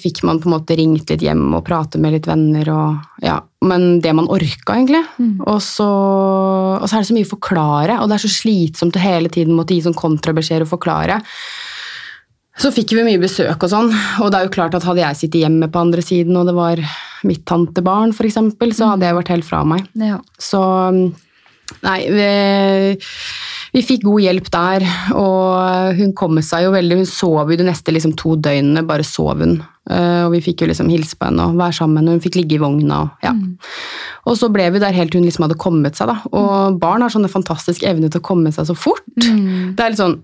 fikk 0.00 0.22
man 0.24 0.38
på 0.40 0.48
en 0.48 0.54
måte 0.54 0.76
ringt 0.78 1.10
litt 1.12 1.24
hjem 1.24 1.56
og 1.56 1.64
pratet 1.66 2.00
med 2.00 2.14
litt 2.14 2.28
venner. 2.28 2.68
Og, 2.72 3.24
ja, 3.24 3.38
men 3.64 4.00
det 4.04 4.12
man 4.16 4.28
orka, 4.32 4.76
egentlig. 4.76 5.02
Og, 5.44 5.58
så, 5.64 5.88
og 6.78 6.86
så 6.88 6.96
er 6.96 7.02
det 7.04 7.08
så 7.10 7.16
mye 7.16 7.28
å 7.28 7.32
forklare, 7.34 7.98
og 8.00 8.08
det 8.08 8.16
er 8.16 8.24
så 8.24 8.32
slitsomt 8.32 8.96
å 8.96 9.02
hele 9.02 9.32
tiden 9.32 9.56
måtte 9.56 9.76
gi 9.76 9.84
sånn 9.84 9.96
kontrabeskjeder 9.98 10.64
og 10.64 10.72
forklare. 10.72 11.18
Så 12.60 12.70
fikk 12.72 12.94
vi 12.94 13.04
mye 13.04 13.20
besøk 13.20 13.66
og 13.66 13.72
sånn, 13.72 13.90
og 14.22 14.30
det 14.30 14.38
er 14.38 14.46
jo 14.46 14.54
klart 14.54 14.76
at 14.78 14.86
hadde 14.86 15.02
jeg 15.02 15.20
sittet 15.20 15.42
hjemme 15.42 15.68
på 15.68 15.80
andre 15.84 16.04
siden, 16.04 16.36
og 16.38 16.48
det 16.48 16.54
var 16.56 16.84
mitt 17.28 17.44
tantebarn, 17.48 18.14
eksempel, 18.28 18.74
så 18.76 18.92
hadde 18.92 19.08
jeg 19.08 19.18
vært 19.20 19.32
helt 19.34 19.48
fra 19.48 19.62
meg. 19.68 19.86
ja. 19.98 20.20
Så 20.38 20.60
nei, 21.84 22.00
vi, 22.12 22.96
vi 23.74 23.84
fikk 23.84 24.04
god 24.06 24.24
hjelp 24.26 24.50
der, 24.52 24.86
og 25.16 26.00
hun 26.00 26.12
kom 26.16 26.40
seg 26.44 26.66
jo 26.66 26.74
veldig 26.74 27.00
Hun 27.00 27.08
sov 27.08 27.52
jo 27.52 27.60
de 27.60 27.66
neste 27.66 27.94
liksom, 27.94 28.16
to 28.20 28.36
døgnene, 28.36 28.84
bare 28.86 29.06
sov 29.06 29.40
hun. 29.42 29.58
Eh, 29.90 30.22
og 30.24 30.32
vi 30.32 30.40
fikk 30.40 30.62
jo 30.64 30.68
liksom 30.70 30.88
hilse 30.88 31.16
på 31.20 31.26
henne 31.28 31.44
og 31.50 31.58
være 31.60 31.76
sammen, 31.76 32.06
og 32.08 32.16
hun 32.16 32.22
fikk 32.24 32.38
ligge 32.40 32.56
i 32.56 32.60
vogna. 32.62 33.02
Og, 33.04 33.24
ja. 33.26 33.32
og 34.24 34.36
så 34.40 34.48
ble 34.52 34.70
vi 34.72 34.80
der 34.80 34.94
helt 34.96 35.12
til 35.12 35.20
hun 35.20 35.26
liksom 35.28 35.44
hadde 35.44 35.58
kommet 35.60 35.98
seg. 35.98 36.08
da. 36.08 36.16
Og 36.32 36.78
barn 36.80 37.04
har 37.04 37.12
sånne 37.12 37.28
fantastiske 37.28 37.84
evner 37.90 38.08
til 38.12 38.22
å 38.22 38.24
komme 38.24 38.52
seg 38.54 38.68
så 38.70 38.76
fort. 38.78 39.04
Det 39.14 39.80
er 39.84 39.92
litt 39.92 40.00
sånn, 40.00 40.16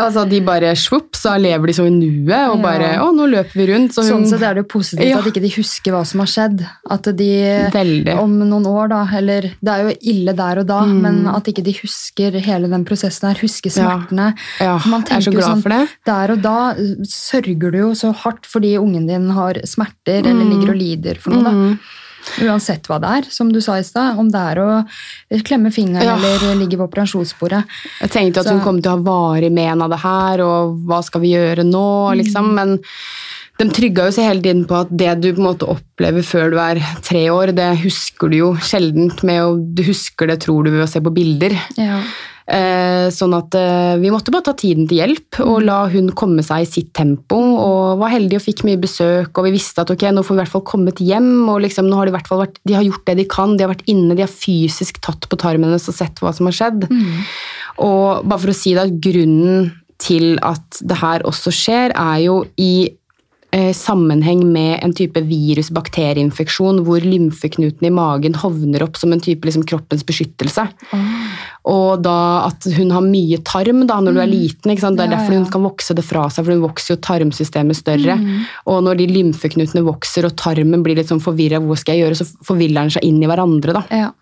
altså 0.00 0.24
De 0.28 0.40
bare 0.44 0.72
svopp, 0.78 1.12
så 1.16 1.34
lever 1.40 1.70
de 1.70 1.74
så 1.76 1.84
i 1.86 1.92
nuet, 1.92 2.48
og 2.52 2.62
bare 2.64 2.94
Ja. 2.96 3.02
Å, 3.04 3.10
nå 3.14 3.26
løper 3.30 3.52
vi 3.60 3.66
rundt. 3.72 3.92
Så 3.94 4.02
hun, 4.06 4.22
Sånn 4.24 4.26
sett 4.30 4.42
er 4.42 4.54
det 4.56 4.64
jo 4.64 4.68
positivt 4.78 5.08
Ja. 5.10 5.18
at 5.20 5.26
ikke 5.28 5.42
de 5.44 5.50
husker 5.56 5.92
hva 5.92 6.02
som 6.08 6.20
har 6.24 6.30
skjedd. 6.32 6.64
At 6.90 7.02
de 7.16 7.30
Veldig. 7.74 8.16
om 8.18 8.32
noen 8.48 8.66
år, 8.66 8.88
da, 8.94 9.02
eller 9.18 9.50
Det 9.60 9.72
er 9.72 9.84
jo 9.90 9.96
ille 10.14 10.34
der 10.36 10.58
og 10.62 10.66
da, 10.66 10.80
men 10.86 11.26
at 11.28 11.44
ikke 11.52 11.64
de 11.66 11.72
husker 11.82 12.32
hele 12.40 12.68
den 12.72 12.84
prosessen 12.88 13.28
her, 13.28 13.40
husker 13.42 13.70
smertene. 13.70 14.32
Ja. 14.60 14.66
Ja, 14.72 14.78
For 14.78 14.88
man 14.88 15.04
jeg 15.04 15.18
er 15.18 15.20
så 15.20 15.30
tenker 15.30 15.32
jo 15.32 15.38
glad 15.40 15.50
sånn, 15.52 15.62
for 15.62 15.76
det. 15.76 15.88
Der 16.06 16.32
og 16.32 16.42
da 16.42 16.56
sørger 17.10 17.70
du 17.72 17.78
jo 17.78 17.90
så 17.98 18.12
hardt 18.24 18.46
fordi 18.46 18.74
ungen 18.86 19.06
din 19.10 19.30
har 19.36 19.60
smerter 19.66 20.22
eller 20.24 20.44
Mm. 20.46 20.50
ligger 20.54 20.70
og 20.74 20.80
lider 20.80 21.18
for 21.20 21.30
noe. 21.36 21.42
da. 21.44 21.76
Uansett 22.42 22.88
hva 22.90 22.96
det 22.98 23.10
er, 23.18 23.30
som 23.30 23.52
du 23.52 23.60
sa 23.62 23.76
i 23.78 23.84
stad. 23.86 24.18
Om 24.18 24.30
det 24.34 24.40
er 24.40 24.56
å 24.58 24.70
klemme 25.46 25.70
fingeren 25.70 26.02
Ja. 26.02 26.16
eller 26.16 26.56
ligge 26.58 26.76
på 26.76 26.88
operasjonsbordet. 26.88 27.62
Jeg 28.00 28.10
tenkte 28.10 28.38
at 28.40 28.46
Så- 28.46 28.50
hun 28.56 28.60
kom 28.62 28.82
til 28.82 28.90
å 28.90 28.96
ha 28.96 29.02
varig 29.02 29.52
men 29.52 29.80
av 29.80 29.90
det 29.90 30.00
her, 30.00 30.40
og 30.40 30.74
hva 30.86 31.04
skal 31.04 31.20
vi 31.20 31.34
gjøre 31.34 31.62
nå, 31.62 32.10
Mm. 32.10 32.18
liksom. 32.20 32.54
Men 32.54 32.80
de 33.56 33.66
trygga 33.72 34.06
jo 34.08 34.12
seg 34.12 34.28
hele 34.28 34.44
tiden 34.44 34.64
på 34.68 34.76
at 34.82 34.90
det 34.92 35.12
du 35.22 35.30
på 35.30 35.40
en 35.40 35.48
måte 35.48 35.68
opplever 35.72 36.24
før 36.26 36.52
du 36.52 36.58
er 36.60 36.80
tre 37.04 37.26
år, 37.32 37.54
det 37.56 37.72
husker 37.80 38.32
du 38.32 38.40
jo 38.42 38.54
sjeldent 38.60 39.22
med 39.26 39.42
å 39.42 39.52
Du 39.56 39.84
husker 39.86 40.28
det, 40.28 40.42
tror 40.44 40.66
du, 40.66 40.72
ved 40.74 40.84
å 40.84 40.90
se 40.90 41.00
på 41.00 41.12
bilder. 41.14 41.56
Ja. 41.80 42.02
Eh, 42.46 43.08
sånn 43.10 43.32
at 43.34 43.56
eh, 43.58 43.96
vi 43.98 44.12
måtte 44.14 44.30
bare 44.30 44.46
ta 44.46 44.52
tiden 44.54 44.84
til 44.86 45.00
hjelp 45.00 45.40
og 45.42 45.64
la 45.66 45.80
hun 45.90 46.12
komme 46.14 46.44
seg 46.46 46.62
i 46.62 46.68
sitt 46.68 46.92
tempo. 46.94 47.38
Og 47.38 48.02
var 48.02 48.12
heldige 48.12 48.42
og 48.42 48.44
fikk 48.44 48.62
mye 48.68 48.80
besøk, 48.82 49.32
og 49.32 49.48
vi 49.48 49.54
visste 49.56 49.82
at 49.82 49.90
ok, 49.92 50.04
nå 50.12 50.22
får 50.26 50.36
vi 50.36 50.38
i 50.38 50.42
hvert 50.44 50.54
fall 50.58 50.66
kommet 50.68 51.00
hjem. 51.02 51.32
og 51.48 51.64
liksom, 51.64 51.88
nå 51.88 51.98
har 51.98 52.06
De 52.06 52.14
i 52.14 52.16
hvert 52.18 52.30
fall 52.30 52.44
vært, 52.44 52.60
de 52.68 52.76
har 52.76 52.86
gjort 52.86 53.08
det 53.08 53.16
de 53.22 53.26
kan, 53.32 53.56
de 53.56 53.66
har 53.66 53.72
vært 53.72 53.88
inne, 53.90 54.14
de 54.14 54.26
har 54.26 54.30
fysisk 54.32 55.00
tatt 55.04 55.26
på 55.32 55.40
tarmen 55.40 55.72
hennes 55.72 55.88
og 55.90 55.96
sett 55.96 56.22
hva 56.22 56.34
som 56.36 56.50
har 56.50 56.58
skjedd. 56.60 56.86
Og 57.82 58.28
bare 58.28 58.42
for 58.44 58.52
å 58.52 58.56
si 58.56 58.76
det, 58.76 58.86
grunnen 59.02 59.72
til 60.02 60.36
at 60.44 60.84
det 60.84 61.00
her 61.00 61.24
også 61.26 61.50
skjer, 61.54 61.96
er 61.96 62.20
jo 62.28 62.42
i 62.60 62.92
sammenheng 63.76 64.42
med 64.52 64.78
en 64.84 64.92
type 64.96 65.20
virus-bakterieinfeksjon 65.28 66.82
hvor 66.86 67.04
lymfeknutene 67.04 67.90
i 67.90 67.94
magen 67.94 68.36
hovner 68.42 68.84
opp 68.86 68.98
som 69.00 69.12
en 69.14 69.22
type 69.22 69.46
liksom, 69.46 69.64
kroppens 69.68 70.04
beskyttelse. 70.06 70.66
Og 71.66 72.02
da 72.04 72.16
at 72.46 72.66
hun 72.76 72.92
har 72.94 73.02
mye 73.02 73.40
tarm 73.46 73.84
da, 73.88 73.98
når 74.02 74.14
du 74.16 74.20
er 74.22 74.30
liten. 74.30 74.70
Ikke 74.74 74.84
sant? 74.84 74.98
Det 75.00 75.06
er 75.06 75.10
Ja, 75.10 75.16
derfor 75.16 75.34
ja. 75.34 75.40
hun 75.40 75.50
kan 75.50 75.64
vokse 75.66 75.96
det 75.98 76.04
fra 76.06 76.26
seg, 76.30 76.44
for 76.46 76.54
hun 76.54 76.62
vokser 76.66 76.94
jo 76.94 77.00
tarmsystemet 77.08 77.78
større. 77.80 78.18
Og 78.70 78.84
når 78.86 79.00
de 79.00 79.08
lymfeknutene 79.10 79.82
vokser 79.86 80.28
og 80.28 80.36
tarmen 80.38 80.84
blir 80.86 80.98
litt 80.98 81.10
sånn 81.10 81.22
forvirra, 81.24 81.58
hvor 81.62 81.78
skal 81.80 81.96
jeg 81.96 82.06
gjøre, 82.06 82.20
så 82.22 82.28
forviller 82.46 82.86
den 82.86 82.94
seg 82.98 83.04
inn 83.08 83.22
i 83.22 83.26
hverandre. 83.30 83.74
da. 83.80 83.84
Ja. 83.90 84.12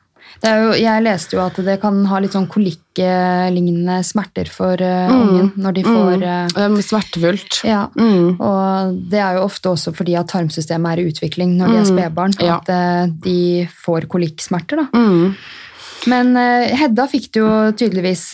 Det 0.43 0.51
jo, 0.61 0.71
jeg 0.83 1.03
leste 1.05 1.37
jo 1.37 1.43
at 1.45 1.57
det 1.65 1.77
kan 1.81 2.05
ha 2.11 2.19
litt 2.21 2.35
sånn 2.35 2.49
kolikklignende 2.51 3.99
smerter 4.07 4.49
for 4.53 4.81
eh, 4.83 5.11
ungen 5.13 5.53
når 5.61 5.77
de 5.79 5.85
får 5.87 6.15
eh, 6.23 6.47
Det 6.55 6.65
er 6.67 6.87
smertefullt. 6.91 7.61
Ja, 7.65 7.83
Mm. 7.95 8.41
og 8.41 8.97
det 9.11 9.21
er 9.23 9.37
jo 9.39 9.45
ofte 9.47 9.71
også 9.71 9.93
fordi 9.95 10.17
at 10.19 10.29
tarmsystemet 10.33 10.93
er 10.93 11.03
i 11.05 11.11
utvikling 11.13 11.57
når 11.59 11.69
de 11.73 11.77
er 11.83 11.85
spedbarn. 11.91 12.35
Ja. 12.43 12.57
At 12.59 12.69
uh, 12.73 13.13
de 13.25 13.67
får 13.85 14.07
kolikksmerter. 14.11 14.83
da. 14.83 14.87
Mm. 14.93 15.37
Men 16.11 16.35
Hedda 16.37 17.07
fikk 17.09 17.31
det 17.33 17.41
jo 17.41 17.49
tydeligvis 17.81 18.25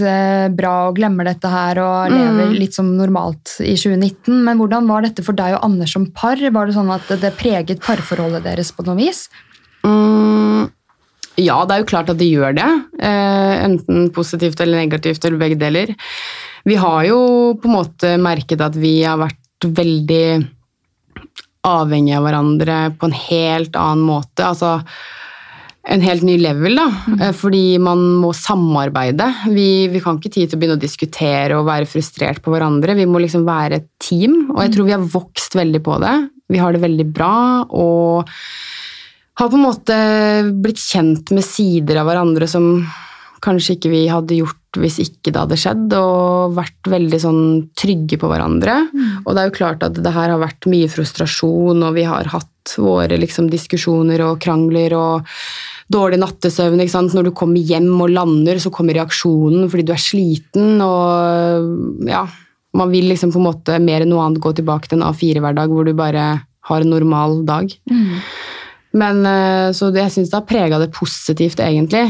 bra 0.58 0.88
og 0.88 0.96
glemmer 0.96 1.28
dette 1.28 1.46
her 1.52 1.78
og 1.78 2.10
Mm. 2.10 2.16
lever 2.18 2.56
litt 2.58 2.74
som 2.74 2.88
normalt 2.98 3.60
i 3.62 3.76
2019. 3.78 4.42
Men 4.42 4.58
hvordan 4.58 4.88
var 4.90 5.02
dette 5.06 5.22
for 5.22 5.32
deg 5.38 5.54
og 5.54 5.62
Anders 5.68 5.92
som 5.94 6.06
par? 6.10 6.34
Var 6.40 6.66
det 6.66 6.74
sånn 6.74 6.90
at 6.90 7.06
det 7.20 7.30
preget 7.38 7.78
parforholdet 7.84 8.42
deres 8.42 8.72
på 8.74 8.82
noe 8.88 8.96
vis? 8.98 9.28
Mm, 9.86 10.66
ja, 11.42 11.58
det 11.66 11.74
er 11.74 11.82
jo 11.82 11.90
klart 11.90 12.12
at 12.12 12.20
det 12.20 12.28
gjør 12.30 12.56
det. 12.56 12.68
Eh, 13.02 13.54
enten 13.66 14.08
positivt 14.14 14.60
eller 14.60 14.82
negativt, 14.82 15.24
eller 15.24 15.40
begge 15.40 15.58
deler. 15.60 15.94
Vi 16.68 16.76
har 16.80 17.04
jo 17.08 17.20
på 17.60 17.70
en 17.70 17.76
måte 17.78 18.16
merket 18.20 18.60
at 18.64 18.76
vi 18.76 19.00
har 19.02 19.20
vært 19.20 19.68
veldig 19.80 20.24
avhengige 21.66 22.18
av 22.18 22.26
hverandre 22.26 22.76
på 22.96 23.08
en 23.08 23.16
helt 23.16 23.76
annen 23.76 24.04
måte. 24.08 24.44
Altså, 24.46 24.78
en 25.90 26.02
helt 26.04 26.24
ny 26.26 26.36
level, 26.40 26.76
da. 26.78 26.86
Mm. 27.08 27.22
Fordi 27.36 27.64
man 27.82 28.02
må 28.20 28.32
samarbeide. 28.36 29.26
Vi, 29.54 29.88
vi 29.92 30.02
kan 30.04 30.18
ikke 30.20 30.32
tid 30.32 30.50
til 30.50 30.58
å 30.58 30.60
begynne 30.60 30.78
å 30.78 30.82
diskutere 30.82 31.56
og 31.58 31.68
være 31.68 31.88
frustrert 31.88 32.42
på 32.44 32.52
hverandre. 32.54 32.96
Vi 32.98 33.08
må 33.08 33.22
liksom 33.22 33.46
være 33.48 33.80
et 33.80 33.88
team, 34.02 34.52
og 34.52 34.62
jeg 34.64 34.74
tror 34.76 34.88
vi 34.88 34.96
har 34.96 35.08
vokst 35.16 35.56
veldig 35.58 35.82
på 35.86 35.96
det. 36.04 36.16
Vi 36.50 36.60
har 36.60 36.74
det 36.74 36.82
veldig 36.84 37.08
bra, 37.14 37.34
og 37.70 38.30
har 39.40 39.48
på 39.48 39.56
en 39.56 39.64
måte 39.64 39.96
blitt 40.60 40.80
kjent 40.80 41.32
med 41.32 41.46
sider 41.46 42.02
av 42.02 42.10
hverandre 42.10 42.48
som 42.50 42.84
kanskje 43.40 43.78
ikke 43.78 43.92
vi 43.92 44.02
hadde 44.10 44.36
gjort 44.36 44.56
hvis 44.78 45.00
ikke 45.02 45.32
det 45.32 45.40
hadde 45.40 45.58
skjedd, 45.58 45.94
og 45.98 46.52
vært 46.54 46.90
veldig 46.92 47.18
sånn 47.18 47.40
trygge 47.78 48.20
på 48.20 48.28
hverandre. 48.30 48.76
Og 49.24 49.32
det 49.34 49.42
er 49.42 49.48
jo 49.48 49.56
klart 49.56 49.82
at 49.82 49.96
det 49.98 50.12
her 50.14 50.30
har 50.30 50.38
vært 50.38 50.68
mye 50.70 50.90
frustrasjon, 50.92 51.82
og 51.82 51.96
vi 51.96 52.04
har 52.06 52.30
hatt 52.30 52.74
våre 52.78 53.18
liksom, 53.18 53.48
diskusjoner 53.50 54.22
og 54.28 54.38
krangler 54.44 54.94
og 54.94 55.32
dårlig 55.90 56.20
nattesøvn. 56.22 56.84
ikke 56.84 56.94
sant? 56.94 57.16
Når 57.16 57.30
du 57.30 57.32
kommer 57.34 57.58
hjem 57.58 57.90
og 57.96 58.12
lander, 58.14 58.60
så 58.62 58.70
kommer 58.70 58.94
reaksjonen 58.94 59.66
fordi 59.72 59.88
du 59.88 59.92
er 59.96 60.04
sliten, 60.04 60.78
og 60.84 62.06
ja 62.06 62.28
Man 62.70 62.92
vil 62.92 63.08
liksom 63.10 63.32
på 63.34 63.40
en 63.40 63.48
måte 63.48 63.80
mer 63.82 64.04
enn 64.04 64.12
noe 64.12 64.22
annet 64.22 64.38
gå 64.38 64.52
tilbake 64.54 64.86
til 64.86 65.00
en 65.00 65.08
A4-hverdag 65.08 65.72
hvor 65.74 65.88
du 65.88 65.90
bare 65.98 66.26
har 66.68 66.84
en 66.84 66.92
normal 66.92 67.40
dag. 67.42 67.72
Men, 68.92 69.20
eh, 69.26 69.70
så 69.76 69.90
det, 69.94 70.02
jeg 70.06 70.14
syns 70.16 70.30
det 70.32 70.38
har 70.40 70.48
prega 70.48 70.80
det 70.82 70.90
positivt, 70.94 71.60
egentlig. 71.62 72.06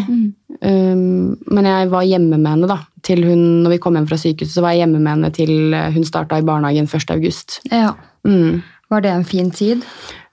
Um, 0.61 1.37
men 1.49 1.68
jeg 1.68 1.91
var 1.93 2.07
hjemme 2.09 2.39
med 2.39 2.51
henne 2.55 2.70
da, 2.70 2.78
til 3.07 3.24
hun, 3.24 3.43
når 3.64 3.76
vi 3.76 3.81
kom 3.85 3.99
hjem 3.99 4.09
fra 4.09 4.18
sykehuset, 4.20 4.55
så 4.57 4.64
var 4.64 4.74
jeg 4.74 4.85
hjemme 4.85 5.01
med 5.01 5.12
henne 5.12 5.33
til 5.37 5.74
eh, 5.76 5.91
hun 5.95 6.07
starta 6.09 6.41
i 6.41 6.47
barnehagen 6.47 6.89
1. 6.89 7.12
august. 7.16 7.61
Ja. 7.70 7.93
Mm. 8.28 8.62
Var 8.91 9.05
det 9.05 9.12
en 9.12 9.28
fin 9.28 9.53
tid? 9.55 9.85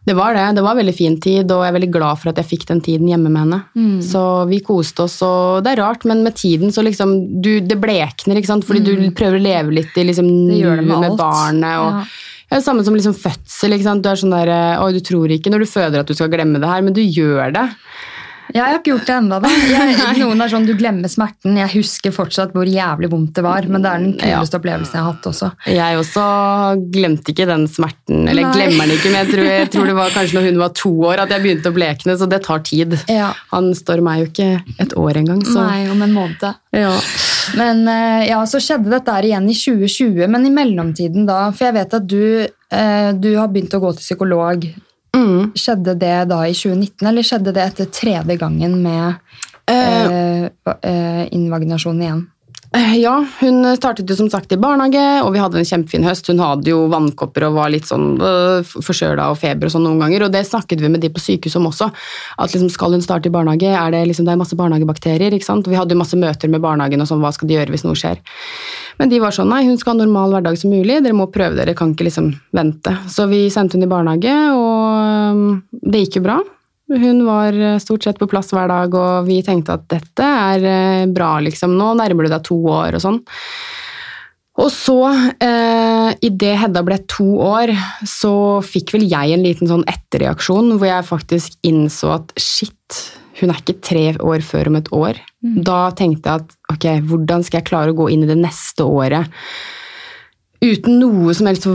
Det 0.08 0.16
var 0.16 0.38
det. 0.38 0.46
Det 0.56 0.64
var 0.64 0.72
en 0.72 0.80
veldig 0.80 0.96
fin 0.96 1.18
tid, 1.20 1.52
og 1.52 1.66
jeg 1.66 1.72
er 1.74 1.76
veldig 1.76 1.92
glad 1.92 2.20
for 2.22 2.32
at 2.32 2.38
jeg 2.40 2.48
fikk 2.48 2.64
den 2.70 2.80
tiden 2.84 3.10
hjemme 3.12 3.28
med 3.28 3.42
henne. 3.44 3.60
Mm. 3.76 3.98
Så 4.08 4.22
vi 4.48 4.62
koste 4.64 5.04
oss, 5.04 5.18
og 5.26 5.66
det 5.66 5.74
er 5.74 5.82
rart, 5.84 6.08
men 6.08 6.24
med 6.24 6.38
tiden 6.40 6.72
så 6.72 6.84
liksom 6.86 7.42
du, 7.44 7.60
Det 7.60 7.76
blekner, 7.82 8.40
ikke 8.40 8.54
sant? 8.54 8.64
Fordi 8.68 8.86
du 8.88 9.12
prøver 9.12 9.36
å 9.36 9.44
leve 9.44 9.76
litt 9.82 10.00
i 10.00 10.08
liksom 10.08 10.32
Mm. 10.48 10.48
Det 10.48 10.86
med 10.88 11.00
med 11.02 11.18
barnet. 11.20 11.76
og 11.76 11.92
Ja. 11.92 12.04
Ja, 12.48 12.58
det 12.58 12.64
Samme 12.64 12.84
som 12.88 12.96
liksom 12.96 13.16
fødsel. 13.18 13.76
Du 13.78 14.10
er 14.10 14.20
sånn 14.20 14.32
der, 14.32 14.52
eh, 14.54 14.84
Oi, 14.84 14.94
du 14.96 15.02
tror 15.04 15.32
ikke 15.36 15.52
når 15.52 15.66
du 15.66 15.72
føder 15.72 16.00
at 16.04 16.08
du 16.08 16.16
skal 16.16 16.32
glemme 16.32 16.62
det 16.64 16.70
her, 16.70 16.86
men 16.86 16.96
du 16.96 17.02
gjør 17.04 17.52
det. 17.56 17.66
Jeg 18.56 18.64
har 18.64 18.78
ikke 18.78 18.94
gjort 18.94 19.10
det 19.10 19.16
ennå. 19.18 19.38
Noen 20.22 20.42
er 20.44 20.52
sånn, 20.52 20.66
Du 20.68 20.74
glemmer 20.80 21.12
smerten. 21.12 21.58
Jeg 21.60 21.68
husker 21.74 22.14
fortsatt 22.16 22.54
hvor 22.56 22.70
jævlig 22.70 23.10
vondt 23.12 23.36
det 23.36 23.44
var, 23.44 23.68
men 23.68 23.84
det 23.84 23.92
er 23.92 24.06
den 24.06 24.14
kuleste 24.22 24.60
opplevelsen 24.62 24.96
jeg 24.96 25.04
har 25.04 25.12
hatt 25.12 25.28
også. 25.28 25.50
Jeg 25.68 26.00
også 26.00 26.24
glemte 26.94 27.34
ikke 27.34 27.48
den 27.50 27.68
smerten. 27.72 28.24
Eller 28.24 28.48
Nei. 28.48 28.54
glemmer 28.56 28.88
den 28.88 28.96
ikke, 28.96 29.12
men 29.12 29.20
jeg 29.26 29.34
tror, 29.34 29.50
jeg 29.52 29.70
tror 29.76 29.92
det 29.92 29.98
var 30.00 30.16
kanskje 30.16 30.40
når 30.40 30.48
hun 30.48 30.62
var 30.64 30.76
to 30.80 30.94
år 31.12 31.24
at 31.26 31.36
jeg 31.36 31.44
begynte 31.44 31.74
å 31.74 31.76
blekne, 31.76 32.16
så 32.22 32.30
det 32.32 32.40
tar 32.48 32.64
tid. 32.72 32.96
Ja. 33.12 33.34
Han 33.52 33.74
står 33.76 34.04
meg 34.08 34.24
jo 34.24 34.32
ikke 34.32 34.50
et 34.88 34.96
år 34.96 35.20
engang, 35.26 35.44
så 35.48 35.68
Nei, 35.68 35.82
om 35.92 36.08
en 36.08 36.16
måned. 36.16 36.48
ja. 36.72 36.96
Men 37.56 37.88
eh, 37.88 38.28
ja, 38.30 38.42
så 38.50 38.60
skjedde 38.64 38.92
dette 38.92 39.14
her 39.14 39.28
igjen 39.28 39.48
i 39.50 39.56
2020, 39.56 40.28
men 40.32 40.48
i 40.48 40.54
mellomtiden 40.54 41.28
da 41.30 41.48
For 41.56 41.70
jeg 41.70 41.78
vet 41.78 41.96
at 42.00 42.08
du, 42.10 42.24
eh, 42.44 43.10
du 43.16 43.30
har 43.38 43.52
begynt 43.54 43.76
å 43.78 43.82
gå 43.84 43.94
til 43.96 44.04
psykolog. 44.04 44.68
Mm. 45.18 45.54
Skjedde 45.58 45.96
det 45.98 46.16
da 46.30 46.42
i 46.46 46.56
2019, 46.56 47.08
eller 47.10 47.26
skjedde 47.26 47.54
det 47.56 47.64
etter 47.64 47.92
tredje 47.94 48.38
gangen 48.38 48.76
med 48.84 49.16
uh, 49.72 49.74
eh, 49.74 50.50
eh, 50.82 51.24
invaginasjon 51.34 52.04
igjen? 52.04 52.26
Eh, 52.76 52.98
Ja, 53.00 53.26
hun 53.40 53.64
startet 53.78 54.10
jo 54.10 54.16
som 54.18 54.28
sagt 54.30 54.52
i 54.52 54.58
barnehage, 54.60 55.22
og 55.24 55.32
vi 55.34 55.40
hadde 55.40 55.60
en 55.62 55.68
kjempefin 55.68 56.04
høst. 56.04 56.28
Hun 56.28 56.42
hadde 56.42 56.68
jo 56.72 56.88
vannkopper 56.92 57.46
og 57.48 57.56
var 57.56 57.72
litt 57.72 57.88
sånn 57.88 58.18
øh, 58.20 58.66
forkjøla 58.66 59.30
og 59.32 59.38
feber 59.40 59.70
og 59.70 59.74
sånn 59.76 59.86
noen 59.88 60.02
ganger, 60.02 60.26
og 60.26 60.34
det 60.34 60.44
snakket 60.50 60.82
vi 60.84 60.90
med 60.92 61.04
de 61.04 61.12
på 61.14 61.22
sykehuset 61.24 61.62
om 61.62 61.70
også. 61.70 61.88
At 62.38 62.52
liksom, 62.52 62.72
skal 62.74 62.98
hun 62.98 63.06
starte 63.06 63.32
i 63.32 63.34
barnehage, 63.34 63.70
er 63.72 63.94
det 63.96 64.04
liksom, 64.10 64.28
det 64.28 64.36
er 64.36 64.42
masse 64.42 64.58
barnehagebakterier, 64.60 65.38
ikke 65.38 65.48
sant? 65.48 65.70
Vi 65.70 65.78
hadde 65.80 65.96
jo 65.96 66.02
masse 66.02 66.20
møter 66.20 66.52
med 66.52 66.66
barnehagen 66.66 67.06
og 67.06 67.08
sånn, 67.08 67.24
hva 67.24 67.32
skal 67.36 67.48
de 67.48 67.56
gjøre 67.56 67.72
hvis 67.76 67.86
noe 67.88 67.96
skjer? 67.96 68.20
Men 69.00 69.14
de 69.14 69.22
var 69.24 69.38
sånn, 69.38 69.52
nei, 69.54 69.64
hun 69.70 69.80
skal 69.80 69.96
ha 69.96 70.02
normal 70.02 70.36
hverdag 70.36 70.60
som 70.60 70.74
mulig, 70.74 71.00
dere 71.06 71.16
må 71.16 71.30
prøve 71.32 71.56
dere, 71.62 71.78
kan 71.78 71.96
ikke 71.96 72.10
liksom 72.10 72.34
vente. 72.58 72.98
Så 73.14 73.30
vi 73.32 73.46
sendte 73.54 73.78
hun 73.80 73.88
i 73.88 73.92
barnehage, 73.94 74.36
og 74.58 75.82
det 75.88 76.08
gikk 76.08 76.20
jo 76.20 76.28
bra. 76.28 76.42
Hun 76.88 77.26
var 77.28 77.56
eh, 77.56 77.80
stort 77.84 78.06
sett 78.08 78.20
på 78.20 78.30
plass 78.32 78.54
hver 78.56 78.70
dag, 78.72 78.94
og 78.96 79.28
vi 79.28 79.42
tenkte 79.44 79.76
at 79.76 79.88
dette 79.92 80.24
er 80.24 80.68
eh, 80.68 81.10
bra, 81.12 81.36
liksom. 81.44 81.76
Nå 81.76 81.94
nærmer 82.00 82.28
du 82.28 82.32
deg 82.32 82.46
to 82.48 82.58
år 82.72 82.98
og 82.98 83.04
sånn. 83.04 83.20
Og 84.58 84.72
så, 84.74 84.98
eh, 85.44 86.16
idet 86.26 86.56
Hedda 86.64 86.82
ble 86.86 86.98
to 87.12 87.28
år, 87.46 87.76
så 88.08 88.34
fikk 88.66 88.96
vel 88.96 89.06
jeg 89.06 89.36
en 89.36 89.46
liten 89.46 89.70
sånn 89.70 89.86
etterreaksjon, 89.90 90.78
hvor 90.80 90.90
jeg 90.90 91.10
faktisk 91.12 91.60
innså 91.68 92.16
at 92.16 92.34
shit, 92.42 93.02
hun 93.38 93.52
er 93.54 93.60
ikke 93.62 93.78
tre 93.86 94.06
år 94.18 94.42
før 94.42 94.72
om 94.72 94.80
et 94.80 94.90
år. 94.96 95.20
Da 95.68 95.92
tenkte 95.94 96.32
jeg 96.32 96.42
at 96.42 96.56
ok, 96.74 96.88
hvordan 97.06 97.46
skal 97.46 97.62
jeg 97.62 97.70
klare 97.70 97.94
å 97.94 98.00
gå 98.00 98.10
inn 98.10 98.26
i 98.26 98.32
det 98.32 98.40
neste 98.40 98.88
året 98.88 99.30
uten 100.58 100.98
noe 100.98 101.36
som 101.38 101.46
helst 101.46 101.68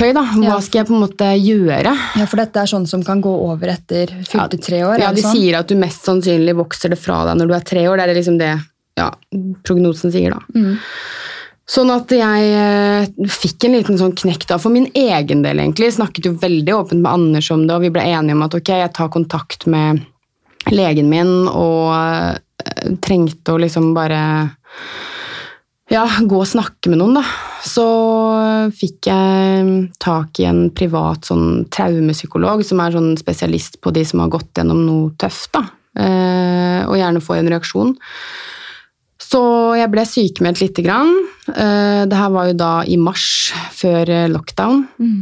verktøy, 0.00 0.14
da? 0.14 0.22
Hva 0.34 0.44
Ja. 0.44 0.60
skal 0.60 0.78
jeg 0.80 0.86
på 0.88 0.94
en 0.96 1.02
måte 1.04 1.28
gjøre? 1.36 1.92
Ja, 2.16 2.26
For 2.26 2.36
dette 2.36 2.56
er 2.56 2.66
sånn 2.66 2.86
som 2.88 3.02
kan 3.02 3.20
gå 3.20 3.30
over 3.50 3.68
etter 3.68 4.06
fylte 4.24 4.60
tre 4.60 4.80
år? 4.82 4.98
Ja, 4.98 5.12
de 5.12 5.22
sånn? 5.22 5.32
sier 5.36 5.58
at 5.58 5.68
du 5.68 5.74
mest 5.76 6.04
sannsynlig 6.04 6.54
vokser 6.56 6.90
det 6.90 6.98
fra 6.98 7.24
deg 7.26 7.38
når 7.38 7.48
du 7.48 7.54
er 7.54 7.60
tre 7.60 7.86
år. 7.88 7.96
Det 7.96 8.08
er 8.08 8.14
liksom 8.14 8.38
det 8.38 8.62
ja, 8.96 9.10
prognosen 9.64 10.12
sier, 10.12 10.30
da. 10.30 10.40
Mm. 10.54 10.78
Sånn 11.70 11.90
at 11.94 12.08
jeg 12.08 12.42
eh, 12.50 13.06
fikk 13.30 13.64
en 13.64 13.72
liten 13.76 13.96
sånn 13.98 14.14
knekk 14.16 14.46
da, 14.48 14.58
for 14.58 14.70
min 14.70 14.88
egen 14.92 15.42
del 15.42 15.58
egentlig. 15.62 15.92
Snakket 15.94 16.24
jo 16.26 16.32
veldig 16.34 16.74
åpent 16.74 17.00
med 17.00 17.12
Anders 17.12 17.50
om 17.52 17.66
det, 17.66 17.74
og 17.76 17.82
vi 17.82 17.90
ble 17.90 18.02
enige 18.02 18.32
om 18.34 18.42
at 18.42 18.54
ok, 18.58 18.72
jeg 18.74 18.92
tar 18.92 19.08
kontakt 19.08 19.66
med 19.66 20.00
legen 20.70 21.08
min 21.08 21.46
og 21.48 21.94
eh, 21.94 22.96
trengte 23.00 23.54
å 23.54 23.60
liksom 23.62 23.94
bare 23.94 24.50
ja, 25.90 26.04
gå 26.06 26.38
og 26.38 26.48
snakke 26.48 26.92
med 26.92 27.00
noen, 27.00 27.18
da. 27.18 27.24
Så 27.66 27.86
fikk 28.78 29.10
jeg 29.10 29.72
tak 30.00 30.38
i 30.40 30.46
en 30.48 30.68
privat 30.76 31.26
sånn 31.28 31.66
traumepsykolog 31.72 32.62
som 32.66 32.82
er 32.82 32.94
sånn 32.94 33.10
spesialist 33.20 33.80
på 33.82 33.92
de 33.94 34.04
som 34.06 34.22
har 34.22 34.30
gått 34.32 34.54
gjennom 34.56 34.84
noe 34.86 35.10
tøft, 35.20 35.50
da. 35.56 35.66
Eh, 35.98 36.86
og 36.86 36.94
gjerne 36.94 37.22
få 37.24 37.40
en 37.40 37.50
reaksjon. 37.50 37.92
Så 39.30 39.40
jeg 39.78 39.90
ble 39.92 40.06
sykemeldt 40.08 40.62
lite 40.62 40.82
grann. 40.86 41.10
Eh, 41.50 42.06
det 42.10 42.18
her 42.18 42.32
var 42.34 42.48
jo 42.50 42.56
da 42.58 42.72
i 42.86 42.96
mars, 42.98 43.50
før 43.76 44.10
eh, 44.10 44.30
lockdown. 44.30 44.86
Mm. 45.02 45.20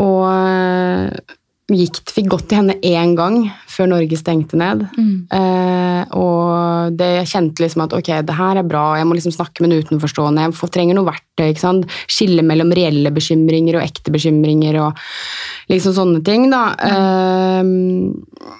Og 0.00 0.22
eh, 0.28 1.36
gikk, 1.68 2.00
fikk 2.08 2.28
gått 2.32 2.46
til 2.48 2.62
henne 2.62 2.76
én 2.86 3.14
gang 3.18 3.42
før 3.68 3.90
Norge 3.92 4.16
stengte 4.16 4.56
ned. 4.58 4.86
Mm. 4.96 5.16
Eh, 5.36 6.14
og 6.16 6.94
det, 6.96 7.10
jeg 7.20 7.30
kjente 7.34 7.64
liksom 7.64 7.84
at 7.84 7.96
ok, 7.98 8.12
det 8.24 8.38
her 8.38 8.60
er 8.60 8.68
bra, 8.68 8.84
jeg 8.96 9.08
må 9.08 9.18
liksom 9.18 9.34
snakke 9.36 9.64
med 9.64 9.74
en 9.74 9.84
utenforstående. 9.84 10.46
Jeg 10.46 10.56
får, 10.56 10.72
trenger 10.74 10.96
noe 10.96 11.10
verktøy. 11.10 11.50
ikke 11.50 11.64
sant? 11.66 11.98
Skille 12.08 12.44
mellom 12.46 12.72
reelle 12.76 13.12
bekymringer 13.14 13.78
og 13.78 13.84
ekte 13.84 14.14
bekymringer 14.14 14.80
og 14.86 15.04
liksom 15.72 15.96
sånne 15.98 16.24
ting. 16.24 16.48
da. 16.54 16.64
Eh, 16.88 18.56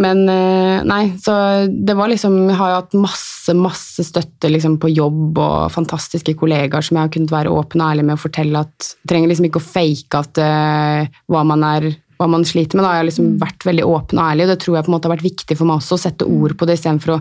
men 0.00 0.22
eh, 0.30 0.82
nei, 0.86 1.02
så 1.18 1.34
det 1.66 1.96
var 1.98 2.08
liksom 2.08 2.36
Jeg 2.46 2.58
har 2.60 2.76
hatt 2.76 2.94
masse, 2.96 3.54
masse 3.58 4.04
støtte 4.06 4.50
liksom 4.50 4.78
på 4.80 4.90
jobb 4.92 5.38
og 5.38 5.72
fantastiske 5.74 6.36
kollegaer 6.38 6.84
som 6.86 6.96
jeg 6.96 7.08
har 7.08 7.14
kunnet 7.14 7.34
være 7.34 7.52
åpen 7.54 7.82
og 7.82 7.90
ærlig 7.90 8.06
med 8.06 8.18
og 8.18 8.22
fortelle 8.22 8.62
at 8.62 8.92
trenger 9.10 9.32
liksom 9.32 9.48
ikke 9.50 9.60
å 9.60 9.66
fake 9.66 10.22
at 10.22 10.40
uh, 10.40 11.18
hva 11.30 11.42
man 11.48 11.66
er 11.66 11.90
hva 12.20 12.28
man 12.30 12.44
sliter 12.46 12.76
med. 12.78 12.84
Da. 12.84 12.92
Jeg 12.94 13.02
har 13.02 13.08
liksom 13.10 13.32
vært 13.40 13.66
veldig 13.66 13.88
åpen 13.88 14.20
og 14.20 14.28
ærlig, 14.28 14.46
og 14.46 14.52
det 14.52 14.60
tror 14.62 14.76
jeg 14.76 14.86
på 14.86 14.92
en 14.92 14.96
måte 14.98 15.08
har 15.08 15.16
vært 15.16 15.26
viktig 15.26 15.56
for 15.58 15.70
meg 15.70 15.80
også, 15.80 15.96
å 15.96 16.04
sette 16.04 16.28
ord 16.28 16.56
på 16.60 16.68
det 16.68 16.78
istedenfor 16.78 17.16
å 17.16 17.20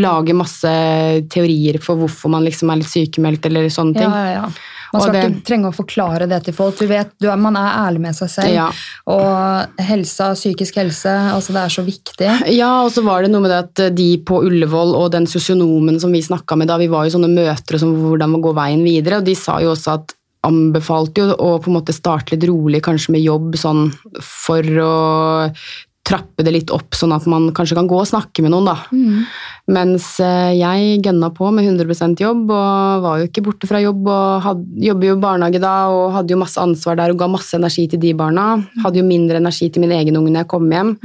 lage 0.00 0.36
masse 0.36 0.74
teorier 1.32 1.80
for 1.84 2.00
hvorfor 2.00 2.32
man 2.32 2.46
liksom 2.48 2.72
er 2.72 2.80
litt 2.82 2.92
sykemeldt 2.92 3.50
eller 3.50 3.68
sånne 3.72 3.98
ting. 4.00 4.08
Ja, 4.08 4.26
ja, 4.26 4.36
ja. 4.40 4.76
Man 4.90 5.02
skal 5.02 5.12
det- 5.14 5.22
ikke 5.30 5.46
trenge 5.46 5.68
å 5.70 5.74
forklare 5.74 6.26
det 6.28 6.44
til 6.44 6.54
folk. 6.54 6.76
Du 6.76 6.86
vet, 6.90 7.12
du 7.20 7.28
er, 7.30 7.36
Man 7.36 7.54
er 7.54 7.86
ærlig 7.86 8.00
med 8.00 8.16
seg 8.16 8.28
selv. 8.28 8.52
Ja. 8.52 8.70
Og 9.06 9.78
helsa, 9.78 10.32
psykisk 10.34 10.74
helse, 10.80 11.06
altså 11.30 11.54
det 11.54 11.62
er 11.62 11.74
så 11.76 11.84
viktig. 11.86 12.30
Ja, 12.56 12.82
og 12.82 12.90
så 12.90 13.04
var 13.04 13.22
det 13.22 13.30
noe 13.30 13.40
med 13.44 13.50
det 13.50 13.60
at 13.86 13.94
de 13.94 14.18
på 14.18 14.42
Ullevål 14.42 14.96
og 14.98 15.12
den 15.12 15.26
sosionomen 15.26 16.00
som 16.00 16.10
vi 16.10 16.20
snakka 16.20 16.58
med 16.58 16.66
da, 16.66 16.76
vi 16.76 16.88
var 16.88 17.04
jo 17.06 17.18
sånne 17.18 17.30
møter 17.30 17.78
sånn, 17.78 17.94
hvordan 18.02 18.30
man 18.30 18.42
går 18.42 18.54
veien 18.54 18.82
videre, 18.82 19.18
og 19.18 19.24
de 19.24 19.34
sa 19.34 19.60
jo 19.60 19.70
også 19.76 19.94
at 19.94 20.14
anbefalte 20.46 21.22
jo 21.22 21.36
å 21.36 21.52
på 21.60 21.70
en 21.70 21.78
måte 21.80 21.94
starte 21.96 22.34
litt 22.34 22.48
rolig, 22.48 22.82
kanskje 22.84 23.14
med 23.16 23.24
jobb, 23.24 23.54
sånn 23.60 23.90
for 24.24 24.64
å 24.80 24.96
trappe 26.10 26.42
det 26.42 26.52
litt 26.54 26.72
opp, 26.74 26.96
sånn 26.96 27.12
at 27.14 27.26
man 27.30 27.50
kanskje 27.54 27.76
kan 27.78 27.88
gå 27.90 27.98
og 28.00 28.08
snakke 28.08 28.42
med 28.42 28.50
noen, 28.54 28.70
da. 28.72 28.76
Mens 29.70 30.06
eh, 30.24 30.56
jeg 30.58 30.96
gønna 31.04 31.28
på 31.36 31.50
med 31.54 31.68
100% 31.68 32.22
jobb, 32.24 32.50
og 32.50 33.04
var 33.04 33.20
jo 33.20 33.28
ikke 33.28 33.44
borte 33.46 33.68
fra 33.70 33.82
jobb, 33.84 34.08
og 34.10 34.40
had, 34.46 34.64
jobber 34.82 35.10
jo 35.10 35.18
i 35.18 35.22
barnehage 35.22 35.62
da, 35.62 35.74
og 35.94 36.16
hadde 36.16 36.34
jo 36.34 36.40
masse 36.40 36.58
ansvar 36.62 36.98
der, 36.98 37.14
og 37.14 37.20
ga 37.20 37.30
masse 37.30 37.54
energi 37.58 37.86
til 37.92 38.02
de 38.02 38.14
barna. 38.18 38.48
Hadde 38.82 39.02
jo 39.02 39.06
mindre 39.06 39.38
energi 39.38 39.70
til 39.70 39.84
min 39.84 39.94
egen 40.00 40.18
unge 40.18 40.32
når 40.32 40.42
jeg 40.42 40.50
kom 40.56 40.66
hjem. 40.72 40.96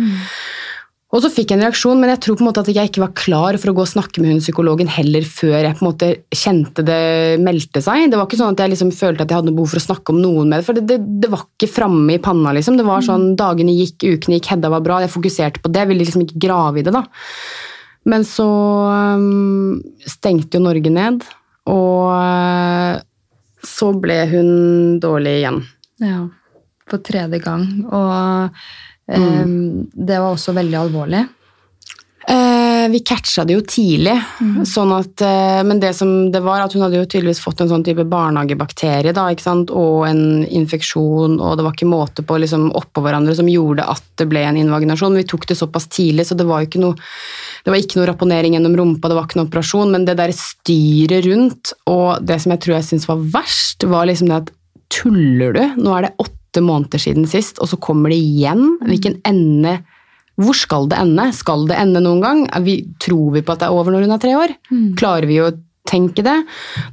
Og 1.15 1.21
så 1.23 1.29
fikk 1.31 1.53
jeg 1.53 1.59
en 1.61 1.63
reaksjon, 1.63 1.99
men 2.01 2.11
jeg 2.11 2.19
tror 2.25 2.35
på 2.35 2.43
en 2.43 2.49
måte 2.49 2.61
at 2.65 2.69
jeg 2.75 2.89
ikke 2.89 3.03
var 3.05 3.11
klar 3.15 3.55
for 3.61 3.71
å 3.71 3.73
gå 3.77 3.83
og 3.85 3.87
snakke 3.87 4.19
med 4.19 4.33
hun 4.33 4.41
psykologen 4.43 4.89
heller 4.91 5.23
før 5.23 5.53
jeg 5.61 5.77
på 5.77 5.85
en 5.85 5.87
måte 5.87 6.09
kjente 6.35 6.83
det 6.83 7.37
meldte 7.39 7.79
seg. 7.83 8.09
Det 8.11 8.19
var 8.19 8.27
ikke 8.27 8.39
sånn 8.41 8.57
at 8.57 8.63
jeg 8.65 8.73
liksom 8.73 8.91
følte 8.91 9.23
at 9.23 9.31
jeg 9.31 9.39
hadde 9.39 9.47
noe 9.47 9.59
behov 9.61 9.71
for 9.71 9.79
å 9.79 9.85
snakke 9.85 10.11
om 10.11 10.19
noen 10.19 10.51
med 10.51 10.59
det, 10.59 10.65
for 10.67 10.75
det, 10.75 10.83
det, 10.89 10.97
det 11.23 11.29
var 11.31 11.45
ikke 11.45 11.71
framme 11.71 12.17
i 12.17 12.19
panna. 12.25 12.51
liksom. 12.57 12.75
Det 12.75 12.87
var 12.87 13.05
sånn, 13.05 13.29
Dagene 13.39 13.77
gikk, 13.77 14.03
ukene 14.03 14.41
gikk, 14.41 14.51
Hedda 14.51 14.73
var 14.73 14.83
bra, 14.83 14.99
jeg 15.05 15.13
fokuserte 15.13 15.63
på 15.63 15.71
det. 15.71 15.85
Jeg 15.85 15.91
ville 15.93 16.03
liksom 16.03 16.25
ikke 16.25 16.41
grave 16.49 16.81
i 16.81 16.85
det. 16.85 16.91
da. 16.95 17.05
Men 18.11 18.27
så 18.27 18.49
um, 19.15 19.79
stengte 20.03 20.59
jo 20.59 20.65
Norge 20.67 20.91
ned, 20.93 21.23
og 21.71 22.11
uh, 22.11 22.99
så 23.65 23.93
ble 23.97 24.19
hun 24.35 24.49
dårlig 25.01 25.39
igjen. 25.39 25.63
Ja, 26.03 26.25
for 26.91 27.01
tredje 27.07 27.39
gang. 27.41 27.65
Og 27.87 28.59
eh, 29.11 29.45
det 29.45 30.19
var 30.21 30.31
også 30.31 30.55
veldig 30.57 30.79
alvorlig. 30.83 31.25
Eh, 32.27 32.89
vi 32.89 32.99
catcha 33.05 33.43
det 33.45 33.53
jo 33.53 33.61
tidlig, 33.61 34.15
sånn 34.65 34.89
at, 34.95 35.21
eh, 35.21 35.59
men 35.61 35.77
det 35.81 35.91
som 35.93 36.31
det 36.33 36.39
var, 36.41 36.63
at 36.63 36.73
hun 36.73 36.81
hadde 36.81 36.97
jo 36.97 37.05
tydeligvis 37.05 37.41
fått 37.43 37.61
en 37.61 37.69
sånn 37.69 37.83
type 37.85 38.01
barnehagebakterie 38.09 39.13
da, 39.13 39.27
og 39.29 40.07
en 40.07 40.23
infeksjon, 40.49 41.37
og 41.37 41.57
det 41.57 41.65
var 41.67 41.75
ikke 41.75 41.89
måte 41.89 42.25
på 42.25 42.39
liksom, 42.41 42.71
oppå 42.73 43.03
hverandre 43.05 43.35
som 43.37 43.49
gjorde 43.49 43.85
at 43.93 44.01
det 44.17 44.25
ble 44.31 44.41
en 44.41 44.57
invaginasjon. 44.57 45.19
Vi 45.21 45.27
tok 45.29 45.45
det 45.51 45.59
såpass 45.59 45.85
tidlig, 45.85 46.25
så 46.25 46.37
det 46.37 46.47
var 46.49 46.63
jo 46.63 46.71
ikke 46.71 46.81
noe 46.81 46.97
det 47.65 47.73
var 47.73 47.81
ikke 47.81 47.97
noe 47.97 48.09
rapponering 48.09 48.53
gjennom 48.57 48.75
rumpa, 48.77 49.09
det 49.09 49.15
var 49.17 49.25
ikke 49.25 49.39
noe 49.39 49.47
operasjon, 49.49 49.93
men 49.93 50.03
det 50.05 50.17
der 50.17 50.33
styret 50.37 51.25
rundt, 51.25 51.73
og 51.89 52.25
det 52.25 52.37
som 52.41 52.53
jeg 52.53 52.61
tror 52.61 52.75
jeg 52.77 52.89
syns 52.89 53.07
var 53.09 53.21
verst, 53.37 53.85
var 53.89 54.05
liksom 54.09 54.29
det 54.29 54.41
at 54.43 54.51
tuller 54.93 55.53
du? 55.53 55.63
Nå 55.81 55.93
er 55.97 56.07
det 56.07 56.15
åtte 56.21 56.44
måneder 56.63 57.01
siden 57.01 57.25
sist, 57.27 57.59
og 57.59 57.67
så 57.71 57.77
kommer 57.81 58.13
det 58.13 58.19
igjen? 58.21 58.77
Hvilken 58.85 59.19
ende 59.25 59.81
Hvor 60.35 60.53
skal 60.55 60.89
det 60.91 60.97
ende? 60.99 61.29
Skal 61.31 61.67
det 61.67 61.77
ende 61.79 62.01
noen 62.03 62.21
gang? 62.21 62.39
Vi, 62.63 62.81
tror 62.99 63.31
vi 63.31 63.41
på 63.41 63.53
at 63.53 63.61
det 63.61 63.69
er 63.69 63.75
over 63.75 63.91
når 63.91 64.03
hun 64.03 64.11
er 64.11 64.19
tre 64.19 64.33
år? 64.35 64.51
Klarer 64.99 65.27
vi 65.29 65.37
å 65.39 65.53
tenke 65.87 66.23
det? 66.25 66.43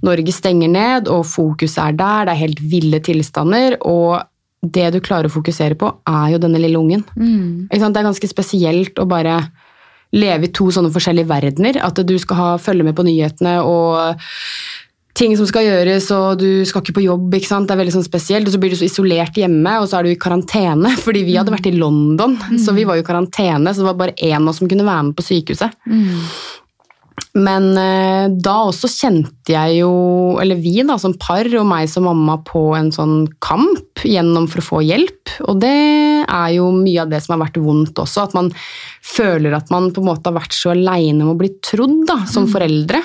Norge 0.07 0.33
stenger 0.33 0.71
ned, 0.71 1.09
og 1.11 1.27
fokuset 1.27 1.81
er 1.83 1.97
der, 1.99 2.29
det 2.29 2.37
er 2.37 2.43
helt 2.45 2.61
ville 2.61 3.01
tilstander, 3.03 3.79
og 3.83 4.23
det 4.63 4.93
du 4.95 5.01
klarer 5.03 5.27
å 5.27 5.35
fokusere 5.35 5.75
på, 5.75 5.89
er 6.07 6.37
jo 6.37 6.39
denne 6.39 6.61
lille 6.63 6.79
ungen. 6.79 7.03
Ikke 7.67 7.81
sant? 7.83 7.97
Det 7.97 8.03
er 8.05 8.11
ganske 8.13 8.31
spesielt 8.31 9.01
å 9.03 9.09
bare 9.11 9.41
leve 10.15 10.47
i 10.47 10.53
to 10.55 10.69
sånne 10.71 10.93
forskjellige 10.93 11.27
verdener. 11.27 11.81
At 11.83 11.99
du 11.99 12.15
skal 12.21 12.39
ha, 12.39 12.51
følge 12.63 12.85
med 12.87 12.95
på 12.95 13.03
nyhetene 13.03 13.59
og 13.67 14.15
ting 15.23 15.37
som 15.39 15.49
skal 15.49 15.67
gjøres, 15.69 16.09
og 16.17 16.43
du 16.43 16.65
skal 16.69 16.83
ikke 16.83 16.97
på 16.99 17.07
jobb. 17.07 17.29
ikke? 17.39 17.61
Det 17.63 17.75
er 17.75 17.83
veldig 17.83 17.97
sånn 17.99 18.09
spesielt, 18.09 18.49
og 18.49 18.55
Så 18.55 18.63
blir 18.63 18.75
du 18.75 18.79
så 18.81 18.89
isolert 18.89 19.39
hjemme, 19.39 19.77
og 19.81 19.89
så 19.89 19.99
er 19.99 20.09
du 20.09 20.15
i 20.15 20.21
karantene. 20.21 20.97
Fordi 21.05 21.25
vi 21.29 21.39
hadde 21.39 21.55
vært 21.55 21.71
i 21.71 21.77
London, 21.77 22.39
så 22.61 22.75
vi 22.77 22.87
var 22.89 22.99
jo 22.99 23.07
i 23.07 23.11
karantene, 23.11 23.73
så 23.73 23.83
det 23.83 23.91
var 23.93 24.01
bare 24.07 24.19
én 24.19 24.41
av 24.41 24.53
oss 24.53 24.63
som 24.63 24.71
kunne 24.71 24.89
være 24.89 25.11
med 25.11 25.17
på 25.19 25.27
sykehuset. 25.27 25.79
Men 27.33 27.71
eh, 27.81 28.27
da 28.45 28.55
også 28.67 28.91
kjente 28.93 29.55
jeg 29.55 29.79
jo, 29.79 29.93
eller 30.41 30.59
vi 30.61 30.83
da 30.85 30.99
som 31.01 31.15
par 31.21 31.49
og 31.49 31.65
meg 31.69 31.89
som 31.89 32.05
mamma, 32.05 32.39
på 32.45 32.75
en 32.77 32.91
sånn 32.93 33.25
kamp 33.45 34.05
gjennom 34.05 34.49
for 34.53 34.61
å 34.61 34.67
få 34.67 34.83
hjelp. 34.85 35.33
Og 35.49 35.61
det 35.63 35.73
er 36.27 36.51
jo 36.57 36.69
mye 36.77 37.05
av 37.05 37.13
det 37.13 37.23
som 37.25 37.37
har 37.37 37.47
vært 37.47 37.61
vondt 37.63 38.03
også. 38.05 38.27
At 38.29 38.37
man 38.37 38.51
føler 39.15 39.57
at 39.57 39.73
man 39.73 39.91
på 39.93 40.05
en 40.05 40.11
måte 40.11 40.29
har 40.29 40.37
vært 40.41 40.57
så 40.57 40.75
aleine 40.75 41.23
med 41.23 41.33
å 41.33 41.41
bli 41.41 41.55
trodd 41.65 42.03
da, 42.11 42.23
som 42.29 42.49
foreldre. 42.53 43.01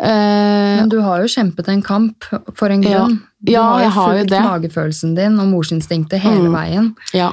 Eh, 0.00 0.76
Men 0.80 0.88
du 0.88 0.98
har 1.04 1.20
jo 1.20 1.28
kjempet 1.28 1.68
en 1.68 1.82
kamp 1.84 2.24
for 2.56 2.72
en 2.72 2.80
grunn. 2.80 3.18
Du 3.42 3.52
Ja, 3.52 3.62
har 3.62 3.82
jo 3.84 3.88
har 3.90 4.12
jo 4.14 4.18
fulgt 4.24 4.30
det. 4.30 4.40
magefølelsen 4.42 5.14
din 5.16 5.38
og 5.38 5.46
morsinstinktet 5.48 6.20
hele 6.20 6.48
Mm. 6.48 6.52
veien. 6.54 6.94
Ja. 7.12 7.32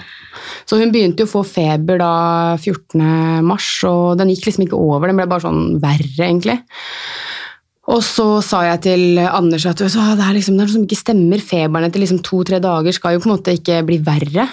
Så 0.65 0.77
hun 0.77 0.91
begynte 0.91 1.19
jo 1.19 1.25
å 1.25 1.43
få 1.43 1.45
feber 1.45 1.97
da 1.97 2.57
14. 2.57 3.41
mars, 3.41 3.83
og 3.83 4.17
den 4.17 4.27
gikk 4.29 4.45
liksom 4.45 4.67
ikke 4.67 4.77
over. 4.79 5.07
Den 5.07 5.15
ble 5.17 5.25
bare 5.27 5.41
sånn 5.41 5.79
verre, 5.79 6.19
egentlig. 6.19 6.59
Og 7.87 8.01
så 8.03 8.43
sa 8.43 8.63
jeg 8.63 8.81
til 8.81 9.17
Anders 9.19 9.65
at 9.65 9.77
du 9.77 9.85
det 9.85 9.95
er 9.95 10.33
liksom, 10.35 10.57
det 10.57 10.63
er 10.63 10.67
noe 10.67 10.75
som 10.75 10.85
ikke 10.85 11.03
stemmer. 11.05 11.39
Feberen 11.39 11.85
etter 11.85 11.99
liksom 12.01 12.21
to-tre 12.21 12.59
dager 12.59 12.91
skal 12.93 13.13
jo 13.13 13.19
på 13.19 13.31
en 13.31 13.37
måte 13.37 13.57
ikke 13.57 13.85
bli 13.85 13.97
verre. 13.99 14.49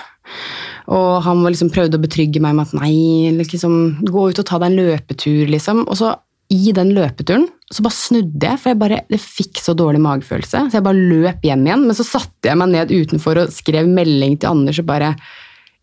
Og 0.87 1.23
han 1.25 1.43
liksom 1.43 1.71
prøvde 1.73 1.97
å 1.99 2.03
betrygge 2.03 2.41
meg 2.41 2.55
med 2.55 2.67
at 2.69 2.75
nei, 2.75 3.33
liksom, 3.35 4.05
gå 4.05 4.31
ut 4.31 4.39
og 4.39 4.45
ta 4.47 4.59
deg 4.59 4.71
en 4.71 4.77
løpetur, 4.79 5.49
liksom. 5.51 5.81
Og 5.89 5.97
så 5.97 6.15
i 6.53 6.73
den 6.77 6.93
løpeturen 6.97 7.47
så 7.73 7.83
bare 7.83 7.97
snudde 7.97 8.47
jeg, 8.47 8.61
for 8.61 8.71
jeg 8.71 8.79
bare, 8.81 8.99
det 9.11 9.21
fikk 9.23 9.61
så 9.63 9.73
dårlig 9.77 10.03
magefølelse. 10.05 10.67
Så 10.69 10.77
jeg 10.79 10.85
bare 10.85 11.07
løp 11.11 11.47
hjem 11.47 11.65
igjen. 11.67 11.87
Men 11.89 11.97
så 11.97 12.05
satte 12.07 12.51
jeg 12.51 12.59
meg 12.61 12.71
ned 12.75 12.93
utenfor 12.93 13.41
og 13.41 13.55
skrev 13.55 13.89
melding 13.91 14.37
til 14.39 14.53
Anders 14.53 14.79
og 14.83 14.87
bare 14.91 15.15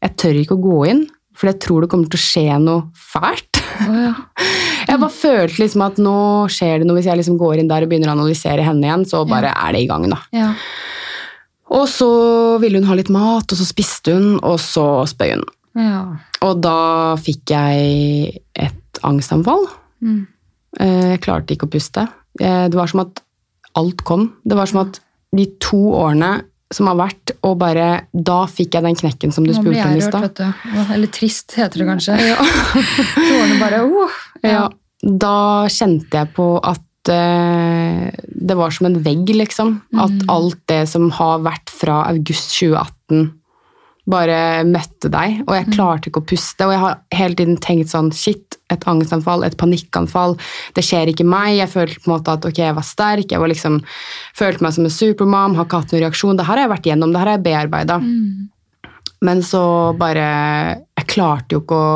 Jeg 0.02 0.16
tør 0.18 0.38
ikke 0.40 0.56
å 0.56 0.62
gå 0.62 0.78
inn, 0.90 1.02
for 1.38 1.50
jeg 1.52 1.60
tror 1.62 1.84
det 1.84 1.90
kommer 1.92 2.10
til 2.10 2.18
å 2.18 2.24
skje 2.24 2.60
noe 2.64 2.86
fælt. 2.98 3.60
Oh, 3.88 3.98
ja. 3.98 4.14
Jeg 4.92 4.98
bare 5.00 5.14
følte 5.14 5.62
liksom 5.62 5.84
at 5.86 6.00
nå 6.02 6.16
skjer 6.52 6.82
det 6.82 6.88
noe 6.90 6.98
hvis 6.98 7.06
jeg 7.08 7.20
liksom 7.20 7.36
går 7.40 7.62
inn 7.62 7.70
der 7.70 7.86
og 7.86 7.92
begynner 7.92 8.10
å 8.10 8.16
analysere 8.18 8.66
henne 8.66 8.84
igjen, 8.84 9.06
så 9.08 9.22
bare 9.30 9.54
er 9.54 9.76
det 9.76 9.84
i 9.86 9.88
gang, 9.88 10.08
da. 10.12 10.18
Ja. 10.36 10.50
Og 11.72 11.86
så 11.88 12.10
ville 12.60 12.82
hun 12.82 12.90
ha 12.90 12.98
litt 12.98 13.12
mat, 13.14 13.46
og 13.46 13.60
så 13.62 13.68
spiste 13.68 14.18
hun, 14.18 14.34
og 14.42 14.58
så 14.60 15.06
spøy 15.08 15.36
hun. 15.38 15.46
ja. 15.80 16.02
Og 16.44 16.60
da 16.66 17.14
fikk 17.22 17.54
jeg 17.54 18.42
et 18.60 19.02
angstanfall. 19.08 19.70
Mm. 20.04 20.26
Eh, 20.80 21.12
Jeg 21.16 21.22
klarte 21.26 21.56
ikke 21.56 21.68
å 21.68 21.74
puste. 21.74 22.08
Eh, 22.40 22.68
Det 22.70 22.76
var 22.78 22.88
som 22.88 23.02
at 23.06 23.22
alt 23.76 24.04
kom. 24.04 24.34
Det 24.46 24.56
var 24.56 24.66
som 24.68 24.80
at 24.86 25.00
de 25.36 25.46
to 25.60 25.80
årene 25.96 26.42
som 26.72 26.88
har 26.88 26.96
vært, 26.96 27.32
og 27.44 27.58
bare 27.60 28.06
Da 28.16 28.46
fikk 28.48 28.76
jeg 28.78 28.84
den 28.84 28.96
knekken 28.96 29.34
som 29.34 29.44
du 29.44 29.52
spurte 29.54 29.84
om 29.84 29.98
i 29.98 30.02
stad. 30.02 30.40
Eller 30.94 31.08
trist, 31.12 31.52
heter 31.56 31.80
det 31.84 31.88
kanskje. 31.88 32.16
Tårene 33.16 33.60
bare 33.60 33.82
oh. 33.84 34.10
Ja, 34.44 34.70
da 35.04 35.68
kjente 35.68 36.12
jeg 36.22 36.32
på 36.36 36.48
at 36.64 37.12
eh, 37.12 38.12
det 38.24 38.56
var 38.58 38.72
som 38.72 38.88
en 38.88 39.02
vegg, 39.04 39.28
liksom. 39.36 39.82
At 40.00 40.16
alt 40.32 40.60
det 40.72 40.88
som 40.90 41.10
har 41.12 41.40
vært 41.44 41.70
fra 41.70 42.06
august 42.12 42.56
2018, 42.60 43.32
bare 44.10 44.64
møtte 44.66 45.12
deg. 45.14 45.42
Og 45.46 45.54
jeg 45.56 45.70
klarte 45.76 46.10
ikke 46.10 46.24
å 46.24 46.30
puste. 46.32 46.66
Og 46.66 46.74
jeg 46.74 46.82
har 46.82 47.02
hele 47.16 47.38
tiden 47.38 47.60
tenkt 47.62 47.92
sånn 47.92 48.10
Shit, 48.16 48.58
et 48.74 48.86
angstanfall, 48.90 49.46
et 49.46 49.58
panikkanfall. 49.60 50.38
Det 50.76 50.84
skjer 50.86 51.12
ikke 51.12 51.28
meg. 51.28 51.58
Jeg 51.60 51.74
følte 51.74 52.02
på 52.02 52.10
en 52.10 52.16
måte 52.16 52.34
at 52.34 52.48
ok, 52.48 52.64
jeg 52.64 52.78
var 52.78 52.88
sterk. 52.88 53.28
Jeg 53.30 53.44
var 53.44 53.52
liksom, 53.52 53.82
følte 54.38 54.66
meg 54.66 54.76
som 54.78 54.88
en 54.88 54.96
supermom, 54.96 55.60
har 55.60 55.70
ikke 55.70 55.84
hatt 55.84 55.94
noen 55.94 56.04
reaksjon. 56.08 56.40
Det 56.40 56.48
her 56.48 56.58
har 56.58 56.66
jeg 56.66 56.74
vært 56.74 56.90
gjennom, 56.92 57.14
det 57.14 57.22
her 57.22 57.32
har 57.32 57.40
jeg 57.40 57.48
bearbeida. 57.50 58.02
Men 59.22 59.44
så 59.46 59.64
bare 60.00 60.28
Jeg 60.98 61.08
klarte 61.14 61.54
jo 61.54 61.62
ikke 61.62 61.78
å 61.78 61.96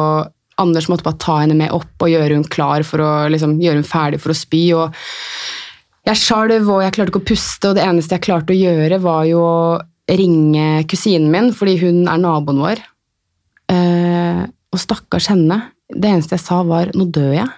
Anders 0.61 0.85
måtte 0.87 1.03
bare 1.03 1.19
ta 1.19 1.33
henne 1.41 1.55
med 1.59 1.73
opp 1.75 1.99
og 2.05 2.07
gjøre 2.07 2.37
hun 2.37 2.45
klar 2.47 2.85
for 2.87 3.01
å 3.03 3.09
liksom, 3.27 3.57
gjøre 3.59 3.81
hun 3.81 3.87
ferdig 3.89 4.21
for 4.23 4.31
å 4.31 4.37
spy. 4.39 4.61
og 4.71 4.93
Jeg 6.07 6.21
sjalv, 6.21 6.69
og 6.71 6.79
jeg 6.79 6.93
klarte 6.95 7.11
ikke 7.11 7.19
å 7.19 7.27
puste, 7.27 7.67
og 7.67 7.75
det 7.75 7.83
eneste 7.83 8.15
jeg 8.15 8.23
klarte 8.29 8.55
å 8.55 8.61
gjøre, 8.61 9.01
var 9.03 9.25
jo 9.27 9.41
å 9.43 9.57
ringe 10.09 10.83
kusinen 10.89 11.31
min, 11.33 11.53
fordi 11.55 11.77
hun 11.81 12.03
er 12.07 12.21
naboen 12.21 12.61
vår. 12.61 12.81
Eh, 13.73 14.43
og 14.45 14.81
stakkars 14.81 15.29
henne. 15.31 15.61
Det 15.89 16.09
eneste 16.09 16.37
jeg 16.37 16.45
sa, 16.45 16.61
var 16.63 16.91
'nå 16.93 17.09
dør 17.11 17.33
jeg'. 17.33 17.53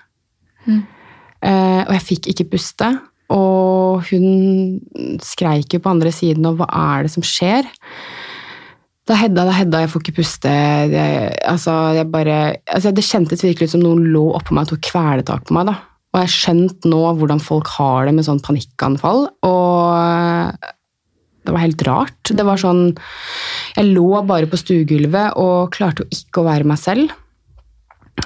Eh, 1.44 1.82
og 1.88 1.92
jeg 1.96 2.08
fikk 2.08 2.28
ikke 2.28 2.52
puste. 2.52 2.88
Og 3.30 4.04
hun 4.10 4.80
skreik 5.20 5.74
jo 5.74 5.80
på 5.84 5.92
andre 5.92 6.12
siden, 6.12 6.46
og 6.46 6.58
hva 6.60 6.68
er 6.72 7.04
det 7.04 7.12
som 7.12 7.24
skjer? 7.24 7.68
Er 9.08 9.16
Hedda, 9.16 9.46
er 9.48 9.56
Hedda, 9.56 9.80
jeg 9.80 9.90
får 9.90 10.02
ikke 10.04 10.16
puste. 10.20 10.50
jeg, 10.92 11.38
altså, 11.44 11.96
jeg 11.96 12.12
bare, 12.12 12.58
altså, 12.68 12.92
det 12.92 13.04
kjentes 13.04 13.44
virkelig 13.44 13.70
ut 13.70 13.76
som 13.76 13.84
noen 13.84 14.04
lå 14.12 14.36
oppå 14.36 14.52
meg 14.52 14.68
og 14.68 14.76
tok 14.76 14.92
kvelertak 14.92 15.46
på 15.48 15.56
meg. 15.56 15.68
da. 15.68 15.76
Og 16.12 16.20
jeg 16.20 16.28
har 16.28 16.36
skjønt 16.36 16.88
nå 16.88 17.02
hvordan 17.20 17.40
folk 17.44 17.68
har 17.68 18.08
det 18.08 18.16
med 18.16 18.26
sånn 18.28 18.44
panikkanfall. 18.44 19.28
Og 19.48 20.68
det 21.48 21.56
var 21.56 21.64
helt 21.64 21.86
rart. 21.88 22.20
Det 22.28 22.44
var 22.44 22.60
sånn 22.60 22.92
Jeg 23.78 23.94
lå 23.94 24.22
bare 24.28 24.50
på 24.52 24.60
stuegulvet 24.60 25.40
og 25.40 25.72
klarte 25.76 26.04
jo 26.04 26.20
ikke 26.20 26.44
å 26.44 26.48
være 26.50 26.68
meg 26.68 26.82
selv. 26.82 27.16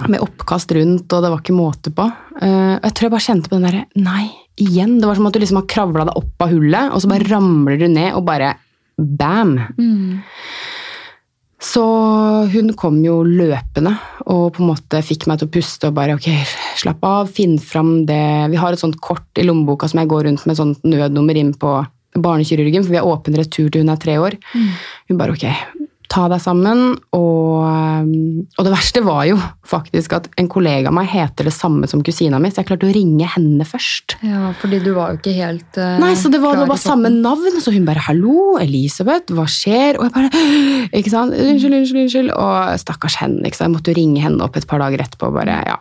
Med 0.07 0.23
oppkast 0.23 0.71
rundt, 0.73 1.11
og 1.11 1.23
det 1.23 1.29
var 1.29 1.41
ikke 1.43 1.55
måte 1.55 1.91
på. 1.93 2.07
Eh, 2.41 2.75
jeg 2.79 2.93
tror 2.95 3.07
jeg 3.07 3.13
bare 3.13 3.27
kjente 3.27 3.51
på 3.51 3.59
den 3.59 3.67
derre 3.67 3.85
Nei, 4.01 4.25
igjen. 4.57 4.97
Det 5.01 5.09
var 5.09 5.19
som 5.19 5.27
at 5.29 5.35
du 5.35 5.41
liksom 5.43 5.61
har 5.61 5.69
kravla 5.69 6.07
deg 6.07 6.19
opp 6.21 6.45
av 6.45 6.53
hullet, 6.55 6.91
og 6.91 7.03
så 7.03 7.11
bare 7.11 7.27
ramler 7.29 7.81
du 7.81 7.89
ned, 7.91 8.13
og 8.17 8.25
bare 8.27 8.55
bam! 8.97 9.57
Så 11.61 11.83
hun 12.49 12.71
kom 12.73 13.03
jo 13.05 13.19
løpende 13.21 13.93
og 14.25 14.55
på 14.55 14.63
en 14.63 14.71
måte 14.71 15.01
fikk 15.05 15.27
meg 15.29 15.37
til 15.37 15.49
å 15.49 15.53
puste 15.53 15.89
og 15.91 15.97
bare 15.97 16.15
ok, 16.17 16.29
slapp 16.81 17.03
av, 17.05 17.29
finn 17.29 17.59
fram 17.61 18.07
det 18.09 18.49
Vi 18.49 18.57
har 18.57 18.73
et 18.73 18.81
sånt 18.81 18.97
kort 19.03 19.37
i 19.37 19.45
lommeboka 19.45 19.89
som 19.89 20.01
jeg 20.01 20.09
går 20.09 20.25
rundt 20.25 20.47
med 20.49 20.57
sånt 20.57 20.81
nødnummer 20.87 21.37
inn 21.37 21.53
på 21.53 21.75
barnekirurgen, 22.15 22.83
for 22.83 22.93
vi 22.93 22.99
har 22.99 23.07
åpen 23.07 23.37
retur 23.39 23.69
til 23.69 23.85
hun 23.85 23.93
er 23.93 24.01
tre 24.01 24.17
år. 24.19 24.37
Hun 25.09 25.19
bare 25.19 25.35
ok, 25.35 25.47
ta 26.11 26.27
deg 26.31 26.41
sammen. 26.43 26.81
Og, 27.15 27.63
um, 27.63 28.43
og 28.57 28.67
det 28.67 28.73
verste 28.73 29.03
var 29.05 29.23
jo 29.29 29.37
faktisk 29.67 30.15
at 30.17 30.27
en 30.41 30.49
kollega 30.51 30.91
av 30.91 30.95
meg 30.97 31.09
heter 31.11 31.47
det 31.47 31.53
samme 31.55 31.87
som 31.89 32.03
kusina 32.05 32.39
mi, 32.41 32.51
så 32.51 32.61
jeg 32.61 32.71
klarte 32.71 32.89
å 32.89 32.95
ringe 32.95 33.27
henne 33.35 33.67
først. 33.67 34.17
Ja, 34.27 34.51
fordi 34.61 34.81
du 34.83 34.91
var 34.97 35.13
jo 35.13 35.21
ikke 35.21 35.35
helt 35.37 35.79
uh, 35.79 35.99
Nei, 36.01 36.13
så 36.19 36.31
det 36.33 36.41
var, 36.43 36.59
det 36.59 36.67
var 36.71 36.81
samme 36.81 37.11
navn, 37.13 37.59
så 37.63 37.73
hun 37.75 37.87
bare 37.87 38.03
'hallo, 38.07 38.57
Elisabeth, 38.61 39.31
hva 39.35 39.47
skjer?' 39.47 39.99
Og 39.99 40.09
jeg 40.09 40.15
bare 40.17 40.43
ikke 40.99 41.13
sant, 41.13 41.35
'Unnskyld, 41.37 41.77
unnskyld', 41.79 42.03
unnskyld. 42.07 42.33
Og 42.35 42.81
stakkars 42.81 43.21
henne, 43.23 43.45
ikke 43.45 43.59
sant? 43.59 43.69
jeg 43.71 43.77
måtte 43.77 43.93
jo 43.93 44.01
ringe 44.01 44.25
henne 44.25 44.43
opp 44.43 44.59
et 44.59 44.67
par 44.67 44.83
dager 44.83 45.05
etterpå. 45.05 45.31
bare, 45.31 45.61
ja. 45.67 45.79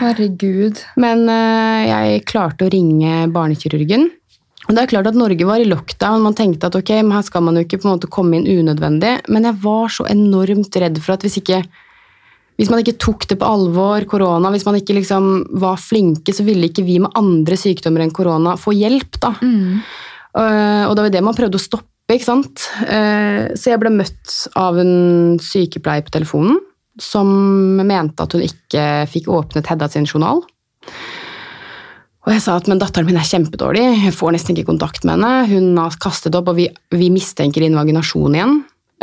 Herregud. 0.00 0.80
Men 1.04 1.26
uh, 1.30 1.80
jeg 1.86 2.24
klarte 2.30 2.66
å 2.66 2.72
ringe 2.72 3.26
barnekirurgen. 3.34 4.10
Og 4.64 4.72
det 4.72 4.82
er 4.82 4.90
klart 4.94 5.08
at 5.10 5.16
Norge 5.18 5.46
var 5.46 5.60
i 5.60 5.68
lockdown. 5.68 6.22
Man 6.24 6.36
tenkte 6.36 6.70
at 6.70 6.76
ok, 6.78 6.94
men 7.02 7.16
her 7.18 7.24
skal 7.26 7.44
man 7.44 7.58
jo 7.58 7.64
ikke 7.66 7.82
på 7.82 7.88
en 7.88 7.96
måte 7.96 8.10
komme 8.12 8.38
inn 8.38 8.48
unødvendig. 8.48 9.18
Men 9.28 9.48
jeg 9.48 9.60
var 9.64 9.92
så 9.92 10.06
enormt 10.08 10.78
redd 10.80 11.00
for 11.04 11.16
at 11.16 11.26
hvis 11.26 11.40
ikke 11.42 11.64
hvis 12.54 12.70
man 12.70 12.84
ikke 12.84 13.00
tok 13.02 13.24
det 13.26 13.38
på 13.40 13.46
alvor, 13.50 14.04
korona, 14.06 14.50
hvis 14.54 14.62
man 14.66 14.76
ikke 14.78 14.94
liksom 14.94 15.24
var 15.58 15.80
flinke, 15.82 16.30
så 16.30 16.44
ville 16.46 16.68
ikke 16.68 16.84
vi 16.86 17.00
med 17.02 17.16
andre 17.18 17.58
sykdommer 17.58 18.04
enn 18.04 18.14
korona 18.14 18.54
få 18.60 18.76
hjelp. 18.78 19.18
da. 19.18 19.32
Eh, 20.38 20.84
og 20.86 20.94
det 20.94 21.06
var 21.06 21.14
det 21.16 21.24
man 21.26 21.34
prøvde 21.34 21.58
å 21.58 21.64
stoppe. 21.64 21.90
ikke 22.14 22.26
sant? 22.26 22.66
Uh, 22.84 23.48
så 23.56 23.72
jeg 23.72 23.80
ble 23.80 23.90
møtt 23.94 24.32
av 24.60 24.76
en 24.76 25.38
sykepleier 25.40 26.04
på 26.04 26.12
telefonen 26.12 26.58
som 27.00 27.26
mente 27.80 28.22
at 28.22 28.36
hun 28.36 28.44
ikke 28.44 28.82
fikk 29.10 29.30
åpnet 29.32 29.66
Hedda 29.66 29.88
sin 29.90 30.04
journal. 30.06 30.44
Og 32.24 32.32
jeg 32.32 32.40
sa 32.40 32.54
at 32.56 32.68
men 32.70 32.80
datteren 32.80 33.04
min 33.08 33.18
er 33.20 33.26
kjempedårlig, 33.28 33.82
jeg 34.06 34.14
får 34.16 34.32
nesten 34.32 34.56
ikke 34.56 34.70
kontakt 34.70 35.04
med 35.04 35.18
henne. 35.18 35.32
Hun 35.50 35.76
har 35.76 35.96
kastet 36.00 36.36
opp, 36.38 36.48
og 36.48 36.56
vi, 36.56 36.70
vi 36.96 37.10
mistenker 37.12 37.66
invaginasjon 37.66 38.36
igjen. 38.38 38.54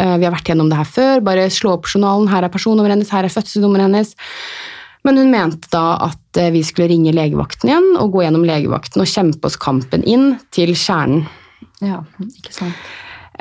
Eh, 0.01 0.15
Vi 0.17 0.25
har 0.25 0.33
vært 0.33 0.49
gjennom 0.49 0.71
det 0.71 0.79
her 0.79 0.89
før. 0.89 1.21
Bare 1.27 1.49
slå 1.53 1.75
opp 1.75 1.89
journalen. 1.91 2.31
Her 2.31 2.47
er 2.47 2.53
personnummeret 2.53 2.95
hennes, 2.97 3.11
her 3.13 3.27
er 3.27 3.33
fødselsnummeret 3.33 3.85
hennes. 3.89 4.15
Men 5.05 5.17
hun 5.21 5.29
mente 5.33 5.69
da 5.73 5.83
at 6.07 6.39
eh, 6.41 6.49
vi 6.53 6.63
skulle 6.65 6.89
ringe 6.89 7.13
legevakten 7.13 7.69
igjen 7.69 7.87
og 8.01 8.11
gå 8.15 8.23
gjennom 8.25 8.45
legevakten 8.47 9.01
og 9.03 9.09
kjempe 9.09 9.49
oss 9.49 9.57
kampen 9.61 10.05
inn 10.09 10.35
til 10.53 10.73
kjernen. 10.77 11.27
Ja, 11.81 12.01
ikke 12.25 12.53
sant. 12.53 12.89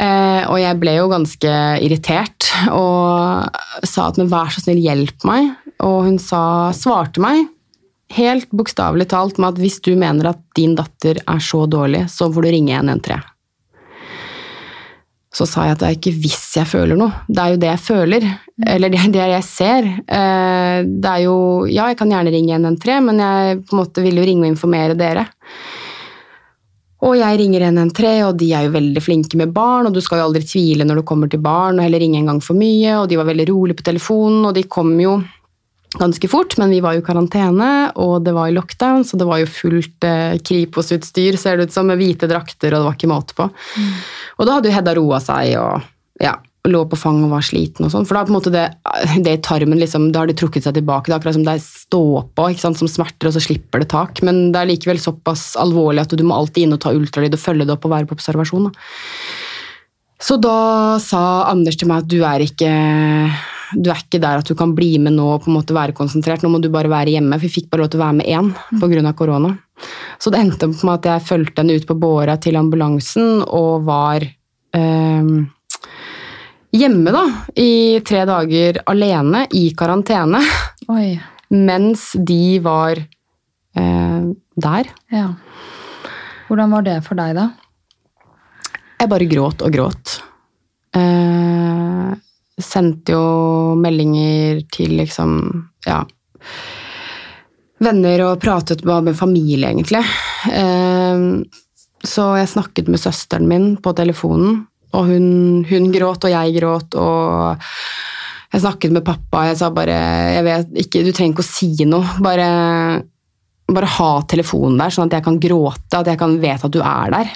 Eh, 0.01 0.43
og 0.49 0.57
jeg 0.61 0.77
ble 0.81 0.95
jo 0.97 1.09
ganske 1.13 1.55
irritert 1.85 2.47
og 2.73 3.49
sa 3.89 4.07
at 4.09 4.21
men 4.21 4.31
vær 4.33 4.53
så 4.53 4.63
snill, 4.65 4.81
hjelp 4.81 5.25
meg. 5.29 5.51
Og 5.85 6.05
hun 6.07 6.21
sa, 6.21 6.43
svarte 6.77 7.21
meg 7.25 7.47
helt 8.17 8.51
bokstavelig 8.51 9.09
talt 9.13 9.39
med 9.39 9.55
at 9.55 9.61
hvis 9.63 9.81
du 9.85 9.93
mener 9.99 10.33
at 10.33 10.41
din 10.59 10.75
datter 10.79 11.21
er 11.23 11.43
så 11.45 11.65
dårlig, 11.71 12.07
så 12.11 12.31
får 12.33 12.47
du 12.47 12.51
ringe 12.57 12.75
113. 12.79 13.21
Så 15.31 15.47
sa 15.47 15.69
jeg 15.69 15.77
at 15.77 15.83
det 15.83 15.89
er 15.89 15.95
ikke 15.95 16.17
hvis 16.25 16.41
jeg 16.59 16.67
føler 16.67 16.99
noe, 16.99 17.21
det 17.31 17.39
er 17.39 17.53
jo 17.53 17.59
det 17.63 17.69
jeg 17.71 17.83
føler. 17.85 18.25
Eller 18.67 18.91
det 18.91 19.05
det 19.15 19.29
jeg 19.31 19.45
ser. 19.47 19.87
Eh, 19.87 20.81
Det 20.83 21.11
er 21.11 21.21
jo, 21.23 21.67
ja, 21.71 21.87
jeg 21.87 21.99
kan 22.01 22.11
gjerne 22.11 22.33
ringe 22.35 22.57
113, 22.59 23.05
men 23.07 23.23
jeg 23.23 23.61
på 23.63 23.77
en 23.77 23.83
måte 23.85 24.03
vil 24.03 24.19
jo 24.19 24.27
ringe 24.27 24.49
og 24.49 24.51
informere 24.51 24.99
dere. 24.99 25.29
Og 27.07 27.15
jeg 27.17 27.39
ringer 27.39 27.63
113, 27.71 28.27
og 28.27 28.37
de 28.37 28.51
er 28.53 28.67
jo 28.67 28.75
veldig 28.75 29.01
flinke 29.01 29.39
med 29.41 29.55
barn, 29.55 29.87
og 29.87 29.95
du 29.95 30.03
skal 30.05 30.19
jo 30.21 30.27
aldri 30.29 30.43
tvile 30.45 30.85
når 30.85 31.01
du 31.01 31.07
kommer 31.09 31.31
til 31.31 31.41
barn, 31.41 31.79
og 31.79 31.87
heller 31.87 32.03
ringe 32.03 32.19
en 32.19 32.29
gang 32.29 32.43
for 32.45 32.59
mye, 32.59 32.99
og 32.99 33.09
de 33.09 33.17
var 33.17 33.31
veldig 33.31 33.47
rolig 33.49 33.77
på 33.79 33.87
telefonen, 33.87 34.43
og 34.51 34.57
de 34.59 34.67
kom 34.69 34.93
jo 35.01 35.21
ganske 35.99 36.29
fort, 36.31 36.55
men 36.61 36.71
vi 36.71 36.81
var 36.85 36.95
jo 36.95 37.03
i 37.03 37.07
karantene, 37.07 37.71
og 37.99 38.21
det 38.27 38.35
var 38.37 38.51
i 38.51 38.55
lockdown, 38.55 39.03
så 39.07 39.19
det 39.19 39.27
var 39.27 39.41
jo 39.43 39.49
fullt 39.51 40.07
eh, 40.07 40.37
Kripos-utstyr, 40.39 41.39
ser 41.41 41.59
det 41.59 41.71
ut 41.71 41.75
som, 41.75 41.89
med 41.91 41.99
hvite 41.99 42.29
drakter, 42.31 42.71
og 42.71 42.79
det 42.79 42.87
var 42.87 42.99
ikke 42.99 43.11
måte 43.11 43.37
på. 43.39 43.49
Og 44.39 44.47
da 44.47 44.59
hadde 44.59 44.71
jo 44.71 44.77
Hedda 44.77 44.95
roa 44.99 45.19
seg, 45.25 45.57
og 45.59 46.23
ja, 46.23 46.37
lå 46.69 46.85
på 46.87 46.99
fang 47.01 47.23
og 47.25 47.33
var 47.33 47.45
sliten 47.45 47.87
og 47.87 47.93
sånn, 47.95 48.07
for 48.07 48.19
da 48.19 48.23
på 48.27 48.31
en 48.35 48.37
måte 48.37 48.53
det, 48.55 48.67
det 49.25 49.35
i 49.35 49.43
tarmen, 49.43 49.81
liksom, 49.81 50.11
da 50.15 50.23
har 50.23 50.31
de 50.31 50.37
trukket 50.39 50.67
seg 50.67 50.77
tilbake, 50.79 51.09
det 51.09 51.17
er 51.17 51.19
akkurat 51.19 51.39
som 51.39 51.47
det 51.49 51.57
er 51.57 51.67
stå 51.67 52.05
på, 52.37 52.49
ikke 52.53 52.67
sant, 52.69 52.81
som 52.81 52.91
smerter, 52.91 53.31
og 53.31 53.37
så 53.37 53.45
slipper 53.49 53.83
det 53.83 53.91
tak, 53.91 54.23
men 54.27 54.51
det 54.55 54.63
er 54.63 54.71
likevel 54.71 55.01
såpass 55.03 55.55
alvorlig 55.61 56.05
at 56.05 56.15
du 56.15 56.27
må 56.27 56.39
alltid 56.39 56.67
inn 56.69 56.77
og 56.77 56.83
ta 56.85 56.95
ultralyd 56.95 57.35
og 57.35 57.43
følge 57.43 57.67
det 57.67 57.75
opp 57.75 57.89
og 57.89 57.97
være 57.97 58.11
på 58.11 58.19
observasjon. 58.19 58.69
Da. 58.69 58.91
Så 60.21 60.37
da 60.37 60.59
sa 61.01 61.23
Anders 61.49 61.81
til 61.81 61.89
meg 61.89 62.05
at 62.05 62.13
du 62.13 62.21
er 62.29 62.45
ikke 62.45 62.69
du 63.75 63.91
er 63.91 64.01
ikke 64.03 64.21
der 64.23 64.41
at 64.41 64.49
du 64.49 64.57
kan 64.59 64.73
bli 64.75 64.95
med 65.03 65.15
nå 65.17 65.27
og 65.35 65.45
på 65.45 65.51
en 65.51 65.59
måte 65.59 65.77
være 65.77 65.95
konsentrert. 65.97 66.43
Nå 66.43 66.51
må 66.53 66.61
du 66.63 66.71
bare 66.73 66.91
være 66.91 67.15
hjemme. 67.15 67.37
For 67.39 67.47
vi 67.47 67.55
fikk 67.61 67.71
bare 67.71 67.85
lov 67.85 67.93
til 67.93 68.01
å 68.01 68.05
være 68.05 68.19
med 68.21 68.31
én 68.31 68.51
pga. 68.81 69.13
korona. 69.15 69.55
Så 70.21 70.33
det 70.33 70.41
endte 70.41 70.69
opp 70.69 70.83
med 70.85 70.99
at 70.99 71.09
jeg 71.09 71.27
fulgte 71.29 71.63
henne 71.63 71.79
ut 71.79 71.87
på 71.89 71.97
båra 71.99 72.37
til 72.43 72.59
ambulansen 72.61 73.41
og 73.47 73.87
var 73.87 74.27
eh, 74.27 75.31
hjemme 76.77 77.15
da, 77.15 77.25
i 77.57 78.01
tre 78.07 78.25
dager 78.29 78.83
alene 78.91 79.47
i 79.57 79.71
karantene 79.77 80.43
Oi. 80.93 81.15
mens 81.51 82.11
de 82.15 82.59
var 82.63 83.01
eh, 83.01 84.21
der. 84.67 84.93
Ja. 85.15 85.31
Hvordan 86.51 86.75
var 86.75 86.87
det 86.87 86.99
for 87.07 87.19
deg, 87.19 87.39
da? 87.39 87.49
Jeg 89.01 89.09
bare 89.09 89.31
gråt 89.31 89.63
og 89.65 89.73
gråt. 89.73 90.19
Eh, 90.99 92.11
sendte 92.65 93.17
jo 93.17 93.75
meldinger 93.81 94.63
til 94.73 94.97
liksom 95.01 95.41
Ja. 95.87 96.05
Venner 97.81 98.21
og 98.27 98.41
pratet 98.43 98.83
med, 98.85 99.07
med 99.09 99.17
familie, 99.17 99.71
egentlig. 99.71 100.03
Eh, 100.53 101.23
så 102.05 102.27
jeg 102.37 102.51
snakket 102.53 102.89
med 102.93 103.01
søsteren 103.01 103.49
min 103.49 103.71
på 103.81 103.93
telefonen, 103.97 104.67
og 104.93 105.07
hun, 105.09 105.27
hun 105.69 105.89
gråt, 105.95 106.27
og 106.27 106.33
jeg 106.33 106.57
gråt, 106.59 106.97
og 107.01 107.63
jeg 108.51 108.65
snakket 108.65 108.93
med 108.97 109.05
pappa, 109.07 109.47
jeg 109.49 109.61
sa 109.61 109.71
bare 109.73 109.97
jeg 110.35 110.45
vet 110.47 110.79
ikke, 110.85 111.05
Du 111.07 111.13
trenger 111.15 111.37
ikke 111.37 111.45
å 111.47 111.49
si 111.49 111.71
noe. 111.87 112.17
Bare, 112.25 112.49
bare 113.71 113.91
ha 113.97 114.11
telefonen 114.29 114.81
der, 114.81 114.91
sånn 114.91 115.07
at 115.07 115.21
jeg 115.21 115.27
kan 115.29 115.39
gråte, 115.41 116.01
at 116.01 116.11
jeg 116.11 116.19
kan 116.19 116.35
vite 116.43 116.67
at 116.67 116.75
du 116.75 116.81
er 116.83 117.15
der. 117.15 117.31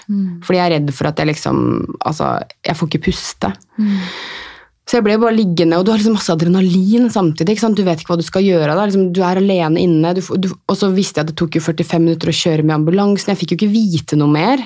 Fordi 0.45 0.59
jeg 0.59 0.66
er 0.66 0.75
redd 0.79 0.91
for 0.97 1.09
at 1.09 1.22
jeg 1.22 1.31
liksom 1.31 1.61
Altså, 2.05 2.35
jeg 2.66 2.77
får 2.77 2.91
ikke 2.91 3.05
puste. 3.07 3.53
Så 4.85 4.99
jeg 4.99 5.07
ble 5.07 5.16
bare 5.16 5.32
liggende, 5.32 5.78
og 5.80 5.87
du 5.87 5.93
har 5.95 6.01
liksom 6.01 6.18
masse 6.18 6.32
adrenalin 6.35 7.09
samtidig. 7.12 7.57
Du 7.72 7.82
vet 7.87 8.03
ikke 8.03 8.12
hva 8.12 8.20
du 8.20 8.26
skal 8.26 8.45
gjøre. 8.45 8.76
Liksom, 8.76 9.09
du 9.16 9.22
er 9.24 9.41
alene 9.41 9.80
inne, 9.80 10.12
du, 10.16 10.20
du, 10.37 10.51
og 10.53 10.76
så 10.76 10.91
visste 10.93 11.20
jeg 11.20 11.24
at 11.24 11.32
det 11.32 11.39
tok 11.41 11.57
jo 11.57 11.64
45 11.64 12.05
minutter 12.05 12.30
å 12.30 12.37
kjøre 12.37 12.66
med 12.66 12.76
ambulansen. 12.76 13.32
Jeg 13.32 13.41
fikk 13.41 13.55
jo 13.55 13.61
ikke 13.62 13.72
vite 13.72 14.20
noe 14.20 14.28
mer. 14.35 14.64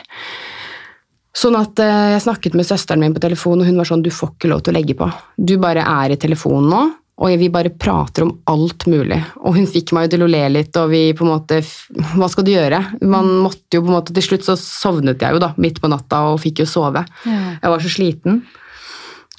Sånn 1.39 1.55
at 1.55 1.79
eh, 1.83 2.15
Jeg 2.17 2.25
snakket 2.25 2.57
med 2.59 2.67
søsteren 2.67 3.05
min 3.05 3.15
på 3.15 3.23
telefon, 3.23 3.63
og 3.63 3.69
hun 3.69 3.79
var 3.79 3.87
sånn 3.87 4.03
Du 4.03 4.11
får 4.11 4.35
ikke 4.35 4.51
lov 4.51 4.65
til 4.65 4.75
å 4.75 4.79
legge 4.81 4.99
på. 4.99 5.07
Du 5.39 5.55
bare 5.63 5.87
er 5.87 6.15
i 6.15 6.21
telefonen 6.21 6.71
nå, 6.73 6.85
og 7.19 7.39
vi 7.39 7.51
bare 7.55 7.71
prater 7.71 8.27
om 8.27 8.33
alt 8.51 8.89
mulig. 8.91 9.21
Og 9.43 9.55
hun 9.59 9.71
fikk 9.71 9.93
meg 9.95 10.09
jo 10.09 10.17
til 10.17 10.27
å 10.27 10.31
le 10.35 10.45
litt, 10.55 10.75
og 10.83 10.91
vi 10.91 11.03
på 11.15 11.27
en 11.27 11.35
måte 11.37 11.61
Hva 12.17 12.31
skal 12.33 12.47
du 12.47 12.57
gjøre? 12.57 12.83
Man 13.07 13.37
måtte 13.45 13.79
jo 13.79 13.85
på 13.85 13.93
en 13.93 14.01
måte 14.01 14.17
Til 14.17 14.33
slutt 14.33 14.51
så 14.51 14.59
sovnet 14.59 15.23
jeg 15.23 15.37
jo 15.37 15.43
da, 15.47 15.53
midt 15.63 15.79
på 15.83 15.91
natta 15.91 16.27
og 16.33 16.41
fikk 16.43 16.65
jo 16.65 16.73
sove. 16.75 17.07
Ja. 17.23 17.43
Jeg 17.63 17.77
var 17.77 17.85
så 17.87 17.93
sliten. 18.01 18.43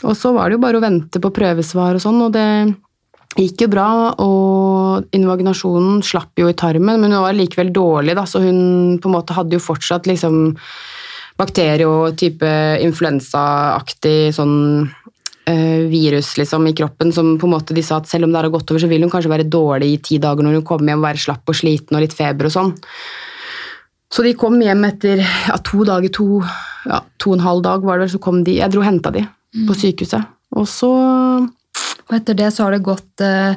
Og 0.08 0.16
så 0.16 0.32
var 0.36 0.48
det 0.48 0.58
jo 0.58 0.64
bare 0.64 0.80
å 0.80 0.84
vente 0.84 1.20
på 1.20 1.32
prøvesvar 1.36 1.98
og 1.98 2.04
sånn, 2.04 2.22
og 2.24 2.32
det 2.36 2.48
gikk 3.38 3.66
jo 3.66 3.72
bra. 3.74 3.90
Og 4.24 5.16
invaginasjonen 5.16 6.04
slapp 6.06 6.40
jo 6.40 6.50
i 6.50 6.58
tarmen, 6.58 7.02
men 7.02 7.12
hun 7.14 7.26
var 7.26 7.36
likevel 7.36 7.74
dårlig, 7.76 8.16
da, 8.18 8.26
så 8.30 8.44
hun 8.44 9.00
på 9.02 9.12
en 9.12 9.18
måte 9.18 9.36
hadde 9.38 9.58
jo 9.58 9.64
fortsatt 9.64 10.10
liksom 10.10 10.56
bakterie 11.40 11.88
og 11.88 12.18
type 12.20 12.48
influensaaktig 12.84 14.34
sånn 14.36 14.58
eh, 15.48 15.86
virus 15.88 16.34
liksom 16.36 16.68
i 16.68 16.74
kroppen 16.76 17.14
som 17.16 17.38
på 17.40 17.48
en 17.48 17.54
måte 17.54 17.76
de 17.78 17.84
sa 17.86 18.02
at 18.02 18.10
selv 18.12 18.28
om 18.28 18.34
det 18.34 18.42
har 18.42 18.52
gått 18.52 18.74
over, 18.74 18.84
så 18.84 18.90
vil 18.92 19.06
hun 19.06 19.14
kanskje 19.14 19.32
være 19.32 19.48
dårlig 19.48 19.94
i 19.94 20.02
ti 20.04 20.20
dager 20.20 20.44
når 20.44 20.60
hun 20.60 20.68
kommer 20.68 20.92
hjem 20.92 21.00
og 21.00 21.08
være 21.08 21.24
slapp 21.24 21.54
og 21.54 21.60
sliten 21.62 21.96
og 21.96 22.04
litt 22.04 22.16
feber 22.18 22.50
og 22.50 22.56
sånn. 22.58 22.76
Så 24.10 24.26
de 24.26 24.34
kom 24.36 24.58
hjem 24.60 24.84
etter 24.90 25.22
ja, 25.22 25.56
to 25.64 25.86
dager, 25.88 26.12
to, 26.12 26.42
ja, 26.90 27.04
to 27.22 27.32
og 27.32 27.38
en 27.38 27.46
halv 27.46 27.64
dag 27.64 27.86
var 27.86 28.00
det 28.00 28.08
vel, 28.08 28.16
så 28.18 28.24
kom 28.24 28.42
de. 28.44 28.58
Jeg 28.60 28.74
dro 28.74 28.82
og 28.82 28.90
henta 28.90 29.14
de 29.16 29.24
på 29.68 29.78
sykehuset. 29.78 30.28
Og 30.58 30.68
så 30.70 30.92
Og 32.10 32.16
etter 32.18 32.34
det 32.34 32.50
så 32.56 32.66
har 32.66 32.74
det 32.74 32.82
gått 32.82 33.22
eh, 33.22 33.54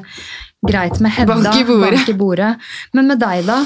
greit 0.61 0.99
med 1.01 1.11
Hedda. 1.15 1.39
Bank 1.41 1.57
i 1.57 1.63
bank 1.65 2.09
i 2.09 2.13
bordet. 2.13 2.51
Men 2.93 3.09
med 3.09 3.21
deg, 3.21 3.47
da? 3.47 3.63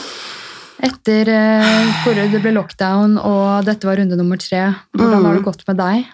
Etter 0.87 1.27
eh, 1.33 1.97
hvor 2.05 2.15
det 2.15 2.39
ble 2.39 2.53
lockdown 2.55 3.17
og 3.19 3.67
dette 3.67 3.89
var 3.89 3.99
runde 3.99 4.15
nummer 4.15 4.39
tre, 4.39 4.69
hvordan 4.95 5.25
har 5.25 5.35
det 5.35 5.43
gått 5.47 5.65
med 5.67 5.79
deg? 5.81 6.07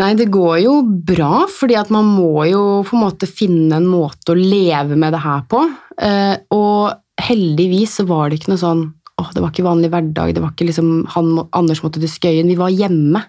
Nei, 0.00 0.14
det 0.16 0.30
går 0.32 0.56
jo 0.64 0.78
bra, 1.06 1.44
fordi 1.52 1.76
at 1.76 1.90
man 1.92 2.08
må 2.08 2.46
jo 2.48 2.62
på 2.88 2.96
en 2.96 3.04
måte 3.04 3.28
finne 3.28 3.76
en 3.76 3.88
måte 3.90 4.32
å 4.32 4.38
leve 4.38 4.96
med 4.96 5.12
det 5.12 5.20
her 5.20 5.44
på. 5.52 5.60
Eh, 6.00 6.34
og 6.56 6.96
heldigvis 7.20 7.98
så 8.00 8.08
var 8.08 8.30
det 8.30 8.40
ikke 8.40 8.54
noe 8.54 8.62
sånn 8.62 8.86
åh, 9.20 9.28
det 9.34 9.42
var 9.44 9.52
ikke 9.52 9.66
vanlig 9.66 9.92
hverdag, 9.92 10.32
det 10.34 10.42
var 10.42 10.54
ikke 10.54 10.70
liksom 10.70 11.04
han, 11.12 11.34
Anders 11.54 11.82
måtte 11.84 12.00
til 12.02 12.10
Skøyen. 12.10 12.48
Vi 12.50 12.58
var 12.58 12.72
hjemme. 12.72 13.20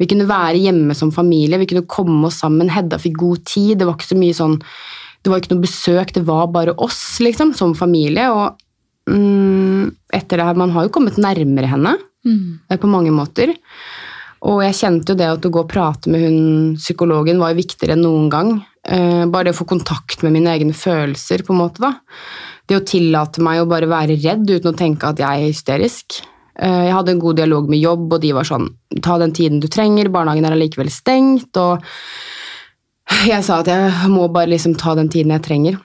Vi 0.00 0.08
kunne 0.10 0.28
være 0.28 0.60
hjemme 0.62 0.96
som 0.98 1.12
familie, 1.14 1.60
vi 1.60 1.68
kunne 1.70 1.86
komme 1.90 2.28
oss 2.28 2.40
sammen. 2.42 2.72
Hedda 2.72 3.00
fikk 3.02 3.18
god 3.20 3.44
tid. 3.48 3.78
Det 3.78 3.88
var 3.88 3.98
ikke 3.98 4.12
så 4.12 4.20
mye 4.20 4.36
sånn 4.36 4.58
Det 5.22 5.30
var 5.30 5.38
ikke 5.38 5.52
noe 5.54 5.62
besøk, 5.62 6.14
det 6.16 6.24
var 6.26 6.48
bare 6.50 6.74
oss, 6.82 7.20
liksom, 7.22 7.52
som 7.54 7.76
familie. 7.78 8.26
Og 8.32 9.12
mm, 9.12 9.92
etter 10.18 10.40
det 10.40 10.48
her 10.48 10.58
Man 10.58 10.74
har 10.74 10.88
jo 10.88 10.94
kommet 10.94 11.20
nærmere 11.22 11.70
henne 11.70 11.96
mm. 12.26 12.72
på 12.74 12.90
mange 12.90 13.14
måter. 13.14 13.54
Og 14.42 14.58
jeg 14.64 14.78
kjente 14.80 15.14
jo 15.14 15.18
det 15.18 15.28
at 15.30 15.44
å 15.46 15.52
gå 15.54 15.62
og 15.62 15.70
prate 15.70 16.10
med 16.10 16.24
hun 16.24 16.38
psykologen 16.74 17.38
var 17.38 17.52
jo 17.52 17.60
viktigere 17.60 17.94
enn 17.94 18.02
noen 18.02 18.26
gang. 18.32 18.56
Eh, 18.82 19.22
bare 19.30 19.48
det 19.48 19.54
å 19.54 19.60
få 19.60 19.68
kontakt 19.70 20.24
med 20.26 20.34
mine 20.34 20.50
egne 20.50 20.74
følelser, 20.74 21.44
på 21.46 21.54
en 21.54 21.62
måte. 21.62 21.82
da. 21.82 21.94
Det 22.66 22.78
å 22.78 22.86
tillate 22.86 23.42
meg 23.44 23.62
å 23.62 23.70
bare 23.70 23.90
være 23.90 24.18
redd 24.18 24.48
uten 24.50 24.72
å 24.72 24.78
tenke 24.78 25.06
at 25.06 25.22
jeg 25.22 25.30
er 25.30 25.46
hysterisk. 25.46 26.22
Eh, 26.62 26.82
jeg 26.86 26.94
hadde 26.94 27.16
en 27.16 27.22
god 27.22 27.40
dialog 27.40 27.70
med 27.70 27.82
jobb, 27.82 28.06
og 28.12 28.20
de 28.22 28.34
var 28.36 28.46
sånn 28.46 28.68
Ta 29.02 29.16
den 29.18 29.32
tiden 29.34 29.62
du 29.62 29.68
trenger, 29.72 30.12
barnehagen 30.12 30.46
er 30.46 30.54
allikevel 30.54 30.90
stengt. 30.92 31.56
Og 31.58 31.82
jeg 33.26 33.42
sa 33.46 33.62
at 33.62 33.70
jeg 33.72 34.12
må 34.12 34.28
bare 34.32 34.52
liksom 34.52 34.76
ta 34.78 34.94
den 34.98 35.10
tiden 35.12 35.34
jeg 35.34 35.46
trenger. 35.46 35.80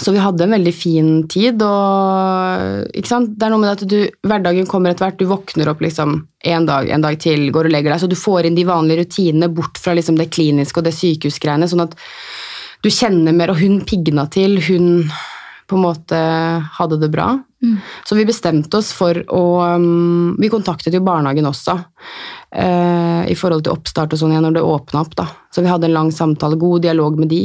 Så 0.00 0.10
vi 0.10 0.18
hadde 0.18 0.42
en 0.42 0.54
veldig 0.56 0.72
fin 0.74 1.10
tid, 1.30 1.60
og 1.62 2.88
det 2.90 3.46
er 3.46 3.52
noe 3.52 3.60
med 3.62 3.76
at 3.76 3.84
du, 3.86 4.00
hverdagen 4.26 4.66
kommer 4.66 4.90
etter 4.90 5.06
hvert. 5.06 5.20
Du 5.20 5.30
våkner 5.30 5.70
opp 5.70 5.84
liksom 5.84 6.16
en 6.50 6.66
dag, 6.66 6.90
en 6.90 7.04
dag 7.04 7.18
til, 7.22 7.46
går 7.54 7.68
og 7.68 7.74
legger 7.74 7.94
deg, 7.94 8.02
så 8.02 8.10
du 8.10 8.18
får 8.18 8.48
inn 8.48 8.58
de 8.58 8.66
vanlige 8.66 9.04
rutinene 9.04 9.52
bort 9.54 9.78
fra 9.78 9.94
liksom 9.94 10.18
det 10.18 10.32
kliniske 10.34 10.82
og 10.82 10.88
det 10.88 10.96
sykehusgreiene, 10.98 11.70
sånn 11.70 11.86
at 11.86 11.94
du 12.82 12.90
kjenner 12.90 13.36
mer, 13.38 13.54
og 13.54 13.62
hun 13.62 13.78
pigna 13.86 14.26
til, 14.34 14.58
hun 14.66 15.06
på 15.70 15.78
en 15.78 15.86
måte 15.86 16.18
hadde 16.74 16.98
det 17.00 17.12
bra. 17.14 17.30
Så 18.04 18.18
vi 18.18 18.26
bestemte 18.28 18.80
oss 18.80 18.92
for 18.96 19.18
å 19.32 19.44
um, 19.76 20.34
Vi 20.40 20.50
kontaktet 20.52 20.94
jo 20.94 21.02
barnehagen 21.04 21.48
også 21.48 21.76
uh, 21.78 23.22
i 23.28 23.36
forhold 23.38 23.66
til 23.66 23.76
oppstart 23.76 24.14
og 24.14 24.20
sånn 24.20 24.34
igjen 24.34 24.46
når 24.48 24.58
det 24.58 24.66
åpna 24.66 25.04
opp. 25.04 25.14
da. 25.18 25.28
Så 25.54 25.64
vi 25.64 25.70
hadde 25.72 25.88
en 25.90 25.96
lang 25.96 26.12
samtale, 26.14 26.60
god 26.60 26.84
dialog 26.86 27.18
med 27.20 27.32
de. 27.32 27.44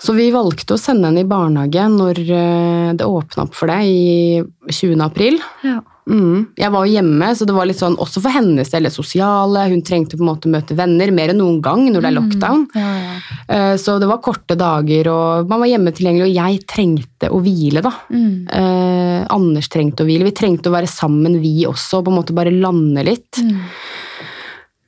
Så 0.00 0.14
vi 0.16 0.30
valgte 0.32 0.74
å 0.76 0.80
sende 0.80 1.10
henne 1.10 1.26
i 1.26 1.28
barnehage 1.28 1.86
når 1.92 2.20
uh, 2.28 2.90
det 2.96 3.08
åpna 3.08 3.48
opp 3.48 3.56
for 3.56 3.72
det 3.72 3.80
i 3.84 4.40
20. 4.70 5.00
april. 5.04 5.40
Ja. 5.66 5.80
Mm. 6.10 6.46
Jeg 6.58 6.72
var 6.74 6.86
jo 6.86 6.94
hjemme, 6.96 7.28
så 7.38 7.46
det 7.46 7.54
var 7.54 7.68
litt 7.68 7.78
sånn 7.78 7.96
også 8.02 8.22
for 8.24 8.34
hennes 8.34 8.72
del 8.72 8.88
det 8.88 8.92
sosiale. 8.94 9.68
Hun 9.70 9.84
trengte 9.86 10.18
på 10.18 10.24
en 10.24 10.30
måte 10.32 10.50
møte 10.50 10.76
venner 10.78 11.12
mer 11.14 11.32
enn 11.32 11.40
noen 11.40 11.60
gang 11.64 11.86
når 11.86 12.02
det 12.02 12.10
er 12.10 12.16
mm. 12.16 12.18
lockdown. 12.18 12.66
Mm. 12.74 12.80
Ja, 12.82 12.90
ja. 13.04 13.14
Uh, 13.50 13.74
så 13.80 13.96
det 14.02 14.10
var 14.10 14.22
korte 14.24 14.58
dager, 14.58 15.10
og 15.12 15.50
man 15.50 15.62
var 15.62 15.72
hjemme 15.72 15.94
tilgjengelig, 15.94 16.28
og 16.28 16.36
jeg 16.40 16.60
trengte 16.70 17.30
å 17.30 17.40
hvile, 17.44 17.84
da. 17.86 17.94
Mm. 18.10 18.34
Uh, 18.50 19.18
Anders 19.36 19.70
trengte 19.72 20.04
å 20.04 20.10
hvile. 20.10 20.26
Vi 20.28 20.36
trengte 20.36 20.72
å 20.72 20.76
være 20.76 20.90
sammen, 20.90 21.40
vi 21.42 21.60
også, 21.70 22.00
og 22.00 22.08
på 22.08 22.14
en 22.14 22.20
måte 22.20 22.36
bare 22.36 22.54
lande 22.54 23.06
litt. 23.06 23.40
Mm. 23.40 23.58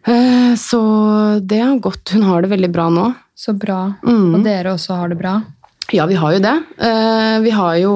Uh, 0.03 0.53
så 0.59 0.83
det 1.39 1.63
har 1.63 1.79
gått. 1.83 2.17
Hun 2.17 2.27
har 2.27 2.43
det 2.43 2.51
veldig 2.53 2.73
bra 2.75 2.91
nå. 2.91 3.13
Så 3.39 3.55
bra. 3.59 3.85
Mm. 4.07 4.35
Og 4.35 4.45
dere 4.47 4.75
også 4.75 4.99
har 4.99 5.13
det 5.13 5.19
bra? 5.23 5.39
Ja, 5.93 6.07
vi 6.09 6.17
har 6.19 6.37
jo 6.37 6.43
det. 6.43 6.55
Eh, 6.81 7.39
vi 7.45 7.53
har 7.55 7.79
jo 7.83 7.95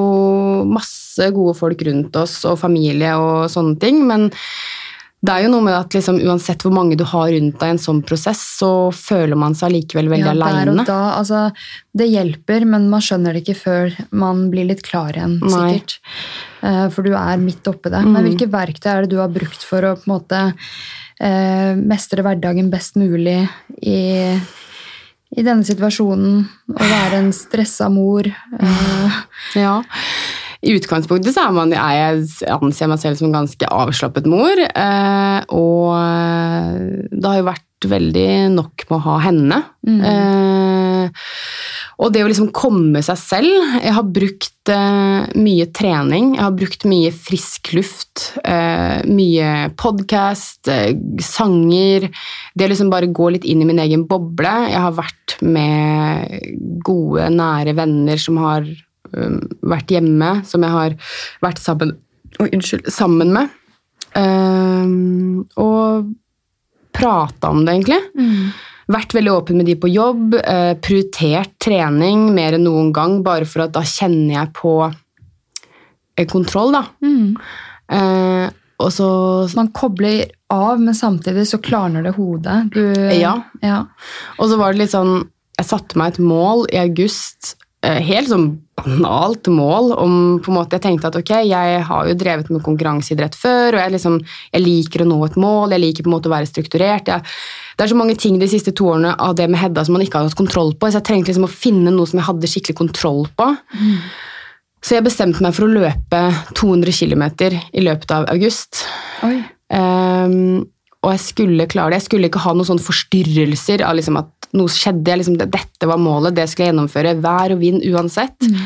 masse 0.68 1.30
gode 1.32 1.56
folk 1.56 1.82
rundt 1.88 2.16
oss 2.20 2.42
og 2.48 2.58
familie 2.60 3.14
og 3.16 3.46
sånne 3.52 3.78
ting, 3.80 4.02
men 4.08 4.28
det 5.26 5.32
er 5.32 5.46
jo 5.46 5.52
noe 5.54 5.64
med 5.64 5.74
at 5.74 5.94
liksom, 5.96 6.18
uansett 6.28 6.62
hvor 6.62 6.74
mange 6.76 6.96
du 6.98 7.02
har 7.08 7.30
rundt 7.32 7.56
deg 7.58 7.70
i 7.70 7.74
en 7.74 7.80
sånn 7.80 8.02
prosess, 8.06 8.42
så 8.60 8.70
føler 8.94 9.38
man 9.38 9.56
seg 9.58 9.72
likevel 9.74 10.10
veldig 10.12 10.28
ja, 10.28 10.34
aleine. 10.36 10.84
Altså, 10.86 11.46
det 11.96 12.10
hjelper, 12.12 12.66
men 12.68 12.90
man 12.92 13.02
skjønner 13.02 13.34
det 13.34 13.42
ikke 13.42 13.58
før 13.58 13.96
man 14.14 14.46
blir 14.52 14.68
litt 14.68 14.84
klar 14.86 15.16
igjen, 15.16 15.38
sikkert. 15.42 15.96
Nei. 15.96 16.68
Eh, 16.68 16.84
for 16.94 17.06
du 17.06 17.16
er 17.16 17.42
midt 17.42 17.72
oppi 17.72 17.90
det. 17.90 18.04
Mm. 18.04 18.12
Men 18.12 18.28
hvilke 18.28 18.50
verktøy 18.52 18.92
er 18.92 19.06
det 19.06 19.14
du 19.16 19.18
har 19.22 19.32
brukt 19.32 19.66
for 19.66 19.88
å 19.88 19.96
på 19.96 20.06
en 20.06 20.14
måte 20.14 20.44
eh, 20.44 21.72
mestre 21.80 22.24
hverdagen 22.26 22.70
best 22.72 23.00
mulig 23.00 23.40
i 23.80 23.98
i 25.34 25.42
denne 25.42 25.66
situasjonen 25.66 26.42
å 26.70 26.80
være 26.80 27.20
en 27.22 27.32
stressa 27.34 27.88
mor. 27.92 28.28
Uh. 28.54 29.22
Ja. 29.58 29.80
I 30.66 30.74
utgangspunktet 30.78 31.34
så 31.34 31.46
er 31.46 31.54
man, 31.54 31.74
jeg 31.74 32.50
anser 32.54 32.90
meg 32.90 33.00
selv 33.02 33.18
som 33.18 33.28
en 33.28 33.40
ganske 33.40 33.68
avslappet 33.70 34.28
mor. 34.30 34.62
Uh, 34.72 35.40
og 35.54 35.92
eh, 35.98 36.78
det 37.12 37.28
har 37.28 37.40
jo 37.40 37.48
vært 37.50 37.88
veldig 37.90 38.30
nok 38.54 38.86
med 38.88 38.96
å 38.96 39.04
ha 39.04 39.16
henne. 39.26 39.60
Mm. 39.86 40.00
Uh, 40.00 41.26
og 41.96 42.12
det 42.12 42.22
å 42.24 42.28
liksom 42.28 42.50
komme 42.54 43.00
seg 43.04 43.16
selv 43.16 43.76
Jeg 43.80 43.94
har 43.96 44.08
brukt 44.18 44.72
uh, 44.72 45.24
mye 45.38 45.66
trening, 45.76 46.34
jeg 46.36 46.44
har 46.44 46.56
brukt 46.56 46.84
mye 46.88 47.12
frisk 47.14 47.72
luft, 47.76 48.24
uh, 48.42 49.00
mye 49.08 49.70
podkast, 49.80 50.68
uh, 50.68 50.92
sanger 51.24 52.08
Det 52.52 52.66
å 52.66 52.72
liksom 52.72 52.92
bare 52.92 53.08
gå 53.08 53.30
litt 53.32 53.48
inn 53.48 53.64
i 53.64 53.68
min 53.68 53.80
egen 53.80 54.04
boble. 54.08 54.52
Jeg 54.68 54.82
har 54.82 54.96
vært 54.96 55.38
med 55.44 56.36
gode, 56.84 57.30
nære 57.32 57.76
venner 57.78 58.20
som 58.20 58.40
har 58.44 58.66
um, 58.66 59.40
vært 59.64 59.96
hjemme, 59.96 60.30
som 60.48 60.64
jeg 60.64 60.76
har 60.76 60.96
vært 61.44 61.62
sammen, 61.62 61.96
oh, 62.38 62.46
unnskyld, 62.46 62.92
sammen 62.92 63.32
med. 63.36 63.52
og 65.60 66.12
prata 66.96 67.50
om 67.52 67.64
det, 67.64 67.74
egentlig. 67.76 68.00
Mm. 68.16 68.52
Vært 68.92 69.16
veldig 69.16 69.32
åpen 69.32 69.58
med 69.58 69.66
de 69.66 69.74
på 69.82 69.90
jobb, 69.90 70.36
eh, 70.38 70.76
prioritert 70.78 71.56
trening 71.62 72.28
mer 72.36 72.54
enn 72.54 72.66
noen 72.68 72.92
gang, 72.94 73.18
bare 73.26 73.48
for 73.48 73.64
at 73.64 73.74
da 73.74 73.82
kjenner 73.82 74.36
jeg 74.36 74.52
på 74.54 74.74
eh, 74.86 76.26
kontroll, 76.30 76.76
da. 76.76 76.84
Mm. 77.02 77.34
Eh, 77.96 78.46
og 78.76 78.92
så 78.92 79.08
Man 79.56 79.72
kobler 79.72 80.26
av, 80.52 80.78
men 80.78 80.94
samtidig 80.94 81.46
så 81.48 81.58
klarner 81.58 82.04
det 82.04 82.14
hodet. 82.18 82.58
Du, 82.74 82.82
ja. 83.16 83.34
ja. 83.64 83.86
Og 84.38 84.50
så 84.50 84.58
var 84.60 84.74
det 84.74 84.84
litt 84.84 84.92
sånn 84.92 85.30
Jeg 85.56 85.68
satte 85.70 85.96
meg 85.96 86.12
et 86.12 86.20
mål 86.20 86.66
i 86.74 86.82
august 86.82 87.54
helt 87.82 88.30
sånn 88.30 88.46
banalt 88.76 89.48
mål 89.48 89.92
om 89.96 90.14
på 90.42 90.50
en 90.50 90.56
måte, 90.58 90.76
Jeg 90.76 90.84
tenkte 90.84 91.08
at 91.08 91.16
ok, 91.16 91.32
jeg 91.48 91.82
har 91.88 92.08
jo 92.08 92.14
drevet 92.18 92.50
med 92.50 92.62
konkurranseidrett 92.64 93.34
før, 93.34 93.76
og 93.76 93.80
jeg, 93.80 93.92
liksom, 93.96 94.18
jeg 94.52 94.62
liker 94.62 95.02
å 95.02 95.08
nå 95.08 95.18
et 95.24 95.38
mål, 95.40 95.72
jeg 95.72 95.82
liker 95.82 96.04
på 96.04 96.10
en 96.10 96.16
måte 96.16 96.28
å 96.28 96.34
være 96.34 96.50
strukturert. 96.50 97.08
Jeg, 97.08 97.24
det 97.76 97.84
er 97.84 97.92
så 97.92 97.98
mange 97.98 98.16
ting 98.20 98.38
de 98.40 98.48
siste 98.50 98.74
to 98.76 98.90
årene 98.92 99.14
av 99.16 99.36
det 99.38 99.48
med 99.50 99.60
Hedda 99.60 99.84
som 99.86 99.96
man 99.96 100.04
ikke 100.04 100.20
har 100.20 100.28
hatt 100.28 100.38
kontroll 100.38 100.74
på, 100.76 100.90
så 100.90 101.00
jeg 101.00 101.08
trengte 101.08 101.32
liksom 101.32 101.48
å 101.48 101.52
finne 101.52 101.94
noe 101.94 102.08
som 102.08 102.20
jeg 102.20 102.28
hadde 102.28 102.52
skikkelig 102.52 102.78
kontroll 102.84 103.26
på. 103.36 103.50
Mm. 103.76 103.98
Så 104.84 104.94
jeg 104.98 105.06
bestemte 105.06 105.42
meg 105.42 105.56
for 105.56 105.66
å 105.66 105.72
løpe 105.72 106.22
200 106.54 106.94
km 106.94 107.24
i 107.72 107.82
løpet 107.82 108.12
av 108.14 108.28
august. 108.30 108.84
Um, 109.72 110.66
og 111.02 111.12
jeg 111.14 111.22
skulle 111.22 111.66
klare 111.70 111.94
det. 111.94 112.00
Jeg 112.00 112.08
skulle 112.08 112.30
ikke 112.30 112.42
ha 112.44 112.52
noen 112.54 112.68
sånne 112.68 112.84
forstyrrelser 112.84 113.82
av 113.86 113.96
liksom 113.98 114.18
at 114.20 114.30
noe 114.58 114.72
skjedde. 114.72 115.18
Liksom, 115.20 115.38
dette 115.40 115.88
var 115.88 116.00
målet, 116.00 116.36
det 116.36 116.48
skulle 116.50 116.68
jeg 116.68 116.74
gjennomføre. 116.74 117.16
Vær 117.24 117.56
og 117.56 117.60
vind 117.62 117.84
uansett. 117.92 118.36
Mm. 118.46 118.62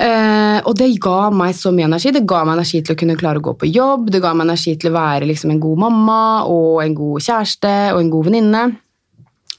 Uh, 0.00 0.62
og 0.64 0.72
det 0.80 0.94
ga 1.02 1.28
meg 1.34 1.52
så 1.56 1.72
mye 1.76 1.84
energi. 1.90 2.12
Det 2.14 2.24
ga 2.28 2.40
meg 2.46 2.56
energi 2.56 2.80
til 2.80 2.94
å 2.94 3.00
kunne 3.02 3.18
klare 3.20 3.40
å 3.40 3.44
gå 3.44 3.52
på 3.60 3.68
jobb. 3.68 4.08
Det 4.12 4.22
ga 4.24 4.32
meg 4.32 4.48
energi 4.48 4.76
til 4.80 4.92
å 4.92 4.96
være 4.96 5.28
liksom, 5.28 5.52
en 5.52 5.60
god 5.60 5.82
mamma 5.82 6.22
og 6.48 6.80
en 6.84 6.94
god 6.96 7.26
kjæreste 7.26 7.74
og 7.92 8.00
en 8.00 8.12
god 8.14 8.30
venninne. 8.30 8.62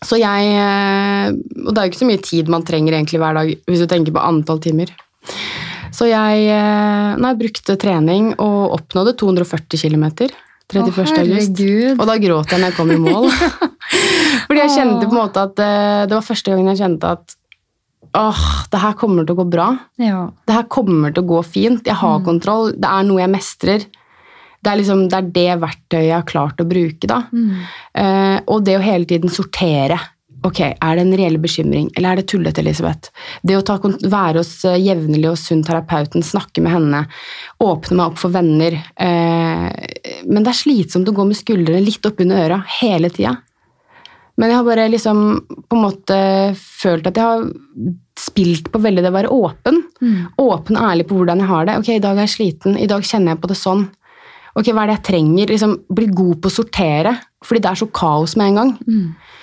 Så 0.01 0.17
jeg 0.17 0.53
uh, 0.57 1.27
Og 1.61 1.75
det 1.75 1.77
er 1.77 1.86
jo 1.86 1.91
ikke 1.91 1.99
så 1.99 2.09
mye 2.09 2.23
tid 2.25 2.47
man 2.49 2.63
trenger 2.65 2.95
egentlig 2.97 3.19
hver 3.21 3.38
dag 3.38 3.51
hvis 3.69 3.84
du 3.84 3.89
tenker 3.89 4.15
på 4.15 4.23
antall 4.25 4.61
timer. 4.63 4.89
Så 5.93 6.07
jeg, 6.09 6.47
uh, 6.49 7.19
nei, 7.21 7.36
brukte 7.38 7.77
trening 7.77 8.32
og 8.41 8.79
oppnådde 8.79 9.13
240 9.21 9.84
km. 9.84 10.32
31. 10.72 11.13
august. 11.22 11.61
Og 11.97 12.07
da 12.09 12.17
gråt 12.22 12.53
jeg 12.53 12.61
når 12.61 12.72
jeg 12.72 12.78
kom 12.78 12.93
i 12.93 12.99
mål. 13.01 13.30
Fordi 14.47 14.63
jeg 14.63 14.74
kjente 14.76 15.05
på 15.05 15.13
en 15.13 15.19
måte 15.19 15.45
at 15.45 15.61
eh, 15.63 16.03
det 16.07 16.17
var 16.17 16.26
første 16.26 16.53
gangen 16.53 16.72
jeg 16.74 16.82
kjente 16.82 17.15
at 17.17 17.36
åh, 18.17 18.43
det 18.72 18.82
her 18.84 18.95
kommer 18.99 19.28
til 19.28 19.36
å 19.36 19.41
gå 19.41 19.47
bra. 19.51 19.72
Ja. 20.01 20.22
Det 20.47 20.55
her 20.55 20.69
kommer 20.72 21.13
til 21.13 21.24
å 21.24 21.32
gå 21.34 21.41
fint. 21.47 21.88
Jeg 21.88 21.99
har 22.01 22.19
mm. 22.19 22.28
kontroll. 22.28 22.72
Det 22.76 22.89
er 22.91 23.07
noe 23.07 23.24
jeg 23.24 23.34
mestrer. 23.34 23.86
Det 24.61 24.69
er, 24.69 24.78
liksom, 24.78 25.05
det 25.09 25.17
er 25.17 25.30
det 25.36 25.51
verktøyet 25.63 26.07
jeg 26.07 26.17
har 26.17 26.28
klart 26.30 26.61
å 26.61 26.67
bruke. 26.69 27.09
da. 27.09 27.24
Mm. 27.34 27.61
Eh, 28.03 28.38
og 28.45 28.65
det 28.67 28.78
å 28.78 28.84
hele 28.84 29.09
tiden 29.09 29.32
sortere 29.34 29.97
Ok, 30.41 30.59
Er 30.59 30.95
det 30.97 31.03
en 31.03 31.13
reell 31.17 31.37
bekymring, 31.37 31.91
eller 31.95 32.11
er 32.11 32.21
det 32.21 32.29
tullete, 32.31 32.63
Elisabeth? 32.63 33.11
Det 33.45 33.59
å 33.59 33.61
ta, 33.65 33.75
være 33.77 34.41
hos 34.41 34.65
eh, 34.65 34.79
jevnlig 34.81 35.27
og 35.29 35.37
sunn 35.37 35.61
terapeuten, 35.65 36.25
snakke 36.25 36.63
med 36.65 36.73
henne, 36.73 37.03
åpne 37.61 37.97
meg 37.99 38.07
opp 38.07 38.17
for 38.17 38.33
venner 38.33 38.73
eh, 38.73 39.67
Men 40.25 40.41
det 40.41 40.49
er 40.49 40.57
slitsomt 40.63 41.09
å 41.11 41.13
gå 41.13 41.27
med 41.29 41.37
skuldrene 41.37 41.85
litt 41.85 42.09
oppunder 42.09 42.41
øra 42.47 42.61
hele 42.79 43.11
tida. 43.13 43.35
Men 44.41 44.49
jeg 44.49 44.57
har 44.57 44.65
bare 44.65 44.89
liksom 44.89 45.19
på 45.69 45.77
en 45.77 45.83
måte 45.83 46.17
følt 46.57 47.05
at 47.05 47.19
jeg 47.19 47.27
har 47.27 47.43
spilt 48.17 48.71
på 48.73 48.81
veldig 48.81 49.03
det 49.03 49.11
å 49.11 49.17
være 49.19 49.33
åpen. 49.35 49.81
Mm. 50.01 50.15
Åpen 50.41 50.79
og 50.79 50.87
ærlig 50.87 51.05
på 51.09 51.17
hvordan 51.19 51.43
jeg 51.43 51.51
har 51.51 51.67
det. 51.67 51.75
Ok, 51.81 51.91
i 51.93 52.01
dag 52.01 52.17
er 52.17 52.25
jeg 52.25 52.35
sliten, 52.37 52.79
i 52.79 52.89
dag 52.89 53.05
kjenner 53.05 53.35
jeg 53.35 53.41
på 53.43 53.51
det 53.51 53.59
sånn. 53.59 53.85
Ok, 54.57 54.71
hva 54.71 54.83
er 54.83 54.91
det 54.91 54.97
jeg 54.97 55.07
trenger? 55.11 55.53
Liksom, 55.53 55.75
bli 55.93 56.09
god 56.09 56.41
på 56.41 56.49
å 56.49 56.55
sortere, 56.55 57.13
fordi 57.45 57.61
det 57.63 57.69
er 57.71 57.81
så 57.83 57.87
kaos 58.01 58.35
med 58.39 58.51
en 58.51 58.59
gang. 58.59 58.73
Mm. 58.87 59.37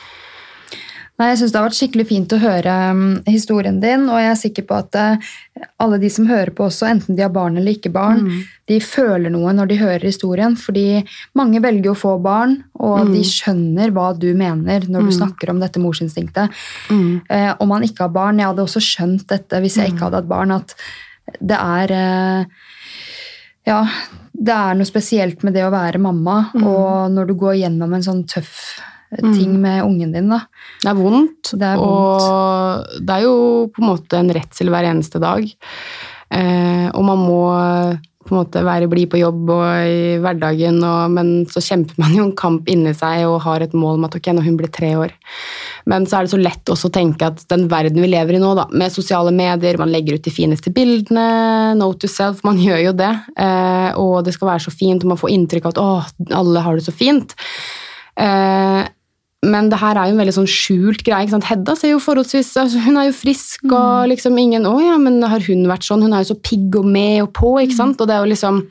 Nei, 1.19 1.33
jeg 1.33 1.39
synes 1.41 1.53
Det 1.53 1.59
har 1.59 1.67
vært 1.67 1.77
skikkelig 1.79 2.05
fint 2.07 2.33
å 2.35 2.39
høre 2.39 2.73
um, 2.95 3.01
historien 3.27 3.81
din, 3.83 4.05
og 4.07 4.21
jeg 4.23 4.31
er 4.31 4.39
sikker 4.39 4.67
på 4.69 4.77
at 4.79 4.99
uh, 4.99 5.31
alle 5.83 5.99
de 5.99 6.11
som 6.15 6.29
hører 6.31 6.53
på 6.55 6.69
også, 6.69 6.87
enten 6.87 7.19
de 7.19 7.25
har 7.25 7.33
barn 7.35 7.59
eller 7.59 7.75
ikke 7.75 7.91
barn, 7.91 8.23
mm. 8.29 8.45
de 8.71 8.79
føler 8.85 9.33
noe 9.35 9.51
når 9.57 9.73
de 9.73 9.81
hører 9.81 10.07
historien. 10.07 10.55
Fordi 10.59 11.03
mange 11.39 11.63
velger 11.65 11.91
å 11.91 11.99
få 11.99 12.13
barn, 12.23 12.55
og 12.79 13.09
mm. 13.09 13.17
de 13.17 13.25
skjønner 13.27 13.91
hva 13.97 14.13
du 14.15 14.29
mener 14.39 14.87
når 14.87 15.09
du 15.09 15.11
mm. 15.11 15.17
snakker 15.19 15.51
om 15.51 15.59
dette 15.63 15.83
morsinstinktet. 15.83 16.55
Uh, 16.93 17.51
om 17.59 17.75
man 17.75 17.87
ikke 17.87 18.07
har 18.07 18.15
barn 18.15 18.39
Jeg 18.39 18.53
hadde 18.53 18.65
også 18.65 18.83
skjønt 18.85 19.27
dette 19.33 19.59
hvis 19.65 19.81
jeg 19.81 19.91
ikke 19.91 19.99
mm. 19.99 20.07
hadde 20.07 20.21
hatt 20.23 20.31
barn, 20.31 20.55
at 20.55 20.77
det 21.43 21.59
er 21.59 21.97
uh, 21.99 22.69
Ja, 23.67 23.83
det 24.39 24.55
er 24.55 24.79
noe 24.79 24.87
spesielt 24.87 25.43
med 25.43 25.59
det 25.59 25.67
å 25.67 25.73
være 25.75 25.99
mamma, 25.99 26.37
og 26.63 27.11
når 27.11 27.27
du 27.27 27.35
går 27.43 27.59
gjennom 27.65 27.97
en 27.97 28.07
sånn 28.07 28.23
tøff 28.31 28.79
eh, 28.79 28.88
ting 29.17 29.55
med 29.61 29.83
ungen 29.87 30.13
din, 30.13 30.29
da. 30.33 30.43
Det 30.83 30.91
er 30.91 30.99
vondt, 30.99 31.55
Det 31.55 31.73
er 31.73 31.81
og 31.81 33.01
det 33.01 33.17
er 33.17 33.25
jo 33.25 33.39
på 33.73 33.83
en 33.83 33.91
måte 33.95 34.21
en 34.21 34.33
redsel 34.37 34.73
hver 34.73 34.91
eneste 34.91 35.23
dag. 35.23 35.47
Eh, 36.29 36.89
og 36.93 37.05
man 37.09 37.25
må 37.25 37.43
på 38.29 38.35
en 38.35 38.43
måte 38.43 38.63
være 38.65 38.89
blid 38.91 39.09
på 39.13 39.21
jobb 39.23 39.49
og 39.55 39.89
i 39.89 40.19
hverdagen, 40.21 40.83
og, 40.85 41.15
men 41.15 41.31
så 41.49 41.63
kjemper 41.65 41.97
man 42.03 42.13
jo 42.17 42.27
en 42.27 42.35
kamp 42.37 42.69
inni 42.71 42.93
seg 42.97 43.25
og 43.29 43.41
har 43.47 43.65
et 43.65 43.77
mål 43.77 43.97
om 43.99 44.05
at 44.09 44.19
ok, 44.19 44.31
når 44.37 44.45
hun 44.45 44.59
blir 44.61 44.73
tre 44.75 44.93
år. 45.01 45.15
Men 45.89 46.05
så 46.05 46.19
er 46.19 46.27
det 46.27 46.35
så 46.35 46.41
lett 46.41 46.73
også 46.73 46.91
å 46.91 46.95
tenke 46.99 47.31
at 47.31 47.41
den 47.49 47.67
verden 47.73 48.03
vi 48.05 48.11
lever 48.13 48.37
i 48.37 48.43
nå, 48.43 48.53
da, 48.59 48.67
med 48.69 48.93
sosiale 48.93 49.33
medier, 49.35 49.81
man 49.81 49.93
legger 49.93 50.19
ut 50.19 50.27
de 50.27 50.35
fineste 50.35 50.73
bildene, 50.75 51.25
note 51.81 52.05
to 52.05 52.13
self, 52.13 52.45
man 52.47 52.61
gjør 52.61 52.85
jo 52.91 52.95
det, 53.01 53.13
eh, 53.41 53.91
og 53.97 54.21
det 54.27 54.37
skal 54.37 54.53
være 54.53 54.67
så 54.69 54.75
fint, 54.75 55.05
og 55.05 55.15
man 55.15 55.21
får 55.21 55.35
inntrykk 55.35 55.71
av 55.71 55.75
at 55.75 55.83
å, 55.83 56.37
alle 56.43 56.67
har 56.67 56.77
det 56.79 56.85
så 56.85 56.95
fint. 56.95 57.33
Eh, 58.19 58.85
men 59.47 59.69
det 59.71 59.79
her 59.79 59.95
er 59.95 60.09
jo 60.09 60.17
en 60.17 60.19
veldig 60.25 60.35
sånn 60.35 60.49
skjult 60.51 61.05
greie. 61.07 61.23
ikke 61.23 61.37
sant? 61.37 61.47
Hedda 61.47 61.77
ser 61.79 61.93
jo 61.93 62.01
forholdsvis, 62.03 62.57
altså 62.59 62.81
Hun 62.83 62.97
er 62.99 63.07
jo 63.07 63.13
frisk, 63.15 63.65
og 63.71 64.09
liksom 64.11 64.39
ingen 64.39 64.65
'Å 64.67 64.81
ja, 64.83 64.97
men 64.99 65.23
har 65.23 65.39
hun 65.41 65.67
vært 65.67 65.87
sånn?' 65.87 66.03
Hun 66.03 66.13
er 66.13 66.25
jo 66.25 66.35
så 66.35 66.43
pigg 66.43 66.75
og 66.75 66.85
med 66.85 67.23
og 67.23 67.33
på, 67.33 67.55
ikke 67.63 67.77
sant? 67.77 68.01
Og 68.01 68.07
det 68.09 68.17
er 68.17 68.25
jo 68.25 68.33
liksom 68.35 68.67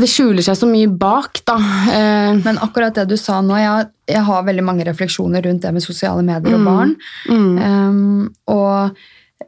Det 0.00 0.08
skjuler 0.08 0.42
seg 0.42 0.56
så 0.56 0.66
mye 0.66 0.88
bak, 0.88 1.42
da. 1.44 1.56
Eh, 1.92 2.32
Men 2.42 2.56
akkurat 2.58 2.94
det 2.94 3.08
du 3.08 3.16
sa 3.16 3.40
nå, 3.42 3.54
jeg, 3.54 3.88
jeg 4.08 4.22
har 4.24 4.42
veldig 4.42 4.64
mange 4.64 4.84
refleksjoner 4.86 5.42
rundt 5.44 5.60
det 5.62 5.72
med 5.74 5.82
sosiale 5.82 6.22
medier 6.22 6.54
og 6.54 6.64
barn. 6.64 6.96
Um, 7.28 8.32
og 8.48 8.96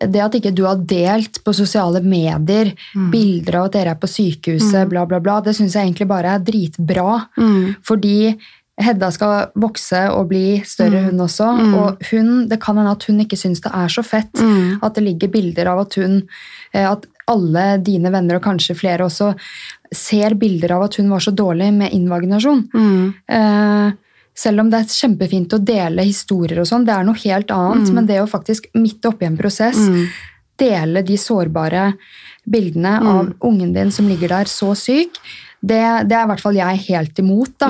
det 0.01 0.21
at 0.21 0.35
ikke 0.35 0.55
du 0.55 0.65
har 0.67 0.77
delt 0.77 1.43
på 1.43 1.55
sosiale 1.55 2.03
medier 2.03 2.75
bilder 3.11 3.57
av 3.57 3.65
at 3.65 3.73
dere 3.73 3.91
er 3.91 3.95
på 3.95 4.07
sykehuset, 4.07 4.89
bla, 4.89 5.07
bla, 5.07 5.19
bla, 5.21 5.41
det 5.41 5.57
syns 5.57 5.73
jeg 5.75 5.87
egentlig 5.89 6.07
bare 6.07 6.35
er 6.37 6.39
dritbra. 6.45 7.29
Fordi 7.83 8.37
Hedda 8.77 9.09
skal 9.11 9.51
vokse 9.57 10.03
og 10.13 10.27
bli 10.29 10.61
større, 10.69 11.07
hun 11.07 11.21
også. 11.25 11.47
Og 11.79 12.03
hun, 12.11 12.49
det 12.51 12.59
kan 12.61 12.77
hende 12.77 12.93
at 12.93 13.07
hun 13.09 13.21
ikke 13.25 13.39
syns 13.41 13.63
det 13.65 13.73
er 13.73 13.89
så 13.89 14.03
fett 14.05 14.37
at 14.83 14.95
det 14.95 15.05
ligger 15.07 15.33
bilder 15.33 15.71
av 15.73 15.87
at 15.87 15.95
hun 15.97 16.19
eh, 16.73 16.85
At 16.85 17.07
alle 17.27 17.79
dine 17.83 18.13
venner, 18.13 18.37
og 18.37 18.45
kanskje 18.45 18.77
flere 18.79 19.03
også, 19.09 19.33
ser 19.91 20.37
bilder 20.39 20.77
av 20.77 20.85
at 20.87 20.95
hun 21.01 21.09
var 21.11 21.25
så 21.25 21.33
dårlig 21.35 21.73
med 21.75 21.93
invaginasjon. 21.97 22.61
Eh, 23.27 23.89
selv 24.37 24.61
om 24.61 24.71
det 24.71 24.79
er 24.79 24.93
kjempefint 24.93 25.57
å 25.57 25.59
dele 25.59 26.05
historier 26.05 26.61
og 26.61 26.69
sånn, 26.69 26.85
det 26.87 26.93
er 26.95 27.05
noe 27.09 27.19
helt 27.25 27.51
annet. 27.51 27.89
Men 27.97 28.07
det 28.07 28.21
å 28.21 28.29
faktisk 28.31 28.69
midt 28.75 29.05
oppi 29.09 29.25
en 29.27 29.39
prosess 29.41 29.81
dele 30.61 31.03
de 31.03 31.17
sårbare 31.21 31.93
bildene 32.47 32.99
av 33.03 33.33
ungen 33.45 33.73
din 33.75 33.91
som 33.93 34.09
ligger 34.09 34.29
der 34.29 34.45
så 34.51 34.73
syk, 34.79 35.19
det, 35.67 35.81
det 36.07 36.15
er 36.15 36.27
i 36.27 36.29
hvert 36.29 36.43
fall 36.45 36.55
jeg 36.55 36.79
helt 36.85 37.17
imot. 37.19 37.55
da. 37.59 37.67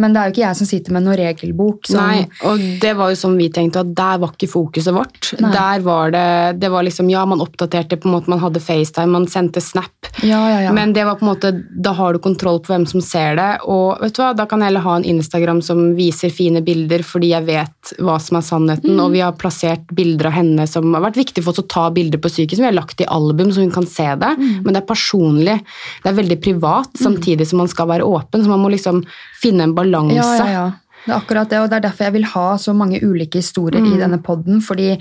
Men 0.00 0.14
det 0.14 0.18
er 0.18 0.30
jo 0.30 0.32
ikke 0.32 0.40
jeg 0.42 0.56
som 0.58 0.66
sitter 0.66 0.94
med 0.96 1.04
noen 1.04 1.18
regelbok. 1.20 1.84
Som, 1.86 2.00
Nei, 2.00 2.24
og 2.48 2.62
det 2.82 2.94
var 2.98 3.12
jo 3.12 3.18
sånn 3.20 3.36
vi 3.38 3.50
tenkte 3.54 3.82
at 3.84 3.90
der 3.94 4.16
var 4.22 4.32
ikke 4.32 4.48
fokuset 4.50 4.94
vårt. 4.96 5.28
Nei. 5.44 5.50
Der 5.54 5.84
var 5.84 6.10
det, 6.16 6.24
det 6.62 6.70
var 6.72 6.82
liksom, 6.88 7.10
ja, 7.12 7.22
man 7.28 7.44
oppdaterte 7.44 7.98
på 8.02 8.08
en 8.08 8.14
måte, 8.16 8.32
man 8.32 8.40
hadde 8.42 8.62
FaceTime, 8.64 9.12
man 9.12 9.28
sendte 9.30 9.60
Snap. 9.62 10.08
Ja, 10.24 10.40
ja, 10.48 10.62
ja. 10.64 10.72
Men 10.74 10.94
det 10.96 11.04
var 11.06 11.20
på 11.20 11.26
en 11.26 11.30
måte, 11.34 11.52
da 11.84 11.92
har 12.00 12.16
du 12.16 12.22
kontroll 12.24 12.58
på 12.64 12.72
hvem 12.72 12.88
som 12.88 13.04
ser 13.04 13.36
det, 13.38 13.50
og 13.68 14.00
vet 14.02 14.16
du 14.16 14.22
hva, 14.24 14.32
da 14.40 14.48
kan 14.50 14.64
jeg 14.64 14.72
heller 14.72 14.86
ha 14.88 14.96
en 14.98 15.06
Instagram 15.12 15.60
som 15.62 15.84
viser 16.00 16.32
fine 16.34 16.64
bilder, 16.66 17.04
fordi 17.06 17.30
jeg 17.34 17.46
vet 17.52 17.94
hva 18.00 18.16
som 18.22 18.40
er 18.40 18.48
sannheten, 18.48 18.96
Mm. 18.96 19.04
og 19.04 19.12
vi 19.12 19.20
har 19.22 19.36
plassert 19.38 19.86
bilder 19.94 20.32
av 20.32 20.38
henne 20.40 20.64
som 20.66 20.88
har 20.96 21.04
vært 21.04 21.20
viktig 21.20 21.44
for 21.44 21.52
oss 21.52 21.62
å 21.62 21.68
ta 21.68 21.86
bilder 21.94 22.18
på 22.18 22.32
sykehuset, 22.32 22.64
vi 22.64 22.70
har 22.72 22.78
lagt 22.80 23.04
i 23.04 23.10
album 23.12 23.52
så 23.52 23.60
hun 23.60 23.70
kan 23.76 23.86
se 23.86 24.08
det, 24.18 24.32
Mm. 24.38 24.62
men 24.64 24.72
det 24.74 24.82
er 24.82 24.86
personlig, 24.94 25.58
det 26.02 26.10
er 26.12 26.16
veldig 26.22 26.40
privat, 26.42 26.90
samtidig 26.96 27.46
som 27.46 27.58
man 27.58 27.68
skal 27.68 27.86
være 27.88 28.04
åpen, 28.04 28.42
så 28.44 28.48
man 28.48 28.60
må 28.60 28.70
liksom 28.72 29.04
finne 29.40 29.62
en 29.62 29.74
balanse. 29.74 30.14
Ja, 30.16 30.36
ja, 30.38 30.52
ja. 30.52 30.66
Det 31.06 31.12
er 31.14 31.20
akkurat 31.20 31.48
det, 31.48 31.58
og 31.62 31.70
det 31.70 31.76
er 31.76 31.80
derfor 31.88 32.04
jeg 32.08 32.12
vil 32.16 32.24
ha 32.24 32.56
så 32.58 32.72
mange 32.74 32.98
ulike 33.00 33.38
historier 33.38 33.80
Mm. 33.80 33.92
i 33.94 33.98
denne 34.00 34.18
podden, 34.22 34.60
fordi 34.60 34.98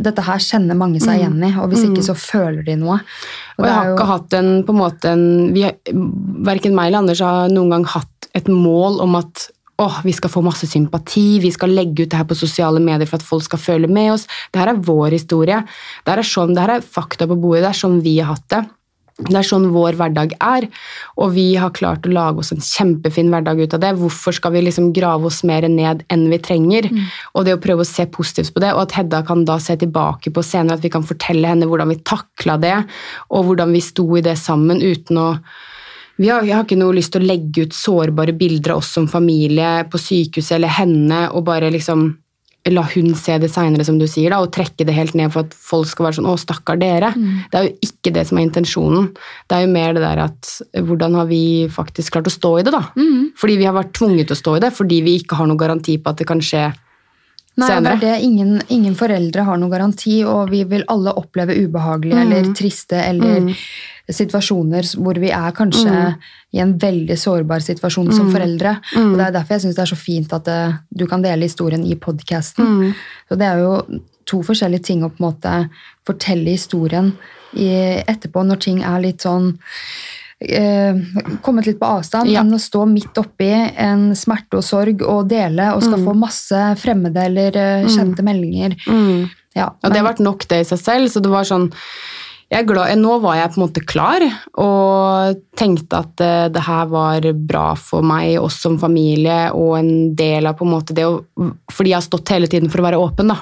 dette 0.00 0.22
her 0.24 0.38
kjenner 0.38 0.74
mange 0.74 0.98
seg 1.00 1.18
igjen 1.20 1.42
i, 1.44 1.50
og 1.60 1.68
hvis 1.68 1.84
ikke 1.84 2.02
så 2.02 2.14
føler 2.16 2.64
de 2.64 2.76
noe. 2.76 2.94
Og, 3.58 3.60
Og 3.60 3.66
jeg 3.66 3.74
har 3.74 3.90
ikke 3.92 4.06
hatt 4.06 4.32
en, 4.38 4.64
på 4.64 4.72
en 4.72 4.78
måte 4.80 5.04
en 5.12 5.52
vi, 5.52 5.66
Verken 5.92 6.74
meg 6.74 6.86
eller 6.88 6.98
Anders 7.02 7.20
har 7.20 7.48
noen 7.52 7.68
gang 7.70 7.84
hatt 7.84 8.28
et 8.34 8.48
mål 8.48 9.00
om 9.02 9.14
at 9.16 9.50
åh, 9.82 10.00
vi 10.06 10.14
skal 10.16 10.30
få 10.32 10.42
masse 10.44 10.68
sympati, 10.70 11.40
vi 11.42 11.52
skal 11.54 11.74
legge 11.74 12.04
ut 12.04 12.12
det 12.12 12.20
her 12.20 12.28
på 12.28 12.38
sosiale 12.38 12.82
medier 12.82 13.08
for 13.08 13.20
at 13.20 13.26
folk 13.26 13.46
skal 13.46 13.62
føle 13.62 13.90
med 13.90 14.14
oss. 14.14 14.28
Det 14.52 14.62
her 14.62 14.72
er 14.72 14.84
vår 14.86 15.16
historie. 15.16 15.62
Det 16.04 16.14
her 16.14 16.22
er, 16.22 16.28
sånn, 16.28 16.54
det 16.54 16.62
her 16.64 16.76
er 16.78 16.86
fakta 16.98 17.28
på 17.28 17.38
bordet, 17.38 17.64
det 17.66 17.72
er 17.72 17.82
sånn 17.82 18.00
vi 18.04 18.18
har 18.20 18.32
hatt 18.34 18.48
det. 18.54 18.62
Det 19.20 19.36
er 19.36 19.44
sånn 19.44 19.66
vår 19.74 19.98
hverdag 20.00 20.32
er, 20.40 20.64
og 21.20 21.34
vi 21.34 21.44
har 21.60 21.74
klart 21.76 22.06
å 22.08 22.12
lage 22.12 22.40
oss 22.42 22.50
en 22.54 22.62
kjempefin 22.64 23.28
hverdag 23.30 23.60
ut 23.60 23.74
av 23.76 23.82
det. 23.84 23.90
Hvorfor 24.00 24.34
skal 24.34 24.54
vi 24.54 24.62
liksom 24.64 24.88
grave 24.96 25.28
oss 25.28 25.42
mer 25.46 25.66
ned 25.68 26.00
enn 26.10 26.24
vi 26.32 26.38
trenger? 26.42 26.88
Og 27.36 27.44
det 27.46 27.58
å 27.58 27.60
prøve 27.62 27.84
å 27.84 27.88
se 27.88 28.06
positivt 28.10 28.54
på 28.54 28.62
det, 28.64 28.72
og 28.72 28.86
at 28.86 28.96
Hedda 28.96 29.20
kan 29.28 29.44
da 29.46 29.58
se 29.62 29.76
tilbake 29.78 30.32
på 30.32 30.44
senere, 30.46 30.80
at 30.80 30.86
vi 30.86 30.90
kan 30.90 31.04
fortelle 31.06 31.52
henne 31.52 31.68
hvordan 31.68 31.92
vi 31.92 32.00
takla 32.08 32.56
det, 32.62 32.78
og 33.30 33.50
hvordan 33.50 33.76
vi 33.76 33.84
sto 33.84 34.08
i 34.16 34.24
det 34.24 34.38
sammen 34.40 34.80
uten 34.80 35.20
å 35.20 35.28
vi 36.16 36.28
har, 36.28 36.44
jeg 36.44 36.56
har 36.56 36.66
ikke 36.66 36.80
noe 36.80 36.96
lyst 36.96 37.14
til 37.14 37.24
å 37.24 37.28
legge 37.30 37.66
ut 37.66 37.76
sårbare 37.76 38.34
bilder 38.36 38.74
av 38.74 38.82
oss 38.82 38.92
som 38.96 39.08
familie 39.10 39.84
på 39.90 40.00
sykehuset 40.00 40.58
eller 40.58 40.72
henne, 40.76 41.24
og 41.32 41.46
bare 41.48 41.70
liksom 41.72 42.10
la 42.70 42.84
hun 42.94 43.14
se 43.18 43.34
det 43.42 43.48
seinere, 43.50 43.82
som 43.84 43.96
du 43.98 44.04
sier, 44.06 44.30
da, 44.30 44.38
og 44.38 44.52
trekke 44.54 44.84
det 44.86 44.94
helt 44.94 45.16
ned 45.18 45.32
for 45.34 45.42
at 45.42 45.54
folk 45.56 45.88
skal 45.90 46.06
være 46.06 46.20
sånn 46.20 46.28
'Å, 46.30 46.38
stakkar 46.38 46.78
dere'. 46.78 47.10
Det 47.50 47.58
er 47.58 47.64
jo 47.66 47.74
ikke 47.82 48.12
det 48.14 48.26
som 48.28 48.38
er 48.38 48.46
intensjonen. 48.46 49.08
Det 49.48 49.56
er 49.56 49.66
jo 49.66 49.72
mer 49.72 49.92
det 49.94 50.02
der 50.02 50.18
at 50.18 50.62
hvordan 50.78 51.14
har 51.14 51.26
vi 51.26 51.66
faktisk 51.66 52.12
klart 52.12 52.30
å 52.30 52.38
stå 52.38 52.60
i 52.60 52.62
det, 52.62 52.72
da? 52.72 52.84
Fordi 53.36 53.56
vi 53.56 53.64
har 53.64 53.74
vært 53.74 53.92
tvunget 53.92 54.28
til 54.28 54.36
å 54.36 54.42
stå 54.42 54.56
i 54.56 54.60
det, 54.60 54.72
fordi 54.72 55.02
vi 55.02 55.18
ikke 55.18 55.34
har 55.34 55.46
noen 55.46 55.58
garanti 55.58 55.98
på 55.98 56.10
at 56.10 56.18
det 56.18 56.26
kan 56.26 56.38
skje 56.38 56.72
Nei, 57.60 57.68
det 57.84 57.90
er 57.90 57.96
det. 58.00 58.12
Ingen, 58.24 58.60
ingen 58.72 58.94
foreldre 58.96 59.42
har 59.44 59.58
noen 59.60 59.70
garanti, 59.70 60.22
og 60.24 60.48
vi 60.50 60.62
vil 60.64 60.84
alle 60.88 61.12
oppleve 61.20 61.52
ubehagelige 61.66 62.16
Mm. 62.16 62.22
eller 62.32 62.54
triste 62.54 62.96
eller 62.96 63.54
situasjoner 64.10 64.82
hvor 64.98 65.18
vi 65.20 65.30
er 65.30 65.52
kanskje 65.52 65.90
Mm. 65.92 66.14
i 66.54 66.58
en 66.60 66.72
veldig 66.78 67.16
sårbar 67.18 67.60
situasjon 67.60 68.12
som 68.12 68.30
foreldre. 68.32 68.80
Og 68.96 69.16
Det 69.18 69.26
er 69.26 69.32
derfor 69.32 69.48
jeg 69.54 69.60
syns 69.60 69.76
det 69.76 69.82
er 69.82 69.94
så 69.94 69.96
fint 69.96 70.32
at 70.32 70.44
det, 70.44 70.78
du 70.96 71.06
kan 71.06 71.22
dele 71.22 71.42
historien 71.42 71.84
i 71.84 71.94
podkasten. 71.94 72.64
Mm. 72.66 72.94
Så 73.30 73.38
det 73.38 73.46
er 73.46 73.58
jo 73.58 74.00
to 74.24 74.38
forskjellige 74.42 74.82
ting 74.82 75.02
å 75.02 75.10
på 75.10 75.20
en 75.20 75.32
måte 75.32 75.70
fortelle 76.06 76.50
historien 76.50 77.12
i, 77.54 78.02
etterpå, 78.06 78.44
når 78.46 78.60
ting 78.60 78.82
er 78.82 79.00
litt 79.00 79.18
sånn 79.18 79.58
eh, 80.48 80.94
kommet 81.42 81.66
litt 81.66 81.78
på 81.80 81.88
avstand, 81.98 82.28
Ja. 82.30 82.40
enn 82.40 82.52
å 82.54 82.60
stå 82.60 82.86
midt 82.88 83.18
oppi 83.18 83.50
en 83.76 84.10
smerte 84.14 84.58
og 84.58 84.64
sorg 84.64 85.02
og 85.02 85.28
dele 85.28 85.72
og 85.74 85.82
skal 85.82 86.02
få 86.04 86.14
masse 86.16 86.62
fremmede 86.80 87.24
eller 87.28 87.56
eh, 87.56 87.86
kjente 87.86 88.22
meldinger. 88.22 88.76
Ja, 89.54 89.70
Og 89.82 89.90
det 89.92 90.00
har 90.00 90.12
vært 90.14 90.20
nok 90.24 90.46
det 90.48 90.60
i 90.62 90.64
seg 90.64 90.78
selv, 90.80 91.08
så 91.12 91.20
det 91.20 91.30
var 91.30 91.44
sånn 91.44 91.70
jeg 92.52 92.66
glad, 92.68 92.98
Nå 93.00 93.14
var 93.22 93.36
jeg 93.38 93.48
på 93.54 93.60
en 93.60 93.62
måte 93.64 93.82
klar 93.88 94.20
og 94.60 95.38
tenkte 95.56 96.00
at 96.02 96.20
eh, 96.20 96.48
det 96.52 96.60
her 96.66 96.86
var 96.92 97.24
bra 97.48 97.74
for 97.80 98.04
meg, 98.04 98.34
oss 98.42 98.58
som 98.60 98.76
familie, 98.80 99.50
og 99.56 99.78
en 99.78 100.14
del 100.18 100.46
av 100.50 100.58
på 100.58 100.66
en 100.66 100.74
måte 100.74 100.92
det 100.96 101.06
å 101.08 101.22
Fordi 101.72 101.94
jeg 101.94 101.96
har 101.96 102.04
stått 102.04 102.28
hele 102.34 102.46
tiden 102.52 102.68
for 102.68 102.82
å 102.82 102.86
være 102.90 103.00
åpen, 103.00 103.32
da. 103.32 103.38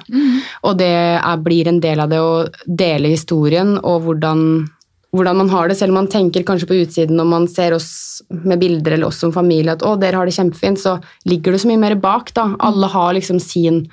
Og 0.63 0.77
det 0.79 0.91
er, 1.19 1.37
blir 1.43 1.67
en 1.69 1.81
del 1.83 2.01
av 2.05 2.09
det 2.13 2.21
å 2.23 2.47
dele 2.67 3.11
historien 3.11 3.79
og 3.83 4.05
hvordan, 4.07 4.69
hvordan 5.11 5.37
man 5.41 5.49
har 5.51 5.69
det, 5.69 5.77
selv 5.79 5.91
om 5.91 6.01
man 6.05 6.09
tenker 6.11 6.45
kanskje 6.47 6.69
på 6.71 6.77
utsiden 6.85 7.17
når 7.19 7.27
man 7.27 7.47
ser 7.51 7.75
oss 7.75 8.23
med 8.31 8.61
bilder 8.63 8.95
eller 8.95 9.09
oss 9.09 9.19
som 9.19 9.33
familie 9.35 9.73
at 9.75 9.83
å, 9.83 9.97
dere 9.99 10.21
har 10.21 10.29
det 10.29 10.37
kjempefint, 10.37 10.79
så 10.79 10.99
ligger 11.27 11.53
det 11.57 11.63
så 11.65 11.71
mye 11.73 11.81
mer 11.83 11.97
bak. 11.99 12.31
da. 12.37 12.45
Alle 12.63 12.87
har 12.93 13.15
liksom 13.19 13.41
sin 13.43 13.87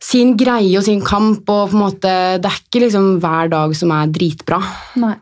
sin 0.00 0.32
greie 0.40 0.78
og 0.78 0.84
sin 0.86 1.02
kamp. 1.04 1.44
og 1.52 1.70
på 1.70 1.76
en 1.76 1.82
måte, 1.82 2.12
Det 2.40 2.48
er 2.48 2.60
ikke 2.62 2.80
liksom 2.86 3.20
hver 3.20 3.50
dag 3.52 3.74
som 3.76 3.90
er 3.92 4.06
dritbra, 4.08 4.60
Nei. 4.96 5.14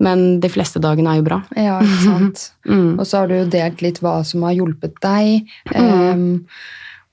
men 0.00 0.40
de 0.40 0.48
fleste 0.48 0.80
dagene 0.80 1.12
er 1.12 1.20
jo 1.20 1.26
bra. 1.28 1.42
Ja, 1.56 1.78
ikke 1.84 2.04
sant. 2.06 2.50
Mm. 2.68 2.98
Og 3.00 3.06
så 3.08 3.18
har 3.22 3.28
du 3.28 3.34
jo 3.34 3.44
delt 3.48 3.80
litt 3.80 3.98
hva 4.04 4.18
som 4.28 4.42
har 4.44 4.52
hjulpet 4.52 4.98
deg. 5.00 5.46
em, 5.74 6.46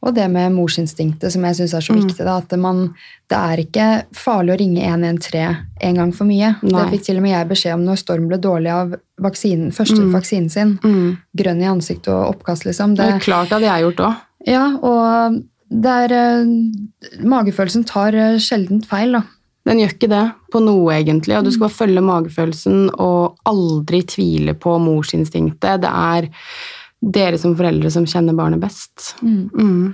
og 0.06 0.14
det 0.16 0.28
med 0.30 0.53
morsinstinktet, 0.53 1.32
som 1.34 1.43
jeg 1.47 1.56
syns 1.58 1.74
er 1.74 1.82
så 1.82 1.93
Mm. 1.95 2.01
viktig. 2.03 2.24
Da, 2.26 2.38
at 2.38 2.51
man, 2.60 2.93
det 3.28 3.38
er 3.38 3.58
ikke 3.66 3.88
farlig 4.14 4.53
å 4.53 4.60
ringe 4.60 4.84
113 4.86 5.58
en 5.82 5.95
gang 5.95 6.12
for 6.14 6.26
mye. 6.30 6.56
Nei. 6.62 6.84
Det 6.86 6.91
fikk 6.99 7.06
til 7.06 7.18
og 7.18 7.24
med 7.24 7.32
jeg 7.32 7.49
beskjed 7.49 7.74
om 7.74 7.86
når 7.86 7.97
Storm 7.97 8.28
ble 8.30 8.38
dårlig 8.38 8.72
av 8.72 8.95
vaksinen, 9.20 9.72
første 9.74 9.97
Mm. 9.99 10.12
vaksinen 10.14 10.49
sin. 10.51 10.78
Grønn 11.36 11.62
i 11.62 11.66
ansiktet 11.66 12.08
og 12.14 12.36
oppkast, 12.36 12.66
liksom. 12.66 12.95
Det 12.95 13.06
Det, 13.06 13.16
er 13.16 13.20
klart 13.20 13.49
det 13.49 13.58
hadde 13.58 13.72
jeg 13.74 13.84
gjort 13.84 14.06
òg. 14.06 14.16
ja, 14.47 14.78
og 14.78 15.43
er 15.86 16.12
eh, 16.12 16.45
Magefølelsen 17.26 17.86
tar 17.86 18.14
eh, 18.14 18.38
sjeldent 18.38 18.86
feil, 18.86 19.12
da. 19.14 19.24
Den 19.66 19.80
gjør 19.80 19.93
ikke 19.95 20.10
det 20.10 20.32
på 20.53 20.62
noe, 20.62 20.93
egentlig. 20.93 21.36
Og 21.39 21.45
du 21.45 21.49
skal 21.51 21.68
bare 21.68 21.88
følge 21.88 22.03
magefølelsen 22.06 22.91
og 23.01 23.36
aldri 23.49 24.03
tvile 24.06 24.53
på 24.53 24.76
morsinstinktet. 24.80 25.82
Det 25.82 25.89
er 25.89 26.30
dere 27.06 27.38
som 27.38 27.53
foreldre 27.58 27.91
som 27.93 28.08
kjenner 28.10 28.38
barnet 28.38 28.62
best. 28.64 29.14
Mm. 29.22 29.93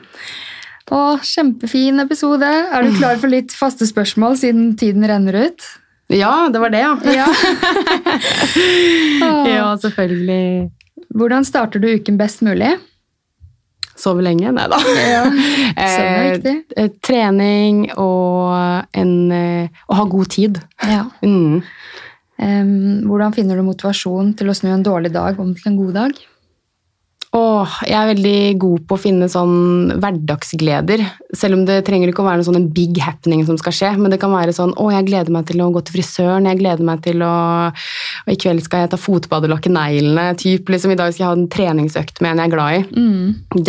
Å, 0.91 1.01
kjempefin 1.23 2.03
episode. 2.03 2.47
Er 2.47 2.83
du 2.83 2.97
klar 2.97 3.19
for 3.21 3.31
litt 3.31 3.53
faste 3.55 3.87
spørsmål 3.87 4.37
siden 4.39 4.73
tiden 4.79 5.05
renner 5.07 5.37
ut? 5.47 5.67
Ja, 6.11 6.49
det 6.51 6.59
var 6.59 6.73
det, 6.73 6.81
ja. 6.83 6.97
Ja. 7.07 7.27
ja, 9.47 9.67
selvfølgelig. 9.79 10.71
Hvordan 11.15 11.47
starter 11.47 11.79
du 11.79 11.87
uken 11.95 12.17
best 12.19 12.43
mulig? 12.43 12.73
Sove 13.95 14.23
lenge? 14.25 14.51
Nei 14.51 14.67
da. 14.71 14.79
Ja. 14.97 15.23
Er. 15.81 16.41
Eh, 16.75 16.89
trening 17.03 17.85
og 17.95 18.51
en, 18.97 19.15
eh, 19.31 19.83
å 19.87 19.99
ha 19.99 20.05
god 20.11 20.31
tid. 20.35 20.59
Ja. 20.83 21.05
Mm. 21.23 21.61
Hvordan 22.41 23.35
finner 23.35 23.59
du 23.59 23.61
motivasjon 23.67 24.31
til 24.39 24.49
å 24.49 24.55
snu 24.57 24.71
en 24.73 24.83
dårlig 24.83 25.11
dag 25.13 25.37
om 25.39 25.51
til 25.53 25.69
en 25.69 25.75
god 25.77 25.97
dag? 25.99 26.21
Åh, 27.31 27.75
jeg 27.87 27.95
er 27.95 28.09
veldig 28.09 28.39
god 28.59 28.81
på 28.89 28.95
å 28.97 28.99
finne 28.99 29.27
sånn 29.31 29.93
hverdagsgleder. 30.03 30.99
Selv 31.31 31.55
om 31.55 31.61
det 31.63 31.77
trenger 31.87 32.11
ikke 32.11 32.25
å 32.25 32.27
være 32.27 32.41
noe 32.41 32.47
sånn 32.49 32.57
en 32.59 32.65
big 32.75 32.97
happening 32.99 33.45
som 33.47 33.55
skal 33.59 33.75
skje. 33.77 33.91
Men 34.01 34.11
det 34.11 34.19
kan 34.19 34.33
være 34.33 34.51
sånn 34.55 34.73
å, 34.75 34.89
jeg 34.91 35.07
gleder 35.07 35.31
meg 35.31 35.45
til 35.47 35.63
å 35.63 35.69
gå 35.71 35.79
til 35.87 35.95
frisøren, 35.95 36.49
jeg 36.49 36.59
gleder 36.59 36.83
meg 36.83 37.05
til 37.05 37.23
å 37.23 37.31
Og 37.71 38.33
i 38.33 38.35
kveld 38.35 38.65
skal 38.65 38.83
jeg 38.83 38.91
ta 38.91 38.99
fotbad 38.99 39.47
og 39.47 39.53
lakke 39.53 39.71
neglene. 39.71 40.35
Typ, 40.35 40.67
liksom, 40.75 40.91
I 40.91 40.99
dag 40.99 41.13
skal 41.13 41.23
jeg 41.23 41.29
ha 41.29 41.37
en 41.39 41.47
treningsøkt 41.55 42.19
med 42.19 42.33
en 42.33 42.43
jeg 42.43 42.51
er 42.51 42.55
glad 42.57 42.75
i. 42.75 42.83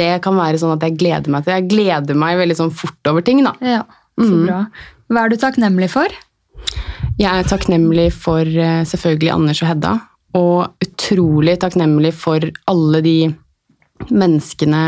Det 0.02 0.10
kan 0.26 0.36
være 0.42 0.58
sånn 0.58 0.74
at 0.74 0.82
jeg 0.88 0.98
gleder 0.98 1.30
meg 1.30 1.46
til 1.46 1.54
Jeg 1.54 1.68
gleder 1.70 2.18
meg 2.18 2.40
veldig 2.42 2.58
sånn 2.58 2.74
fort 2.74 3.12
over 3.12 3.22
ting, 3.22 3.44
da. 3.46 3.54
Ja, 3.62 3.84
så 4.18 4.42
bra. 4.42 4.64
Hva 5.12 5.22
er 5.22 5.30
du 5.30 5.38
takknemlig 5.38 5.92
for? 5.94 6.18
Jeg 7.20 7.30
er 7.30 7.46
takknemlig 7.46 8.10
for 8.16 8.42
eh, 8.42 8.82
selvfølgelig 8.88 9.30
Anders 9.36 9.62
og 9.62 9.70
Hedda. 9.70 9.94
Og 10.34 10.82
utrolig 10.82 11.58
takknemlig 11.60 12.14
for 12.16 12.42
alle 12.66 13.02
de 13.04 13.16
menneskene 14.10 14.84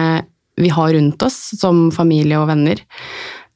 vi 0.61 0.71
har 0.71 0.93
rundt 0.95 1.23
oss, 1.27 1.39
som 1.59 1.89
familie 1.95 2.39
og 2.41 2.49
venner. 2.51 2.81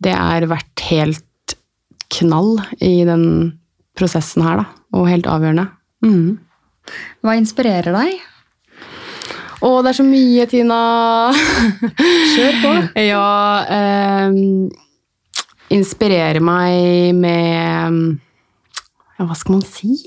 Det 0.02 0.14
er 0.14 0.48
vært 0.50 0.86
helt 0.90 1.54
knall 2.14 2.56
i 2.82 3.04
den 3.06 3.24
prosessen 3.98 4.44
her, 4.46 4.62
da. 4.62 4.66
Og 4.98 5.08
helt 5.10 5.28
avgjørende. 5.30 5.68
Mm. 6.04 6.38
Hva 7.22 7.36
inspirerer 7.38 7.94
deg? 7.94 8.18
Å, 9.58 9.70
det 9.82 9.90
er 9.90 9.98
så 9.98 10.06
mye, 10.06 10.46
Tina! 10.50 10.78
Kjør 12.34 12.60
på. 12.62 12.74
ja 13.10 13.24
eh, 13.74 14.38
Inspirerer 15.74 16.40
meg 16.40 17.12
med 17.18 17.98
Ja, 19.18 19.26
hva 19.26 19.34
skal 19.36 19.58
man 19.58 19.66
si? 19.66 19.98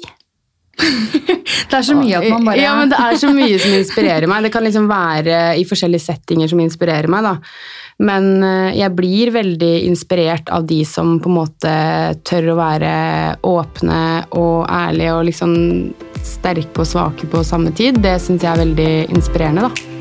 Det 1.71 1.77
er 1.77 1.85
så 1.85 1.95
mye 1.95 2.17
at 2.19 2.27
man 2.31 2.47
bare 2.47 2.59
Ja, 2.59 2.73
men 2.77 2.89
det 2.91 2.97
er 2.99 3.19
så 3.19 3.29
mye 3.31 3.59
som 3.61 3.75
inspirerer 3.75 4.27
meg. 4.29 4.45
Det 4.45 4.51
kan 4.53 4.65
liksom 4.65 4.89
være 4.91 5.37
i 5.59 5.67
forskjellige 5.67 6.03
settinger 6.03 6.51
som 6.51 6.59
inspirerer 6.63 7.07
meg, 7.11 7.27
da. 7.27 7.35
Men 8.01 8.43
eh, 8.43 8.79
jeg 8.79 8.95
blir 8.97 9.31
veldig 9.35 9.71
inspirert 9.85 10.49
av 10.53 10.65
de 10.69 10.81
som 10.87 11.19
på 11.21 11.29
en 11.29 11.37
måte 11.37 11.73
tør 12.27 12.51
å 12.53 12.57
være 12.59 12.93
åpne 13.47 14.01
og 14.39 14.65
ærlige 14.65 15.15
og 15.17 15.25
liksom 15.29 15.55
sterke 16.25 16.83
og 16.83 16.89
svake 16.89 17.29
på 17.29 17.45
samme 17.45 17.73
tid. 17.77 18.01
Det 18.01 18.17
syns 18.23 18.45
jeg 18.45 18.51
er 18.55 18.63
veldig 18.65 18.91
inspirerende, 19.13 19.69
da. 19.69 20.00